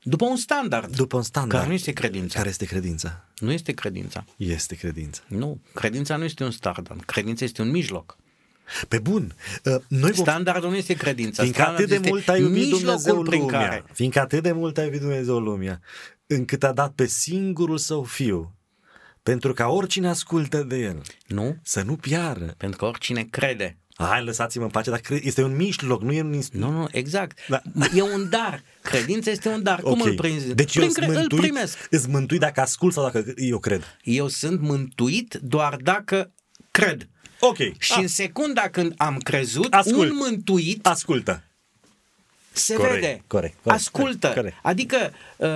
După 0.02 0.26
un 0.26 0.38
standard. 0.38 0.96
După 0.96 1.16
un 1.18 1.24
standard. 1.24 1.54
Care 1.54 1.68
nu 1.68 1.74
este 1.74 1.92
credința. 1.92 2.38
Care 2.38 2.50
este 2.50 2.66
credința? 2.66 3.26
Nu 3.40 3.52
este 3.52 3.72
credința. 3.72 4.26
Este 4.38 4.76
credința. 4.76 5.22
Nu. 5.28 5.60
Credința 5.74 6.16
nu 6.16 6.24
este 6.24 6.44
un 6.44 6.52
standard. 6.52 7.04
Credința 7.04 7.46
este 7.46 7.62
un 7.62 7.70
mijloc. 7.72 8.18
Pe 8.88 9.00
bun, 9.00 9.36
uh, 9.64 9.76
noi 9.88 10.12
vom... 10.12 10.26
Standardul 10.26 10.70
nu 10.70 10.76
este 10.76 10.94
credința. 10.94 11.42
Fiindcă 11.42 11.62
atât 11.62 11.88
de 11.88 11.98
mult 11.98 12.30
a 12.30 12.38
iubit 12.38 12.70
Dumnezeu 12.70 13.22
lumea, 13.22 13.60
care... 13.60 13.84
fiindcă 13.94 14.20
atât 14.20 14.44
de 14.44 14.52
mult 14.52 14.78
a 14.78 14.84
iubit 14.84 15.00
Dumnezeu 15.00 15.40
lumea, 15.40 15.82
încât 16.28 16.64
a 16.64 16.72
dat 16.72 16.92
pe 16.92 17.06
singurul 17.06 17.78
său 17.78 18.04
fiu, 18.04 18.56
pentru 19.24 19.54
ca 19.54 19.68
oricine 19.68 20.08
ascultă 20.08 20.64
de 20.64 20.78
el 20.78 21.02
nu? 21.28 21.58
să 21.64 21.82
nu 21.82 21.96
piară. 21.96 22.54
Pentru 22.58 22.78
că 22.78 22.86
oricine 22.86 23.24
crede. 23.24 23.78
Hai, 23.98 24.24
lăsați-mă 24.24 24.64
în 24.64 24.70
pace, 24.70 24.90
dar 24.90 25.02
este 25.22 25.44
un 25.44 25.56
mijloc, 25.56 26.02
nu 26.02 26.12
e 26.12 26.22
un 26.22 26.42
Nu, 26.52 26.72
nu, 26.72 26.88
exact. 26.92 27.38
Da. 27.48 27.62
E 27.96 28.02
un 28.02 28.30
dar. 28.30 28.64
Credința 28.82 29.32
este 29.32 29.50
un 29.50 29.64
dar. 29.64 29.80
Cum 29.80 29.92
okay. 29.92 30.12
îl 30.12 30.16
prinzi? 30.16 30.54
Deci 30.54 30.72
Prin 30.72 30.84
eu 30.84 30.92
cre- 30.92 31.06
mântuit, 31.06 31.32
îl 31.32 31.38
primesc. 31.38 31.88
Îți 31.90 32.10
mântui 32.10 32.38
dacă 32.38 32.62
ascult 32.62 32.94
sau 32.94 33.04
dacă 33.04 33.34
eu 33.36 33.60
cred? 33.60 33.98
Eu 34.04 34.28
sunt 34.28 34.62
mântuit 34.62 35.34
doar 35.42 35.76
dacă 35.76 36.32
cred. 36.72 37.10
Ok. 37.48 37.58
Și 37.78 37.94
A, 37.96 38.00
în 38.00 38.08
secunda 38.08 38.62
când 38.62 38.94
am 38.98 39.18
crezut, 39.18 39.74
Ascult. 39.74 40.10
un 40.12 40.16
mântuit 40.16 40.88
ascultă. 40.88 41.44
se 42.52 42.74
Corect, 42.74 42.94
vede, 42.94 43.24
corect, 43.28 43.56
corect, 43.64 43.82
ascultă. 43.82 44.32
corect. 44.36 44.56
Adică 44.62 45.14
uh, 45.38 45.48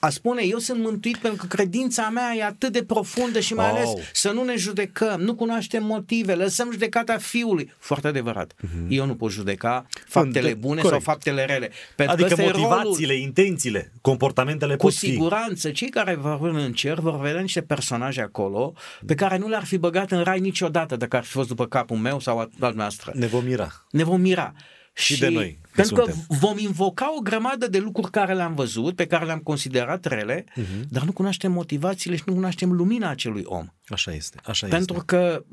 a 0.00 0.08
spune 0.08 0.42
eu 0.44 0.58
sunt 0.58 0.80
mântuit 0.80 1.16
pentru 1.16 1.46
că 1.46 1.56
credința 1.56 2.08
mea 2.08 2.34
e 2.36 2.44
atât 2.44 2.72
de 2.72 2.82
profundă 2.84 3.40
și 3.40 3.54
mai 3.54 3.66
Oh. 3.70 3.76
ales 3.76 3.88
să 4.12 4.30
nu 4.30 4.44
ne 4.44 4.56
judecăm, 4.56 5.20
nu 5.20 5.34
cunoaștem 5.34 5.84
motive, 5.84 6.34
lăsăm 6.34 6.70
judecata 6.70 7.16
fiului. 7.16 7.72
Foarte 7.78 8.06
adevărat. 8.08 8.54
Eu 8.88 9.06
nu 9.06 9.14
pot 9.14 9.30
judeca 9.30 9.86
faptele 10.06 10.48
Fânt- 10.50 10.58
bune 10.60 10.74
Mhm. 10.74 10.82
corect. 10.82 11.02
sau 11.04 11.12
faptele 11.14 11.44
rele. 11.44 11.70
Pentru 11.96 12.14
Adică 12.14 12.28
că 12.28 12.34
ăsta 12.34 12.42
e 12.44 12.46
motivațiile, 12.60 13.12
rolul. 13.12 13.22
intențiile, 13.26 13.92
comportamentele 14.00 14.76
Cu 14.76 14.84
pot 14.84 14.94
fi. 14.94 14.98
siguranță, 15.10 15.70
cei 15.70 15.88
care 15.88 16.14
vor 16.14 16.40
rămâne 16.40 16.64
în 16.64 16.72
cer 16.72 16.98
vor 16.98 17.20
vedea 17.20 17.40
niște 17.40 17.60
personaje 17.62 18.20
acolo 18.20 18.72
pe 19.06 19.14
care 19.14 19.38
nu 19.38 19.48
le-ar 19.48 19.64
fi 19.64 19.76
băgat 19.78 20.10
în 20.10 20.22
rai 20.22 20.40
niciodată 20.40 20.96
dacă 20.96 21.16
ar 21.16 21.24
fi 21.24 21.30
fost 21.30 21.48
după 21.48 21.66
capul 21.66 21.96
meu 21.96 22.20
sau 22.20 22.38
al 22.38 22.50
al 22.60 22.72
noastră. 22.74 23.12
Ne 23.14 23.26
vom 23.26 23.44
mira. 23.44 23.84
Ne 23.90 24.04
vom 24.04 24.20
mira. 24.20 24.52
Și 24.98 25.18
de 25.18 25.28
noi, 25.28 25.58
că 25.62 25.68
Pentru 25.74 25.94
că 25.94 26.02
suntem. 26.10 26.36
vom 26.40 26.58
invoca 26.58 27.14
o 27.16 27.20
grămadă 27.20 27.66
de 27.68 27.78
lucruri 27.78 28.10
care 28.10 28.34
le-am 28.34 28.54
văzut, 28.54 28.96
pe 28.96 29.06
care 29.06 29.24
le-am 29.24 29.38
considerat 29.38 30.04
rele, 30.04 30.44
Mhm. 30.54 30.64
dar 30.88 31.02
nu 31.02 31.12
cunoaștem 31.12 31.52
motivațiile 31.52 32.16
și 32.16 32.22
nu 32.26 32.32
cunoaștem 32.34 32.72
lumina 32.72 33.08
acelui 33.08 33.42
om. 33.44 33.66
Așa 33.86 34.12
este, 34.14 34.38
așa 34.44 34.66
Pentru 34.66 34.94
este. 34.94 35.06
că 35.06 35.44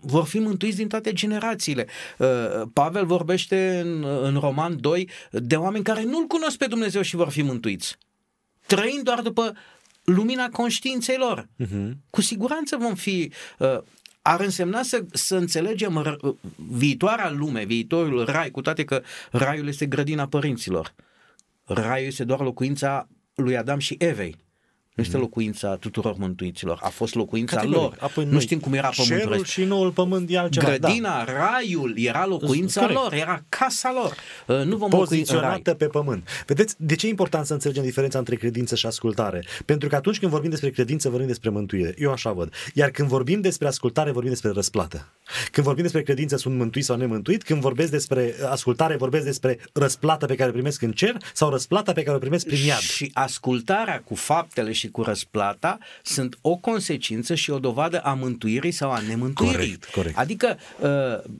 vor 0.00 0.24
fi 0.24 0.38
mântuiți 0.38 0.76
din 0.76 0.88
toate 0.88 1.12
generațiile. 1.12 1.86
Uh, 2.18 2.26
Pavel 2.72 3.06
vorbește 3.06 3.80
în, 3.84 4.04
în 4.04 4.38
Roman 4.40 4.80
2 4.80 5.08
de 5.30 5.56
oameni 5.56 5.84
care 5.84 6.02
nu-L 6.02 6.26
cunosc 6.26 6.56
pe 6.56 6.66
Dumnezeu 6.66 7.02
și 7.02 7.16
vor 7.16 7.30
fi 7.30 7.42
mântuiți. 7.42 7.96
Trăind 8.66 9.02
doar 9.02 9.20
după 9.20 9.52
lumina 10.04 10.48
conștiinței 10.48 11.16
lor. 11.18 11.48
Mhm. 11.56 11.96
Cu 12.10 12.20
siguranță 12.20 12.76
vom 12.76 12.94
fi... 12.94 13.32
Uh, 13.58 13.78
ar 14.26 14.40
însemna 14.40 14.82
să, 14.82 15.04
să 15.12 15.36
înțelegem 15.36 16.02
r- 16.06 16.36
viitoarea 16.56 17.30
lume, 17.30 17.64
viitorul 17.64 18.24
rai, 18.24 18.50
cu 18.50 18.60
toate 18.60 18.84
că 18.84 19.02
raiul 19.30 19.68
este 19.68 19.86
grădina 19.86 20.26
părinților. 20.26 20.94
Raiul 21.64 22.06
este 22.06 22.24
doar 22.24 22.40
locuința 22.40 23.08
lui 23.34 23.56
Adam 23.56 23.78
și 23.78 23.96
Evei. 23.98 24.36
Nu 24.94 25.02
este 25.02 25.16
locuința 25.16 25.76
tuturor 25.76 26.14
mântuiților. 26.16 26.78
A 26.82 26.88
fost 26.88 27.14
locuința 27.14 27.56
Mhm. 27.56 27.64
Categoric. 27.64 28.00
lor. 28.00 28.10
Apoi 28.10 28.24
nu 28.24 28.30
noi, 28.30 28.40
știm 28.40 28.58
cum 28.58 28.72
era 28.72 28.88
pământul 28.96 29.18
Cerul 29.18 29.32
ăsta. 29.32 29.44
și 29.46 29.64
noul 29.64 29.90
pământ 29.90 30.30
e 30.30 30.38
altceva. 30.38 30.66
Grădina, 30.66 31.24
raiul 31.24 31.94
era 31.96 32.26
locuința 32.26 32.80
Corect. 32.80 33.00
lor, 33.00 33.12
era 33.12 33.42
casa 33.48 33.92
lor. 33.92 34.14
Uh, 34.58 34.64
Nu 34.64 34.76
vom 34.76 34.90
locui 34.90 34.90
în 34.90 34.90
rai. 34.90 34.98
poziționată 34.98 35.74
pe 35.74 35.84
pământ. 35.86 36.28
Vedeți, 36.46 36.74
de 36.78 36.94
ce 36.94 37.06
e 37.06 37.08
important 37.08 37.46
să 37.46 37.52
înțelegem 37.52 37.82
diferența 37.82 38.18
între 38.18 38.34
credință 38.36 38.74
și 38.74 38.86
ascultare? 38.86 39.44
Pentru 39.64 39.88
că 39.88 39.94
atunci 39.96 40.18
când 40.18 40.30
vorbim 40.30 40.50
despre 40.50 40.70
credință, 40.70 41.08
vorbim 41.08 41.26
despre 41.28 41.50
mântuire. 41.50 41.94
Eu 41.98 42.12
așa 42.12 42.32
văd. 42.32 42.52
Iar 42.74 42.90
când 42.90 43.08
vorbim 43.08 43.40
despre 43.40 43.66
ascultare, 43.66 44.10
vorbim 44.10 44.30
despre 44.30 44.50
răsplată. 44.50 45.08
Când 45.50 45.66
vorbim 45.66 45.82
despre 45.82 46.02
credință, 46.02 46.36
sunt 46.36 46.56
mântuit 46.56 46.84
sau 46.84 46.96
nemântuit. 46.96 47.42
Când 47.42 47.60
vorbesc 47.60 47.90
despre 47.90 48.34
ascultare, 48.50 48.96
vorbesc 48.96 49.24
despre 49.24 49.58
răsplată 49.72 50.26
pe 50.26 50.34
care 50.34 50.48
o 50.48 50.52
primesc 50.52 50.82
în 50.82 50.92
cer 50.92 51.16
sau 51.32 51.50
răsplata 51.50 51.92
pe 51.92 52.02
care 52.02 52.16
o 52.16 52.20
primesc 52.20 52.46
prin 52.46 52.64
iad. 52.66 52.78
Și 52.78 53.10
ascultarea 53.14 54.00
cu 54.00 54.14
faptele 54.14 54.72
și 54.72 54.83
cu 54.90 55.02
răsplata 55.02 55.78
sunt 56.02 56.38
o 56.40 56.56
consecință 56.56 57.34
și 57.34 57.50
o 57.50 57.58
dovadă 57.58 58.00
a 58.00 58.14
mântuirii 58.14 58.70
sau 58.70 58.90
a 58.90 59.00
nemântuirii. 59.00 59.56
Corect, 59.56 59.84
corect. 59.84 60.18
Adică 60.18 60.58
uh, 60.80 61.30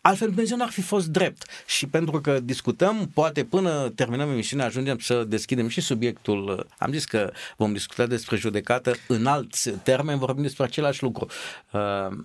altfel 0.00 0.28
Dumnezeu 0.28 0.56
n-ar 0.56 0.70
fi 0.70 0.80
fost 0.82 1.06
drept. 1.06 1.44
Și 1.66 1.86
pentru 1.86 2.20
că 2.20 2.40
discutăm, 2.40 3.10
poate 3.14 3.44
până 3.44 3.92
terminăm 3.94 4.30
emisiunea 4.30 4.66
ajungem 4.66 4.98
să 4.98 5.24
deschidem 5.24 5.68
și 5.68 5.80
subiectul. 5.80 6.48
uh, 6.48 6.64
Am 6.78 6.92
zis 6.92 7.04
că 7.04 7.32
vom 7.56 7.72
discuta 7.72 8.06
despre 8.06 8.36
judecată 8.36 8.94
în 9.06 9.26
alți 9.26 9.70
termeni, 9.70 10.18
vorbim 10.18 10.42
despre 10.42 10.64
același 10.64 11.02
lucru. 11.02 11.26
Uh, 11.72 12.18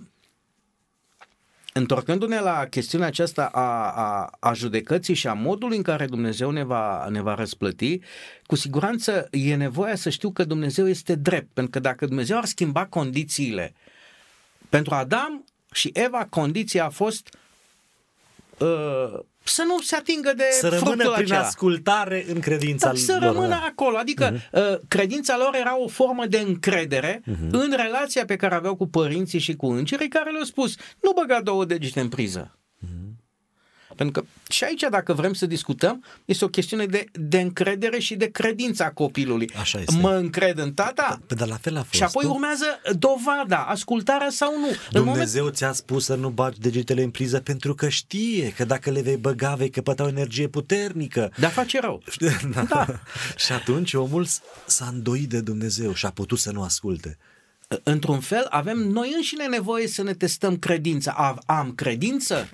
Întorcându-ne 1.76 2.40
la 2.40 2.66
chestiunea 2.66 3.06
aceasta 3.06 3.44
a, 3.52 3.90
a, 3.90 4.30
a 4.40 4.52
judecății 4.52 5.14
și 5.14 5.26
a 5.26 5.32
modului 5.32 5.76
în 5.76 5.82
care 5.82 6.06
Dumnezeu 6.06 6.50
ne 6.50 6.64
va, 6.64 7.08
ne 7.08 7.20
va 7.20 7.34
răsplăti, 7.34 8.00
cu 8.46 8.54
siguranță 8.56 9.28
e 9.30 9.54
nevoie 9.54 9.96
să 9.96 10.10
știu 10.10 10.30
că 10.30 10.44
Dumnezeu 10.44 10.88
este 10.88 11.14
drept, 11.14 11.48
pentru 11.52 11.72
că 11.72 11.78
dacă 11.78 12.06
Dumnezeu 12.06 12.36
ar 12.36 12.44
schimba 12.44 12.86
condițiile 12.86 13.74
pentru 14.68 14.94
Adam 14.94 15.44
și 15.72 15.90
Eva, 15.92 16.26
condiția 16.30 16.84
a 16.84 16.88
fost 16.88 17.36
uh, 18.58 19.20
să 19.46 19.62
nu 19.66 19.80
se 19.80 19.96
atingă 19.96 20.32
de 20.36 20.44
Să 20.50 20.68
rămână 20.68 20.84
fructul 20.90 21.12
prin 21.12 21.24
acela. 21.32 21.46
ascultare 21.46 22.24
în 22.28 22.40
credința 22.40 22.88
Da, 22.88 22.94
să 22.98 23.12
lor. 23.12 23.22
rămână 23.22 23.48
da. 23.48 23.64
acolo. 23.68 23.96
Adică 23.96 24.36
uh, 24.52 24.62
credința 24.88 25.36
lor 25.36 25.54
era 25.54 25.78
o 25.78 25.88
formă 25.88 26.26
de 26.26 26.38
încredere 26.38 27.22
în 27.50 27.72
relația 27.76 28.24
pe 28.24 28.36
care 28.36 28.54
aveau 28.54 28.76
cu 28.76 28.86
părinții 28.88 29.38
și 29.38 29.56
cu 29.56 29.66
îngerii 29.66 30.08
care 30.08 30.30
le-au 30.30 30.44
spus 30.44 30.74
nu 31.00 31.12
băga 31.12 31.40
două 31.40 31.64
degete 31.64 32.00
în 32.00 32.08
priză. 32.08 32.58
Pentru 33.96 34.20
că 34.22 34.28
și 34.48 34.64
aici, 34.64 34.84
dacă 34.90 35.12
vrem 35.12 35.32
să 35.32 35.46
discutăm, 35.46 36.04
este 36.24 36.44
o 36.44 36.48
chestiune 36.48 36.86
de, 36.86 37.04
de 37.12 37.40
încredere 37.40 37.98
și 37.98 38.14
de 38.14 38.30
credința 38.30 38.90
copilului. 38.90 39.50
Așa 39.60 39.78
este. 39.78 39.96
Mă 40.00 40.14
încred 40.14 40.58
în 40.58 40.72
tata? 40.72 41.20
Păi, 41.26 41.36
Dar 41.36 41.48
la 41.48 41.56
fel 41.56 41.76
a 41.76 41.80
fost. 41.82 41.92
Și 41.94 42.02
apoi 42.02 42.24
nu? 42.24 42.32
urmează 42.32 42.64
dovada, 42.98 43.58
ascultarea 43.64 44.30
sau 44.30 44.58
nu. 44.58 44.66
În 44.66 44.74
moment... 44.92 45.06
Dumnezeu 45.06 45.48
ți-a 45.48 45.72
spus 45.72 46.04
să 46.04 46.14
nu 46.14 46.28
bagi 46.28 46.60
degetele 46.60 47.02
în 47.02 47.10
priză 47.10 47.40
pentru 47.40 47.74
că 47.74 47.88
știe 47.88 48.50
că 48.52 48.64
dacă 48.64 48.90
le 48.90 49.00
vei 49.02 49.16
băga 49.16 49.54
vei 49.54 49.70
căpăta 49.70 50.04
o 50.04 50.08
energie 50.08 50.48
puternică. 50.48 51.32
Dar 51.38 51.50
face 51.50 51.80
rău. 51.80 52.02
Da. 52.54 52.62
Da. 52.68 52.86
și 53.36 53.52
atunci 53.52 53.94
omul 53.94 54.24
s- 54.24 54.40
s-a 54.66 54.86
îndoit 54.92 55.28
de 55.28 55.40
Dumnezeu 55.40 55.94
și 55.94 56.06
a 56.06 56.10
putut 56.10 56.38
să 56.38 56.50
nu 56.52 56.62
asculte. 56.62 57.18
Într-un 57.82 58.20
fel, 58.20 58.46
avem 58.48 58.78
noi 58.78 59.12
înșine 59.16 59.46
nevoie 59.46 59.86
să 59.88 60.02
ne 60.02 60.14
testăm 60.14 60.56
credința. 60.56 61.10
Am- 61.12 61.42
Am 61.46 61.72
credință? 61.74 62.48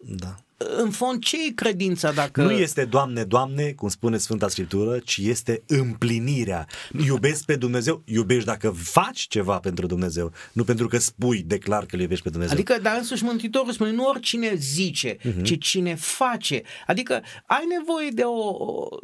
Da. 0.00 0.36
În 0.56 0.90
fond, 0.90 1.22
ce 1.22 1.36
e 1.46 1.52
credința 1.54 2.12
dacă... 2.12 2.42
Nu 2.42 2.50
este 2.50 2.84
Doamne, 2.84 3.24
Doamne, 3.24 3.72
cum 3.72 3.88
spune 3.88 4.16
Sfânta 4.18 4.48
Scriptură, 4.48 4.98
ci 4.98 5.16
este 5.16 5.62
împlinirea. 5.66 6.66
Iubesc 7.06 7.44
pe 7.44 7.56
Dumnezeu, 7.56 8.02
iubești 8.04 8.44
dacă 8.44 8.70
faci 8.70 9.20
ceva 9.28 9.58
pentru 9.58 9.86
Dumnezeu, 9.86 10.32
nu 10.52 10.64
pentru 10.64 10.88
că 10.88 10.98
spui, 10.98 11.42
declar 11.46 11.86
că 11.86 11.94
îl 11.94 12.00
iubești 12.00 12.24
pe 12.24 12.30
Dumnezeu. 12.30 12.54
Adică, 12.54 12.78
dar 12.82 12.96
însuși 12.96 13.24
Mântuitorul 13.24 13.72
spune, 13.72 13.90
nu 13.92 14.04
oricine 14.08 14.54
zice, 14.54 15.16
Mhm. 15.22 15.38
uh-huh. 15.38 15.42
ci 15.42 15.58
cine 15.58 15.94
face. 15.94 16.62
Adică, 16.86 17.22
ai 17.46 17.64
nevoie 17.78 18.08
de, 18.10 18.22
o, 18.24 18.56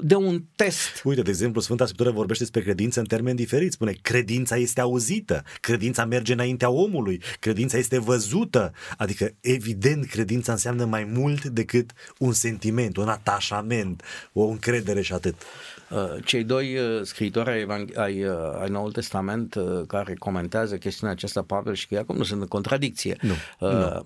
de 0.03 0.15
un 0.15 0.43
test. 0.57 1.01
Uite, 1.05 1.23
de 1.23 1.31
exemplu, 1.31 1.61
Sfânta 1.61 1.85
Scriptură 1.85 2.11
vorbește 2.11 2.43
despre 2.43 2.63
credință 2.63 3.01
în 3.01 3.07
termeni 3.07 3.37
diferiți. 3.37 3.75
Spune, 3.75 3.93
credința 4.03 4.57
este 4.57 4.81
auzită, 4.81 5.43
credința 5.61 6.05
merge 6.05 6.33
înaintea 6.33 6.71
omului, 6.71 7.23
credința 7.41 7.79
este 7.79 7.99
văzută. 7.99 8.73
Adică, 8.97 9.35
evident, 9.41 10.05
credința 10.07 10.53
înseamnă 10.53 10.85
mai 10.85 11.05
mult 11.05 11.42
decât 11.45 11.91
un 12.19 12.33
sentiment, 12.33 12.97
un 12.97 13.09
atașament, 13.09 14.03
o 14.33 14.45
încredere 14.47 15.01
și 15.03 15.13
atât. 15.13 15.35
Uh, 15.91 16.25
Cei 16.25 16.45
doi 16.45 16.77
uh, 16.79 17.01
scriitori 17.03 17.51
ai, 17.51 17.61
Evang- 17.67 17.97
ai, 17.97 18.25
uh, 18.25 18.35
ai 18.61 18.69
Noul 18.69 18.93
Testament 18.93 19.55
uh, 19.55 19.81
care 19.87 20.15
comentează 20.15 20.77
chestiunea 20.77 21.15
aceasta, 21.15 21.43
Pavel 21.43 21.75
și 21.75 21.87
Iacob, 21.91 22.17
nu 22.17 22.23
sunt 22.25 22.41
în 22.41 22.47
contradicție. 22.47 23.17
Nu, 23.21 23.33
Uh, 23.69 24.01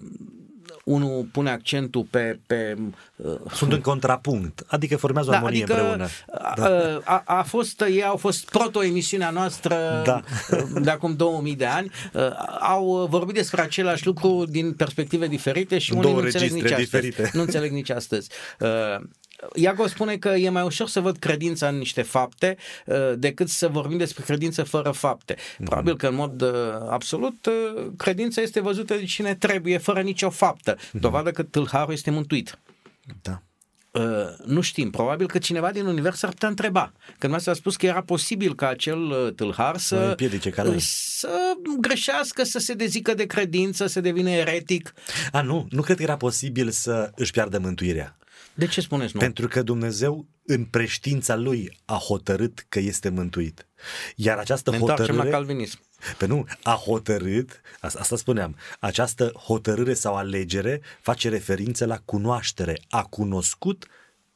Unul 0.86 1.28
pune 1.32 1.50
accentul 1.50 2.06
pe... 2.10 2.38
pe 2.46 2.76
uh, 3.16 3.34
Sunt 3.52 3.72
în 3.72 3.80
contrapunct, 3.80 4.64
adică 4.66 4.96
formează 4.96 5.28
o 5.28 5.32
da, 5.32 5.36
armonie 5.38 5.62
adică 5.62 5.78
împreună. 5.78 6.06
a, 6.32 7.00
a, 7.04 7.22
a 7.38 7.42
fost, 7.42 7.80
ei 7.80 8.04
au 8.04 8.16
fost 8.16 8.50
proto-emisiunea 8.50 9.30
noastră 9.30 10.02
Da. 10.04 10.22
de 10.80 10.90
acum 10.90 11.16
2000 11.16 11.54
de 11.56 11.64
ani, 11.66 11.90
uh, 12.12 12.22
au 12.60 13.06
vorbit 13.10 13.34
despre 13.34 13.60
același 13.62 14.06
lucru 14.06 14.44
din 14.48 14.72
perspective 14.72 15.26
diferite 15.26 15.78
și 15.78 15.92
În 15.92 15.98
unii 15.98 16.10
două 16.10 16.20
nu 16.20 16.26
înțeleg 16.26 16.50
nici 16.50 16.62
registre 16.62 16.82
astăzi. 16.98 17.02
diferite. 17.10 17.36
Nu 17.36 17.42
înțeleg 17.42 17.70
nici 17.70 17.90
astăzi. 17.90 18.28
Uh, 19.42 19.48
Iago 19.62 19.86
spune 19.86 20.16
că 20.16 20.28
e 20.28 20.48
mai 20.48 20.62
ușor 20.62 20.88
să 20.88 21.00
văd 21.00 21.16
credința 21.16 21.68
în 21.68 21.78
niște 21.78 22.02
fapte 22.02 22.56
uh, 22.86 23.12
decât 23.16 23.48
să 23.48 23.68
vorbim 23.68 23.98
despre 23.98 24.22
credință 24.22 24.62
fără 24.62 24.90
fapte. 24.90 25.36
Probabil 25.64 25.96
că 25.96 26.06
în 26.06 26.14
mod 26.14 26.42
uh, 26.42 26.50
absolut 26.88 27.46
uh, 27.46 27.86
credința 27.96 28.40
este 28.40 28.60
văzută 28.60 28.94
de 28.94 29.04
cine 29.04 29.34
trebuie 29.34 29.78
fără 29.78 30.00
nicio 30.00 30.30
faptă. 30.30 30.76
Dovadă 30.92 31.30
că 31.30 31.42
tâlharul 31.42 31.92
este 31.92 32.10
mântuit. 32.10 32.58
Da. 33.22 33.42
Uh, 33.96 34.02
nu 34.44 34.60
știm, 34.60 34.90
probabil 34.90 35.26
că 35.26 35.38
cineva 35.38 35.70
din 35.70 35.86
univers 35.86 36.22
ar 36.22 36.30
putea 36.30 36.48
întreba. 36.48 36.92
Când 37.18 37.32
mi 37.32 37.38
a 37.46 37.52
spus 37.52 37.76
că 37.76 37.86
era 37.86 38.02
posibil 38.02 38.54
ca 38.54 38.68
acel 38.68 38.98
uh, 38.98 39.32
tâlhar 39.34 39.76
Să 39.76 39.86
să, 39.86 39.96
împiedice 39.96 40.50
calea. 40.50 40.74
să 40.78 41.28
greșească, 41.80 42.44
să 42.44 42.58
se 42.58 42.74
dezică 42.74 43.14
de 43.14 43.26
credință, 43.26 43.86
să 43.86 44.00
devină 44.00 44.30
eretic. 44.30 44.94
A, 45.32 45.40
nu, 45.40 45.66
nu 45.70 45.82
cred 45.82 45.96
că 45.96 46.02
era 46.02 46.16
posibil 46.16 46.70
să 46.70 47.10
își 47.14 47.30
piardă 47.30 47.58
mântuirea. 47.58 48.16
De 48.56 48.66
ce 48.66 48.80
spuneți 48.80 49.14
nu? 49.14 49.20
Pentru 49.20 49.48
că 49.48 49.62
Dumnezeu, 49.62 50.26
în 50.46 50.64
preștiința 50.64 51.36
lui, 51.36 51.78
a 51.84 51.94
hotărât 51.94 52.64
că 52.68 52.78
este 52.78 53.08
mântuit. 53.08 53.66
Iar 54.16 54.38
această 54.38 54.70
ne 54.70 54.76
întoarcem 54.76 55.06
hotărâre... 55.06 55.30
la 55.30 55.36
calvinism. 55.36 55.78
Pe 56.18 56.26
nu, 56.26 56.44
a 56.62 56.72
hotărât, 56.84 57.60
asta, 57.80 58.00
asta 58.00 58.16
spuneam, 58.16 58.56
această 58.80 59.32
hotărâre 59.32 59.94
sau 59.94 60.16
alegere 60.16 60.80
face 61.00 61.28
referință 61.28 61.86
la 61.86 61.98
cunoaștere. 62.04 62.80
A 62.88 63.02
cunoscut 63.02 63.86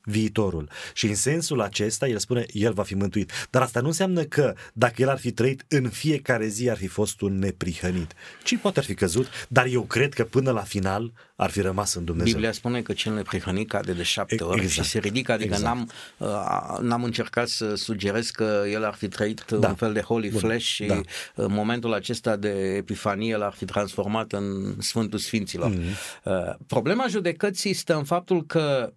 viitorul. 0.04 0.68
Și 0.94 1.06
în 1.06 1.14
sensul 1.14 1.60
acesta, 1.60 2.08
el 2.08 2.18
spune, 2.18 2.46
el 2.52 2.72
va 2.72 2.82
fi 2.82 2.94
mântuit. 2.94 3.32
Dar 3.50 3.62
asta 3.62 3.80
nu 3.80 3.86
înseamnă 3.86 4.22
că 4.22 4.54
dacă 4.72 4.94
el 5.02 5.08
ar 5.08 5.18
fi 5.18 5.30
trăit 5.32 5.64
în 5.68 5.88
fiecare 5.88 6.46
zi 6.46 6.70
ar 6.70 6.76
fi 6.76 6.86
fost 6.86 7.20
un 7.20 7.38
neprihănit. 7.38 8.12
Ci 8.44 8.56
poate 8.56 8.78
ar 8.78 8.84
fi 8.84 8.94
căzut, 8.94 9.26
dar 9.48 9.66
eu 9.66 9.82
cred 9.82 10.14
că 10.14 10.24
până 10.24 10.50
la 10.50 10.62
final 10.62 11.12
ar 11.36 11.50
fi 11.50 11.60
rămas 11.60 11.94
în 11.94 12.04
Dumnezeu. 12.04 12.32
Biblia 12.32 12.52
spune 12.52 12.82
că 12.82 12.92
cel 12.92 13.14
neprihănit 13.14 13.68
cade 13.68 13.92
de 13.92 14.02
șapte 14.02 14.44
ori 14.44 14.60
Exact. 14.60 14.86
și 14.86 14.90
se 14.92 14.98
ridică, 14.98 15.32
adică 15.32 15.54
Exact. 15.54 15.74
n-am, 15.74 15.90
uh, 16.18 16.78
n-am 16.80 17.04
încercat 17.04 17.48
să 17.48 17.74
sugerez 17.74 18.30
că 18.30 18.62
el 18.70 18.84
ar 18.84 18.94
fi 18.94 19.08
trăit 19.08 19.44
Da. 19.60 19.68
un 19.68 19.74
fel 19.74 19.92
de 19.92 20.00
holy 20.00 20.28
Bun. 20.28 20.40
flesh 20.40 20.64
și 20.66 20.84
Da. 20.84 21.00
în 21.34 21.52
momentul 21.52 21.92
acesta 21.92 22.36
de 22.36 22.74
epifanie 22.76 23.36
l-ar 23.36 23.52
fi 23.52 23.64
transformat 23.64 24.32
în 24.32 24.74
Sfântul 24.80 25.18
Sfinților. 25.18 25.68
Mhm. 25.70 25.80
Uh, 26.24 26.54
Problema 26.66 27.06
judecății 27.08 27.72
stă 27.72 27.94
în 27.96 28.04
faptul 28.04 28.46
că 28.46 28.92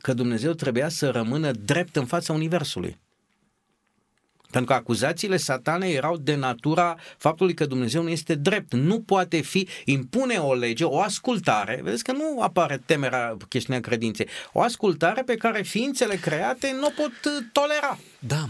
că 0.00 0.12
Dumnezeu 0.14 0.52
trebuia 0.52 0.88
să 0.88 1.10
rămână 1.10 1.50
drept 1.52 1.96
în 1.96 2.06
fața 2.06 2.32
Universului. 2.32 3.00
Pentru 4.52 4.70
că 4.70 4.78
acuzațiile 4.78 5.36
satanei 5.36 5.94
erau 5.94 6.16
de 6.16 6.34
natura 6.34 6.96
faptului 7.18 7.54
că 7.54 7.66
Dumnezeu 7.66 8.02
nu 8.02 8.08
este 8.08 8.34
drept. 8.34 8.74
Nu 8.74 9.00
poate 9.00 9.40
fi, 9.40 9.68
impune 9.84 10.36
o 10.36 10.54
lege, 10.54 10.84
o 10.84 11.00
ascultare, 11.00 11.80
vedeți 11.82 12.04
că 12.04 12.12
nu 12.12 12.40
apare 12.40 12.82
temerea 12.86 13.36
chestiunea 13.48 13.82
credinței, 13.82 14.28
o 14.52 14.60
ascultare 14.60 15.22
pe 15.22 15.34
care 15.34 15.62
ființele 15.62 16.14
create 16.14 16.76
nu 16.80 16.86
o 16.86 16.90
pot 16.96 17.10
uh, 17.24 17.46
tolera. 17.52 17.98
Da. 18.18 18.48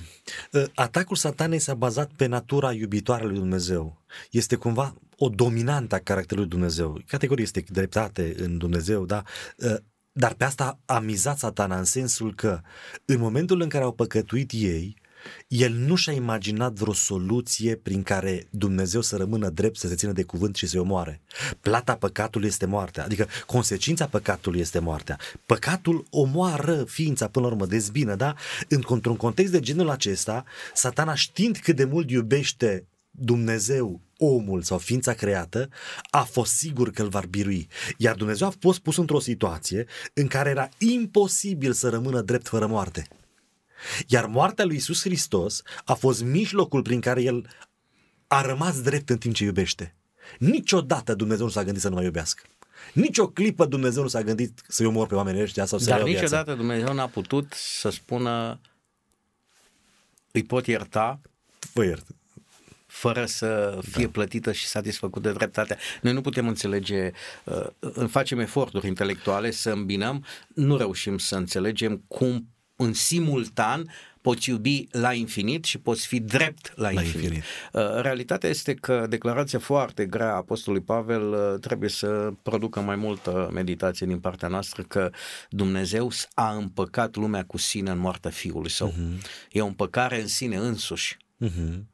Uh, 0.53 0.65
Atacul 0.75 1.17
satanei 1.17 1.59
s-a 1.59 1.75
bazat 1.75 2.11
pe 2.17 2.27
natura 2.27 2.73
iubitoare 2.73 3.23
a 3.23 3.27
lui 3.27 3.39
Dumnezeu. 3.39 4.03
Este 4.31 4.57
cumva 4.57 4.95
o 5.17 5.29
dominantă 5.29 5.95
a 5.95 5.99
caracterului 5.99 6.49
lui 6.49 6.59
Dumnezeu. 6.59 7.01
Categorie 7.07 7.45
este 7.45 7.65
dreptate 7.69 8.35
în 8.39 8.59
Dumnezeu, 8.59 9.05
da? 9.05 9.23
Uh, 10.15 10.21
Dar 10.21 10.35
pe 10.35 10.45
asta 10.45 10.79
a 10.85 10.99
mizat 10.99 11.39
satana 11.39 11.79
în 11.79 11.85
sensul 11.85 12.35
că 12.35 12.61
în 13.05 13.19
momentul 13.19 13.61
în 13.61 13.69
care 13.69 13.85
au 13.85 13.93
păcătuit 13.93 14.51
ei, 14.53 15.01
el 15.49 15.73
nu 15.73 15.95
și-a 15.95 16.13
imaginat 16.13 16.73
vreo 16.73 16.93
soluție 16.93 17.77
prin 17.77 18.03
care 18.03 18.47
Dumnezeu 18.51 19.01
să 19.01 19.17
rămână 19.17 19.49
drept, 19.49 19.79
să 19.79 19.89
se 19.89 19.95
țină 19.95 20.13
de 20.13 20.23
cuvânt 20.23 20.57
și 20.57 20.67
să-i 20.67 20.81
omoare. 20.81 21.21
Plata 21.61 21.97
păcatului 21.97 22.49
este 22.49 22.67
moartea, 22.67 23.05
adică 23.05 23.27
consecința 23.47 24.07
păcatului 24.07 24.61
este 24.61 24.79
moartea. 24.79 25.19
Păcatul 25.47 26.07
omoară 26.11 26.85
ființa 26.85 27.29
până 27.29 27.47
la 27.47 27.53
urmă, 27.53 27.67
dezbină, 27.67 28.15
da? 28.15 28.35
Într-un 28.69 29.17
context 29.17 29.53
de 29.53 29.61
genul 29.61 29.91
acesta, 29.91 30.45
satana 30.75 31.15
știind 31.15 31.57
cât 31.57 31.77
de 31.77 31.85
mult 31.85 32.11
iubește 32.11 32.87
Dumnezeu 33.15 34.01
omul 34.17 34.63
sau 34.63 34.79
ființa 34.79 35.13
creată, 35.13 35.69
a 36.11 36.23
fost 36.23 36.53
sigur 36.53 36.91
că 36.91 37.03
îl 37.03 37.09
va 37.09 37.23
birui. 37.31 37.69
Iar 37.97 38.15
Dumnezeu 38.15 38.47
a 38.47 38.55
fost 38.61 38.79
pus 38.79 38.97
într-o 38.97 39.21
situație 39.21 39.87
în 40.13 40.27
care 40.27 40.51
era 40.51 40.69
imposibil 40.79 41.73
să 41.73 41.89
rămână 41.89 42.21
drept 42.21 42.49
fără 42.49 42.67
moarte. 42.67 43.07
Iar 44.07 44.27
moartea 44.27 44.65
lui 44.65 44.77
Isus 44.77 45.01
Hristos 45.03 45.63
a 45.85 45.95
fost 45.95 46.23
mijlocul 46.23 46.83
prin 46.83 47.01
care 47.01 47.23
el 47.23 47.49
a 48.27 48.43
rămas 48.43 48.81
drept 48.81 49.11
în 49.11 49.19
timp 49.19 49.35
ce 49.35 49.45
iubește. 49.45 49.95
Niciodată 50.39 51.15
Dumnezeu 51.15 51.45
nu 51.45 51.51
s-a 51.51 51.65
gândit 51.65 51.83
să 51.83 51.89
nu 51.89 51.95
mai 51.95 52.05
iubească. 52.05 52.43
Nici 52.93 53.19
o 53.19 53.29
clipă 53.29 53.67
Dumnezeu 53.67 54.03
nu 54.03 54.09
s-a 54.09 54.23
gândit 54.23 54.63
să-i 54.69 54.87
omor 54.87 55.07
pe 55.07 55.15
oamenii 55.15 55.43
ăștia 55.43 55.65
sau 55.65 55.79
să 55.79 55.89
Dar 55.89 55.95
le 55.95 56.01
iau 56.01 56.11
viața. 56.11 56.25
niciodată 56.25 56.55
Dumnezeu 56.55 56.95
n-a 56.95 57.07
putut 57.07 57.53
să 57.53 57.91
spună 57.91 58.61
îi 60.31 60.43
pot 60.45 60.67
ierta 60.67 61.21
Vă 61.73 61.85
iert. 61.85 62.07
Fără 63.03 63.25
să 63.25 63.79
fie 63.91 64.05
da. 64.05 64.11
plătită 64.11 64.53
și 64.53 64.67
satisfăcută 64.67 65.33
dreptatea. 65.33 65.77
Noi 66.03 66.13
nu 66.13 66.21
putem 66.21 66.49
înțelege, 66.49 67.11
uh, 67.45 68.07
facem 68.09 68.39
eforturi 68.39 68.87
intelectuale 68.87 69.51
să 69.51 69.71
îmbinăm, 69.71 70.25
nu 70.55 70.77
reușim 70.77 71.19
să 71.19 71.37
înțelegem 71.37 72.03
cum 72.09 72.49
în 72.77 72.93
simultan 72.93 73.91
poți 74.21 74.51
iubi 74.51 74.87
la 74.91 75.13
infinit 75.13 75.65
și 75.65 75.79
poți 75.79 76.07
fi 76.07 76.21
drept 76.21 76.73
la, 76.75 76.91
La 76.91 76.91
infinit. 76.91 77.23
infinit. 77.23 77.43
Uh, 77.73 78.01
Realitatea 78.01 78.49
este 78.49 78.75
că 78.75 79.07
declarația 79.09 79.59
foarte 79.59 80.07
grea 80.07 80.33
a 80.33 80.37
Apostolului 80.37 80.87
Pavel 80.87 81.33
uh, 81.33 81.61
trebuie 81.61 81.89
să 81.89 82.33
producă 82.43 82.81
mai 82.81 82.97
multă 82.97 83.51
meditație 83.53 84.07
din 84.07 84.19
partea 84.19 84.49
noastră 84.49 84.83
că 84.83 85.11
Dumnezeu 85.51 86.11
a 86.35 86.53
împăcat 86.53 87.17
lumea 87.17 87.45
cu 87.45 87.59
sine 87.59 87.91
în 87.91 87.99
moartea 87.99 88.31
Fiului 88.31 88.71
Său. 88.71 88.93
Uh-huh. 88.93 89.23
E 89.51 89.61
o 89.61 89.67
împăcare 89.67 90.21
în 90.21 90.27
sine 90.27 90.57
însuși 90.57 91.17
Uh-huh. 91.45 91.92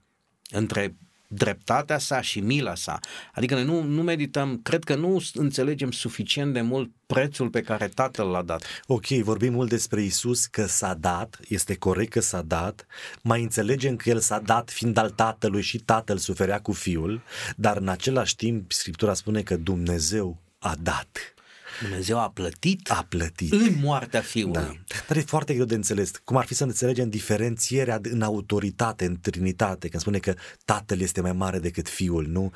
Între 0.50 0.96
dreptatea 1.28 1.98
sa 1.98 2.20
și 2.20 2.40
mila 2.40 2.74
sa. 2.74 3.00
Adică 3.34 3.54
noi 3.54 3.64
nu, 3.64 3.82
nu 3.82 4.02
medităm, 4.02 4.60
cred 4.62 4.84
că 4.84 4.94
nu 4.94 5.22
înțelegem 5.34 5.90
suficient 5.90 6.52
de 6.52 6.60
mult 6.60 6.90
prețul 7.06 7.48
pe 7.48 7.60
care 7.60 7.88
Tatăl 7.88 8.26
l-a 8.26 8.42
dat. 8.42 8.64
Ok, 8.86 9.06
vorbim 9.06 9.52
mult 9.52 9.68
despre 9.68 10.02
Isus 10.02 10.46
că 10.46 10.66
s-a 10.66 10.94
dat, 10.94 11.38
este 11.48 11.76
corect 11.76 12.10
că 12.10 12.20
s-a 12.20 12.42
dat, 12.42 12.86
mai 13.22 13.42
înțelegem 13.42 13.96
că 13.96 14.08
El 14.08 14.18
s-a 14.18 14.38
dat 14.38 14.70
fiind 14.70 14.96
al 14.96 15.10
Tatălui 15.10 15.62
și 15.62 15.78
Tatăl 15.78 16.16
suferea 16.16 16.60
cu 16.60 16.72
Fiul, 16.72 17.22
dar 17.56 17.76
în 17.76 17.88
același 17.88 18.36
timp 18.36 18.72
Scriptura 18.72 19.14
spune 19.14 19.42
că 19.42 19.56
Dumnezeu 19.56 20.42
a 20.58 20.76
dat, 20.82 21.34
Dumnezeu 21.80 22.18
a 22.20 22.30
plătit 22.30 22.90
a 22.90 23.06
plătit. 23.08 23.52
în 23.52 23.74
moartea 23.82 24.20
Fiului. 24.20 24.52
Da. 24.52 24.72
Dar 25.08 25.16
e 25.16 25.20
foarte 25.20 25.54
greu 25.54 25.64
de 25.64 25.74
înțeles. 25.74 26.10
Cum 26.24 26.36
ar 26.36 26.44
fi 26.44 26.54
să 26.54 26.64
înțelegem 26.64 27.08
diferențierea 27.10 28.00
în 28.02 28.22
autoritate, 28.22 29.04
în 29.04 29.16
trinitate, 29.20 29.88
când 29.88 30.02
spune 30.02 30.18
că 30.18 30.34
tatăl 30.64 31.00
este 31.00 31.20
mai 31.20 31.32
mare 31.32 31.58
decât 31.58 31.88
fiul, 31.88 32.26
nu? 32.26 32.52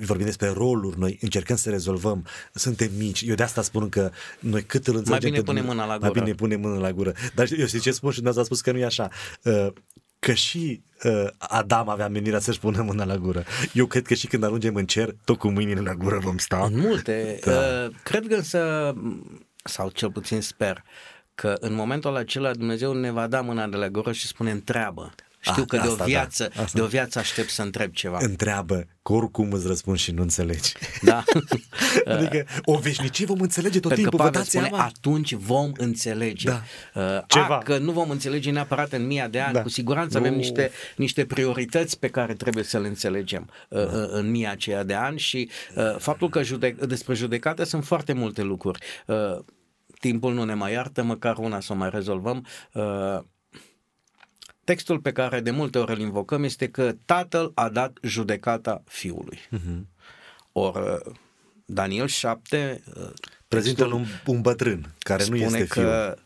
Vorbim 0.00 0.24
despre 0.26 0.48
roluri, 0.48 0.98
noi 0.98 1.18
încercăm 1.20 1.56
să 1.56 1.70
rezolvăm, 1.70 2.26
suntem 2.54 2.90
mici. 2.96 3.22
Eu 3.26 3.34
de 3.34 3.42
asta 3.42 3.62
spun 3.62 3.88
că 3.88 4.10
noi 4.40 4.62
cât 4.64 4.86
îl 4.86 4.96
înțelegem 4.96 5.30
bine 5.30 5.42
pe 5.42 5.46
punem 5.50 5.64
Dumnezeu- 5.64 5.84
mâna 5.86 5.94
la 5.94 5.98
Mai 6.00 6.08
gură. 6.08 6.20
bine 6.24 6.34
punem 6.34 6.60
mâna 6.60 6.78
la 6.78 6.92
gură. 6.92 7.12
Dar 7.34 7.48
eu 7.58 7.66
știu 7.66 7.78
ce 7.78 7.90
spun 7.90 8.10
și 8.10 8.16
dumneavoastră 8.20 8.40
a 8.40 8.44
spus 8.44 8.60
că 8.60 8.72
nu 8.72 8.78
e 8.78 8.84
așa. 8.84 9.10
Uh, 10.18 10.26
Că 10.28 10.32
și 10.32 10.82
uh, 11.04 11.26
Adam 11.38 11.88
avea 11.88 12.08
menirea 12.08 12.38
să-și 12.38 12.58
pună 12.58 12.82
mâna 12.82 13.04
la 13.04 13.16
gură. 13.16 13.44
Eu 13.72 13.86
cred 13.86 14.06
că 14.06 14.14
și 14.14 14.26
când 14.26 14.44
ajungem 14.44 14.74
în 14.74 14.86
cer, 14.86 15.14
tot 15.24 15.38
cu 15.38 15.48
mâinile 15.48 15.80
la 15.80 15.94
gură 15.94 16.18
vom 16.18 16.38
sta. 16.38 16.64
În 16.72 16.80
multe. 16.80 17.38
Da. 17.44 17.52
Uh, 17.52 17.94
cred 18.02 18.26
că 18.26 18.34
însă, 18.34 18.94
sau 19.64 19.90
cel 19.90 20.10
puțin 20.10 20.40
sper, 20.40 20.84
că 21.34 21.56
în 21.60 21.74
momentul 21.74 22.16
acela 22.16 22.52
Dumnezeu 22.52 22.92
ne 22.92 23.10
va 23.10 23.26
da 23.26 23.40
mâna 23.40 23.66
de 23.66 23.76
la 23.76 23.88
gură 23.88 24.12
și 24.12 24.26
spune 24.26 24.50
întreabă. 24.50 25.14
Știu 25.40 25.62
Ah, 25.62 25.68
că 25.68 25.76
de 25.76 25.82
o 25.82 25.90
asta 25.90 25.96
da, 25.96 26.04
viață, 26.04 26.44
asta 26.48 26.70
de 26.74 26.80
o 26.80 26.86
viață 26.86 27.18
aștept 27.18 27.50
să 27.50 27.62
întreb 27.62 27.92
ceva. 27.92 28.18
Întreabă, 28.20 28.84
că 29.02 29.12
oricum 29.12 29.52
îți 29.52 29.66
răspund 29.66 29.98
și 29.98 30.10
nu 30.10 30.22
înțelegi. 30.22 30.72
Da? 31.02 31.24
Adică 32.14 32.46
o 32.64 32.76
veșnicie 32.78 33.26
vom 33.26 33.40
înțelege 33.40 33.80
tot 33.80 33.92
Pentru 33.92 34.10
că 34.10 34.16
timpul, 34.16 34.18
vă 34.18 34.24
Pavel 34.24 34.40
dați 34.40 34.50
spune, 34.50 34.68
seama? 34.68 34.84
atunci 34.84 35.32
vom 35.32 35.72
înțelege. 35.76 36.48
Da. 36.48 36.62
Uh, 36.94 37.22
Ceva. 37.26 37.56
A, 37.56 37.58
că 37.58 37.78
nu 37.78 37.92
vom 37.92 38.10
înțelege 38.10 38.50
neapărat 38.50 38.92
în 38.92 39.06
mii 39.06 39.26
de 39.30 39.40
ani, 39.40 39.52
Da. 39.52 39.62
cu 39.62 39.68
siguranță 39.68 40.18
Nu. 40.18 40.24
avem 40.24 40.36
niște, 40.36 40.70
niște 40.96 41.24
priorități 41.24 41.98
pe 41.98 42.08
care 42.08 42.34
trebuie 42.34 42.64
să 42.64 42.78
le 42.78 42.88
înțelegem 42.88 43.50
uh, 43.68 43.78
Da. 43.78 43.96
uh, 43.98 44.08
în 44.10 44.30
mii 44.30 44.46
aceia 44.48 44.82
de 44.82 44.94
ani 44.94 45.18
și 45.18 45.50
uh, 45.76 45.96
faptul 45.98 46.28
că 46.28 46.40
judec- 46.42 46.86
despre 46.86 47.14
judecată 47.14 47.64
sunt 47.64 47.84
foarte 47.84 48.12
multe 48.12 48.42
lucruri. 48.42 48.78
Uh, 49.06 49.16
timpul 50.00 50.34
nu 50.34 50.44
ne 50.44 50.54
mai 50.54 50.72
iartă, 50.72 51.02
măcar 51.02 51.36
una 51.38 51.60
să 51.60 51.72
o 51.72 51.76
mai 51.76 51.90
rezolvăm. 51.92 52.46
Uh, 52.72 53.18
Textul 54.68 54.98
pe 54.98 55.12
care 55.12 55.40
de 55.40 55.50
multe 55.50 55.78
ori 55.78 55.92
îl 55.92 55.98
invocăm 55.98 56.42
este 56.42 56.68
că 56.68 56.94
tatăl 57.04 57.52
a 57.54 57.68
dat 57.68 57.98
judecata 58.02 58.82
fiului. 58.86 59.38
Mhm. 59.50 59.88
Ori 60.52 60.98
Daniel 61.64 62.06
7 62.06 62.82
uh, 62.94 63.10
Prezintă 63.48 63.82
textul 63.82 63.98
un, 63.98 64.34
un 64.34 64.40
bătrân 64.40 64.94
care 64.98 65.24
nu 65.28 65.36
spune 65.36 65.58
este 65.58 65.80
că 65.80 66.16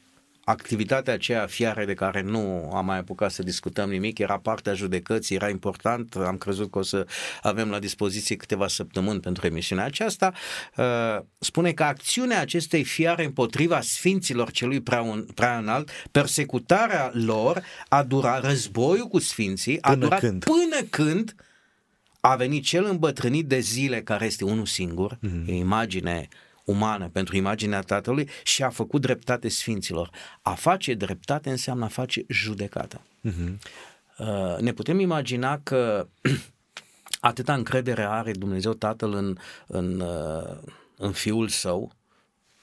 activitatea 0.53 1.15
aceea 1.15 1.47
fiare 1.47 1.85
de 1.85 1.95
care 1.95 2.21
nu 2.21 2.71
am 2.75 2.85
mai 2.85 2.99
apucat 2.99 3.31
să 3.31 3.43
discutăm 3.43 3.91
nimic, 3.91 4.19
era 4.19 4.39
partea 4.39 4.75
judecății, 4.75 5.35
era 5.35 5.49
important, 5.49 6.15
am 6.15 6.37
crezut 6.37 6.71
că 6.71 6.79
o 6.79 6.83
să 6.83 7.07
avem 7.43 7.71
la 7.71 7.79
dispoziție 7.79 8.37
câteva 8.37 8.69
săptămâni 8.69 9.21
pentru 9.21 9.47
emisiunea 9.47 9.85
aceasta, 9.85 10.33
uh, 10.77 11.19
spune 11.39 11.73
că 11.73 11.83
acțiunea 11.83 12.41
acestei 12.41 12.85
fiare 12.85 13.25
împotriva 13.25 13.81
sfinților 13.81 14.51
celui 14.51 14.81
prea, 14.81 15.03
un, 15.03 15.27
prea 15.35 15.59
înalt, 15.59 15.91
persecutarea 16.11 17.11
lor 17.13 17.63
a 17.89 18.03
durat, 18.03 18.45
războiul 18.45 19.07
cu 19.07 19.19
sfinții 19.19 19.83
a 19.83 19.89
Până 19.89 20.05
durat 20.05 20.21
când? 20.21 20.45
până 20.45 20.87
când 20.91 21.35
a 22.21 22.37
venit 22.37 22.65
cel 22.65 22.85
îmbătrânit 22.85 23.47
de 23.47 23.59
zile, 23.59 24.03
care 24.03 24.25
este 24.25 24.45
unul 24.45 24.67
singur, 24.67 25.15
mm-hmm. 25.15 25.47
e 25.47 25.55
imagine 25.55 26.29
umană 26.65 27.09
pentru 27.09 27.37
imaginea 27.37 27.81
Tatălui 27.81 28.29
și 28.43 28.63
a 28.63 28.69
făcut 28.69 29.01
dreptate 29.01 29.49
sfinților. 29.49 30.11
A 30.43 30.55
face 30.55 30.95
dreptate 30.95 31.51
înseamnă 31.51 31.85
a 31.85 31.89
face 31.89 32.25
judecată. 32.29 33.01
Mhm. 33.21 33.59
Uh, 34.19 34.59
ne 34.61 34.73
putem 34.73 34.99
imagina 34.99 35.59
că 35.59 36.07
atâta 37.21 37.55
încredere 37.55 38.03
are 38.03 38.33
Dumnezeu 38.33 38.73
Tatăl 38.73 39.15
în, 39.15 39.37
în, 39.67 40.01
uh, 40.01 40.59
în 40.97 41.13
Fiul 41.13 41.49
Său, 41.49 41.93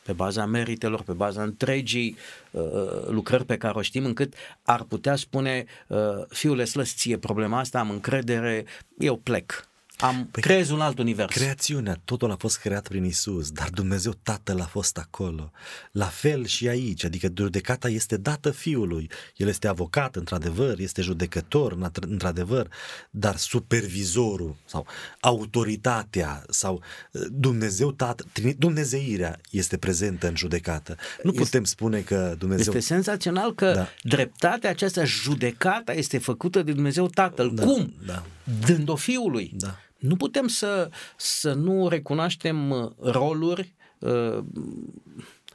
pe 0.10 0.16
baza 0.16 0.46
meritelor, 0.46 1.02
pe 1.02 1.14
baza 1.14 1.44
întregii 1.44 2.18
uh, 2.52 2.62
lucrări 3.08 3.46
pe 3.46 3.58
care 3.58 3.78
o 3.78 3.82
știm, 3.82 4.06
încât 4.06 4.34
ar 4.64 4.84
putea 4.84 5.16
spune, 5.16 5.66
uh, 5.88 6.00
fiule, 6.30 6.66
slăți 6.66 6.96
ție 6.96 7.18
problema 7.18 7.60
asta, 7.60 7.80
am 7.80 7.90
încredere, 7.90 8.66
eu 8.98 9.18
plec. 9.18 9.69
Am 10.02 10.28
păi, 10.32 10.42
creez 10.42 10.70
un 10.70 10.82
alt 10.82 11.00
univers. 11.00 11.36
Creațiunea, 11.36 12.02
totul 12.06 12.32
a 12.32 12.36
fost 12.36 12.58
creat 12.58 12.88
prin 12.88 13.04
Isus, 13.04 13.52
dar 13.52 13.70
Dumnezeu 13.70 14.14
Tatăl 14.24 14.62
a 14.62 14.66
fost 14.66 14.98
acolo. 14.98 15.52
La 15.92 16.06
fel 16.06 16.46
și 16.46 16.68
aici, 16.68 17.04
adică 17.04 17.28
judecata 17.38 17.90
este 17.90 18.18
dată 18.18 18.52
Fiului. 18.52 19.10
El 19.36 19.48
este 19.48 19.68
avocat, 19.68 20.16
într-adevăr, 20.16 20.80
este 20.80 21.02
judecător, 21.02 21.92
într-adevăr, 22.00 22.70
dar 23.10 23.38
supervizorul 23.38 24.56
sau 24.66 24.86
autoritatea 25.20 26.44
sau 26.50 26.84
uh, 27.12 27.22
Dumnezeu 27.32 27.92
Tatăl, 27.92 28.26
Dumnezeirea 28.58 29.40
este 29.52 29.78
prezentă 29.78 30.28
în 30.28 30.36
judecată. 30.36 30.96
Nu 31.24 31.30
este, 31.30 31.44
putem 31.44 31.64
spune 31.64 32.02
că 32.02 32.36
Dumnezeu... 32.38 32.74
Este 32.74 32.94
senzațional 32.94 33.54
că 33.54 33.72
da. 33.72 33.88
dreptatea 34.04 34.70
aceasta, 34.70 35.04
judecata, 35.04 35.94
este 35.94 36.18
făcută 36.18 36.62
de 36.62 36.72
Dumnezeu 36.72 37.08
Tatăl. 37.08 37.52
Da, 37.54 37.64
Cum? 37.64 37.94
Da. 38.06 38.26
Dând-o 38.66 38.96
Fiului. 38.96 39.52
Da. 39.54 39.78
Nu 40.00 40.16
putem 40.16 40.48
să, 40.48 40.90
să 41.18 41.54
nu 41.54 41.88
recunoaștem 41.88 42.70
uh, 42.70 42.92
roluri 43.00 43.76
uh, 44.00 44.38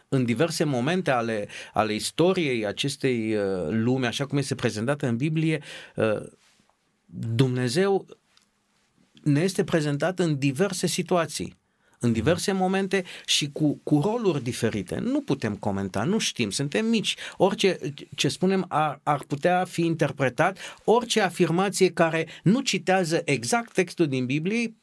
în 0.08 0.24
diverse 0.24 0.64
momente 0.64 1.10
ale, 1.10 1.48
ale 1.72 1.94
istoriei 1.94 2.66
acestei 2.66 3.36
uh, 3.36 3.66
lume, 3.68 4.06
așa 4.06 4.26
cum 4.26 4.38
este 4.38 4.54
prezentată 4.54 5.06
în 5.06 5.16
Biblie, 5.16 5.62
Dumnezeu 7.34 8.06
ne 9.22 9.40
este 9.40 9.64
prezentat 9.64 10.18
în 10.18 10.38
diverse 10.38 10.86
situații 10.86 11.56
în 12.04 12.12
diverse 12.12 12.52
momente 12.52 13.04
și 13.26 13.50
cu, 13.52 13.80
cu 13.82 14.00
roluri 14.04 14.42
diferite. 14.42 14.98
Nu 15.02 15.20
putem 15.20 15.54
comenta, 15.56 16.02
nu 16.02 16.18
știm, 16.18 16.50
suntem 16.50 16.86
mici. 16.86 17.16
Orice 17.36 17.78
ce 18.14 18.28
spunem 18.28 18.64
ar, 18.68 19.00
ar 19.02 19.24
putea 19.26 19.64
fi 19.64 19.84
interpretat, 19.84 20.58
orice 20.84 21.20
afirmație 21.20 21.90
care 21.90 22.26
nu 22.42 22.60
citează 22.60 23.22
exact 23.24 23.72
textul 23.72 24.06
din 24.06 24.26
Biblie 24.26 24.74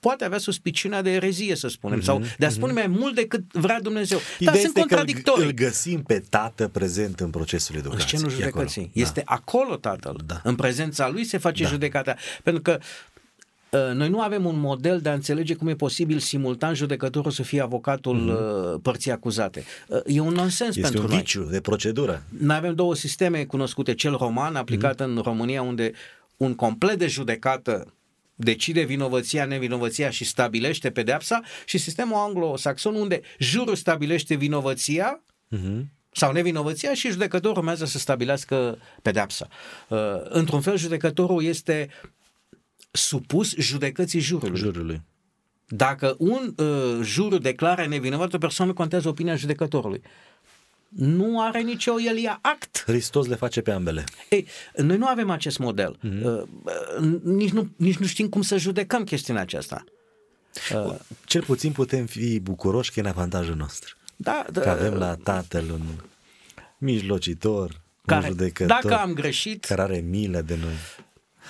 poate 0.00 0.24
avea 0.24 0.38
suspiciunea 0.38 1.02
de 1.02 1.10
erezie, 1.10 1.54
să 1.54 1.68
spunem, 1.68 2.00
mm-hmm, 2.00 2.04
sau 2.04 2.22
de 2.38 2.46
a 2.46 2.48
spune 2.48 2.72
mm-hmm. 2.72 2.74
mai 2.74 2.86
mult 2.86 3.14
decât 3.14 3.52
vrea 3.52 3.80
Dumnezeu. 3.80 4.18
Ideea 4.38 4.52
Dar 4.52 4.62
sunt 4.62 4.74
contradictorii. 4.74 5.42
Că 5.42 5.48
îl 5.48 5.54
găsim 5.54 6.02
pe 6.02 6.22
tată 6.28 6.68
prezent 6.68 7.20
în 7.20 7.30
procesul 7.30 7.76
educației. 7.76 8.02
În 8.02 8.08
scenul 8.08 8.30
judecății. 8.30 8.80
Acolo. 8.80 9.04
Este 9.04 9.22
da. 9.26 9.32
acolo 9.34 9.76
tatăl. 9.76 10.20
Da. 10.26 10.40
În 10.42 10.54
prezența 10.54 11.08
lui 11.08 11.24
se 11.24 11.38
face 11.38 11.62
da. 11.62 11.68
judecata. 11.68 12.16
Pentru 12.42 12.62
că 12.62 12.78
Uh, 12.78 13.15
noi 13.94 14.08
nu 14.08 14.20
avem 14.20 14.44
un 14.44 14.58
model 14.58 15.00
de 15.00 15.08
a 15.08 15.12
înțelege 15.12 15.54
cum 15.54 15.68
e 15.68 15.74
posibil 15.74 16.18
simultan 16.18 16.74
judecătorul 16.74 17.30
să 17.30 17.42
fie 17.42 17.60
avocatul 17.60 18.18
mm-hmm. 18.20 18.82
părții 18.82 19.10
acuzate. 19.10 19.64
Uh, 19.88 20.00
e 20.06 20.20
un 20.20 20.32
nonsens 20.32 20.76
este 20.76 20.80
pentru 20.80 21.00
un 21.00 21.06
noi. 21.08 21.16
viciu 21.16 21.42
de 21.42 21.60
procedură. 21.60 22.22
Noi 22.38 22.56
avem 22.56 22.74
două 22.74 22.94
sisteme 22.94 23.44
cunoscute, 23.44 23.94
cel 23.94 24.16
roman 24.16 24.56
aplicat 24.56 24.94
mm-hmm. 24.94 25.04
în 25.04 25.20
România 25.24 25.62
unde 25.62 25.92
un 26.36 26.54
complet 26.54 26.98
de 26.98 27.06
judecată 27.06 27.94
decide 28.34 28.82
vinovăția, 28.82 29.44
nevinovăția 29.44 30.10
și 30.10 30.24
stabilește 30.24 30.90
pedeapsa 30.90 31.40
și 31.64 31.78
sistemul 31.78 32.16
anglo-saxon 32.16 32.94
unde 32.94 33.20
jurul 33.38 33.74
stabilește 33.74 34.34
vinovăția 34.34 35.22
mm-hmm 35.56 35.94
sau 36.16 36.32
nevinovăția 36.32 36.94
și 36.94 37.10
judecătorul 37.10 37.56
urmează 37.56 37.84
să 37.84 37.98
stabilească 37.98 38.78
pedepsa. 39.02 39.48
Uh, 39.88 39.98
într-un 40.22 40.60
fel, 40.60 40.76
judecătorul 40.76 41.44
este 41.44 41.88
supus 42.90 43.54
judecății 43.54 44.20
jurului. 44.20 44.58
jurului. 44.58 45.02
Dacă 45.68 46.14
un 46.18 46.54
uh, 46.56 46.98
jur 47.02 47.38
declară 47.38 47.86
nevinovat 47.86 48.32
o 48.32 48.38
persoană, 48.38 48.72
contează 48.72 49.08
opinia 49.08 49.36
judecătorului. 49.36 50.02
Nu 50.88 51.40
are 51.42 51.60
nicio, 51.60 52.00
el 52.00 52.16
ia 52.16 52.38
act. 52.42 52.82
Hristos 52.86 53.26
le 53.26 53.34
face 53.34 53.60
pe 53.60 53.70
ambele. 53.70 54.04
Ei, 54.28 54.46
noi 54.76 54.96
nu 54.96 55.06
avem 55.06 55.30
acest 55.30 55.58
model. 55.58 55.98
Mm-hmm. 55.98 56.22
Uh, 56.22 57.20
nici, 57.22 57.50
nu, 57.50 57.68
nici 57.76 57.96
nu 57.96 58.06
știm 58.06 58.28
cum 58.28 58.42
să 58.42 58.56
judecăm 58.56 59.04
chestiunea 59.04 59.42
aceasta. 59.42 59.84
Uh, 60.74 60.94
Cel 61.24 61.42
puțin 61.42 61.72
putem 61.72 62.06
fi 62.06 62.40
bucuroși 62.40 62.92
că 62.92 62.98
e 62.98 63.02
în 63.02 63.08
avantajul 63.08 63.56
nostru. 63.56 63.96
Da, 64.16 64.44
da, 64.52 64.60
că 64.60 64.68
avem 64.68 64.94
la 64.94 65.14
Tatăl 65.14 65.70
un 65.70 65.82
mijlocitor, 66.78 67.80
care, 68.04 68.20
un 68.20 68.30
judecător. 68.30 68.80
Dacă 68.82 69.00
am 69.00 69.12
greșit... 69.12 69.64
Care 69.64 69.82
are 69.82 69.98
milă 69.98 70.40
de 70.40 70.56
noi. 70.60 70.74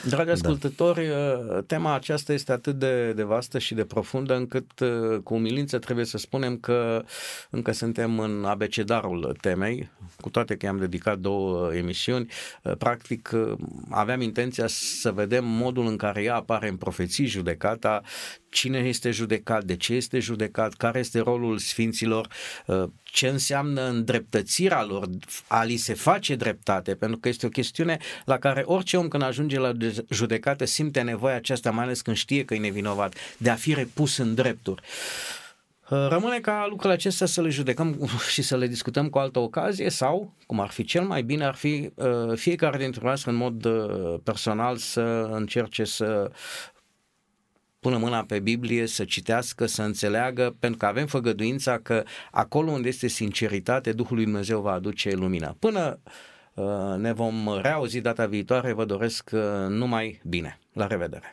Dragi 0.05 0.27
da. 0.27 0.33
ascultători, 0.33 1.07
da. 1.07 1.61
tema 1.67 1.95
aceasta 1.95 2.33
este 2.33 2.53
atât 2.53 2.79
de, 2.79 3.13
de 3.13 3.23
vastă 3.23 3.59
și 3.59 3.75
de 3.75 3.85
profundă 3.85 4.35
încât 4.35 4.81
uh, 4.81 5.19
cu 5.23 5.35
umilință 5.35 5.79
trebuie 5.79 6.05
să 6.05 6.19
spunem 6.19 6.57
că 6.57 7.05
încă 7.51 7.73
suntem 7.73 8.19
în 8.19 8.45
abecedarul 8.45 9.37
temei, 9.41 9.91
cu 10.21 10.31
toate 10.31 10.57
că 10.57 10.69
am 10.69 10.79
dedicat 10.79 11.19
două 11.19 11.75
emisiuni. 11.75 12.31
Uh, 12.63 12.77
practic 12.79 13.31
aveam 13.91 14.21
intenția 14.21 14.67
să 14.67 15.13
vedem 15.13 15.45
modul 15.45 15.87
în 15.87 15.97
care 15.97 16.23
ea 16.23 16.35
apare 16.35 16.69
în 16.69 16.77
profeții 16.77 17.27
judecata, 17.27 18.03
cine 18.49 18.79
este 18.79 19.11
judecat, 19.11 19.65
de 19.65 19.77
ce 19.77 19.95
este 19.95 20.19
judecat, 20.19 20.75
care 20.75 20.99
este 20.99 21.21
rolul 21.21 21.59
sfinților, 21.59 22.29
ce 23.03 23.29
înseamnă 23.29 23.89
îndreptățirea 23.89 24.85
lor, 24.85 25.09
a 25.47 25.63
li 25.63 25.77
se 25.77 25.95
face 25.95 26.35
dreptate, 26.35 26.95
pentru 26.95 27.19
că 27.19 27.29
este 27.29 27.47
o 27.47 27.49
chestiune 27.49 27.99
la 28.25 28.39
care 28.39 28.63
orice 28.65 28.97
om 28.97 29.09
când 29.09 29.23
ajunge 29.23 29.59
la 29.59 29.73
judecată 30.11 30.65
simte 30.65 31.01
nevoia 31.01 31.35
aceasta, 31.35 31.71
mai 31.71 31.85
ales 31.85 32.01
când 32.01 32.17
știe 32.17 32.45
că 32.45 32.55
e 32.55 32.59
nevinovat, 32.59 33.15
de 33.37 33.51
a 33.51 33.55
fi 33.55 33.75
repus 33.75 34.17
în 34.17 34.35
drepturi. 34.35 34.83
Rămâne 35.89 36.39
ca 36.39 36.67
lucrurile 36.69 36.95
acestea 36.95 37.27
să 37.27 37.43
le 37.43 37.49
judecăm 37.49 38.09
și 38.35 38.43
să 38.43 38.57
le 38.57 38.67
discutăm 38.67 39.09
cu 39.09 39.19
altă 39.19 39.39
ocazie 39.39 39.91
sau, 39.91 40.33
cum 40.47 40.61
ar 40.61 40.69
fi 40.69 40.85
cel 40.85 41.03
mai 41.03 41.23
bine, 41.23 41.45
ar 41.45 41.55
fi 41.55 41.91
fiecare 42.35 42.79
dintre 42.79 43.01
noi 43.03 43.15
în 43.25 43.35
mod 43.35 43.67
personal 44.23 44.77
să 44.77 45.29
încerce 45.31 45.85
să 45.85 46.31
pună 47.87 47.99
mâna 47.99 48.25
pe 48.25 48.39
Biblie, 48.39 48.87
să 48.87 49.05
citească, 49.05 49.67
să 49.67 49.83
înțeleagă, 49.83 50.57
pentru 50.59 50.79
că 50.79 50.87
avem 50.87 51.07
făgăduința 51.07 51.79
că 51.79 52.03
acolo 52.31 52.71
unde 52.71 52.89
este 52.89 53.07
sinceritate, 53.07 53.93
Duhul 53.93 54.15
lui 54.17 54.25
Dumnezeu 54.25 54.61
va 54.61 54.73
aduce 54.73 55.11
lumina. 55.11 55.57
Până 55.59 56.01
uh, 56.55 56.67
ne 56.97 57.13
vom 57.13 57.59
reauzi 57.63 58.01
data 58.01 58.27
viitoare, 58.27 58.73
vă 58.73 58.85
doresc 58.85 59.31
uh, 59.33 59.41
numai 59.69 60.21
bine. 60.25 60.59
La 60.73 60.87
revedere! 60.87 61.33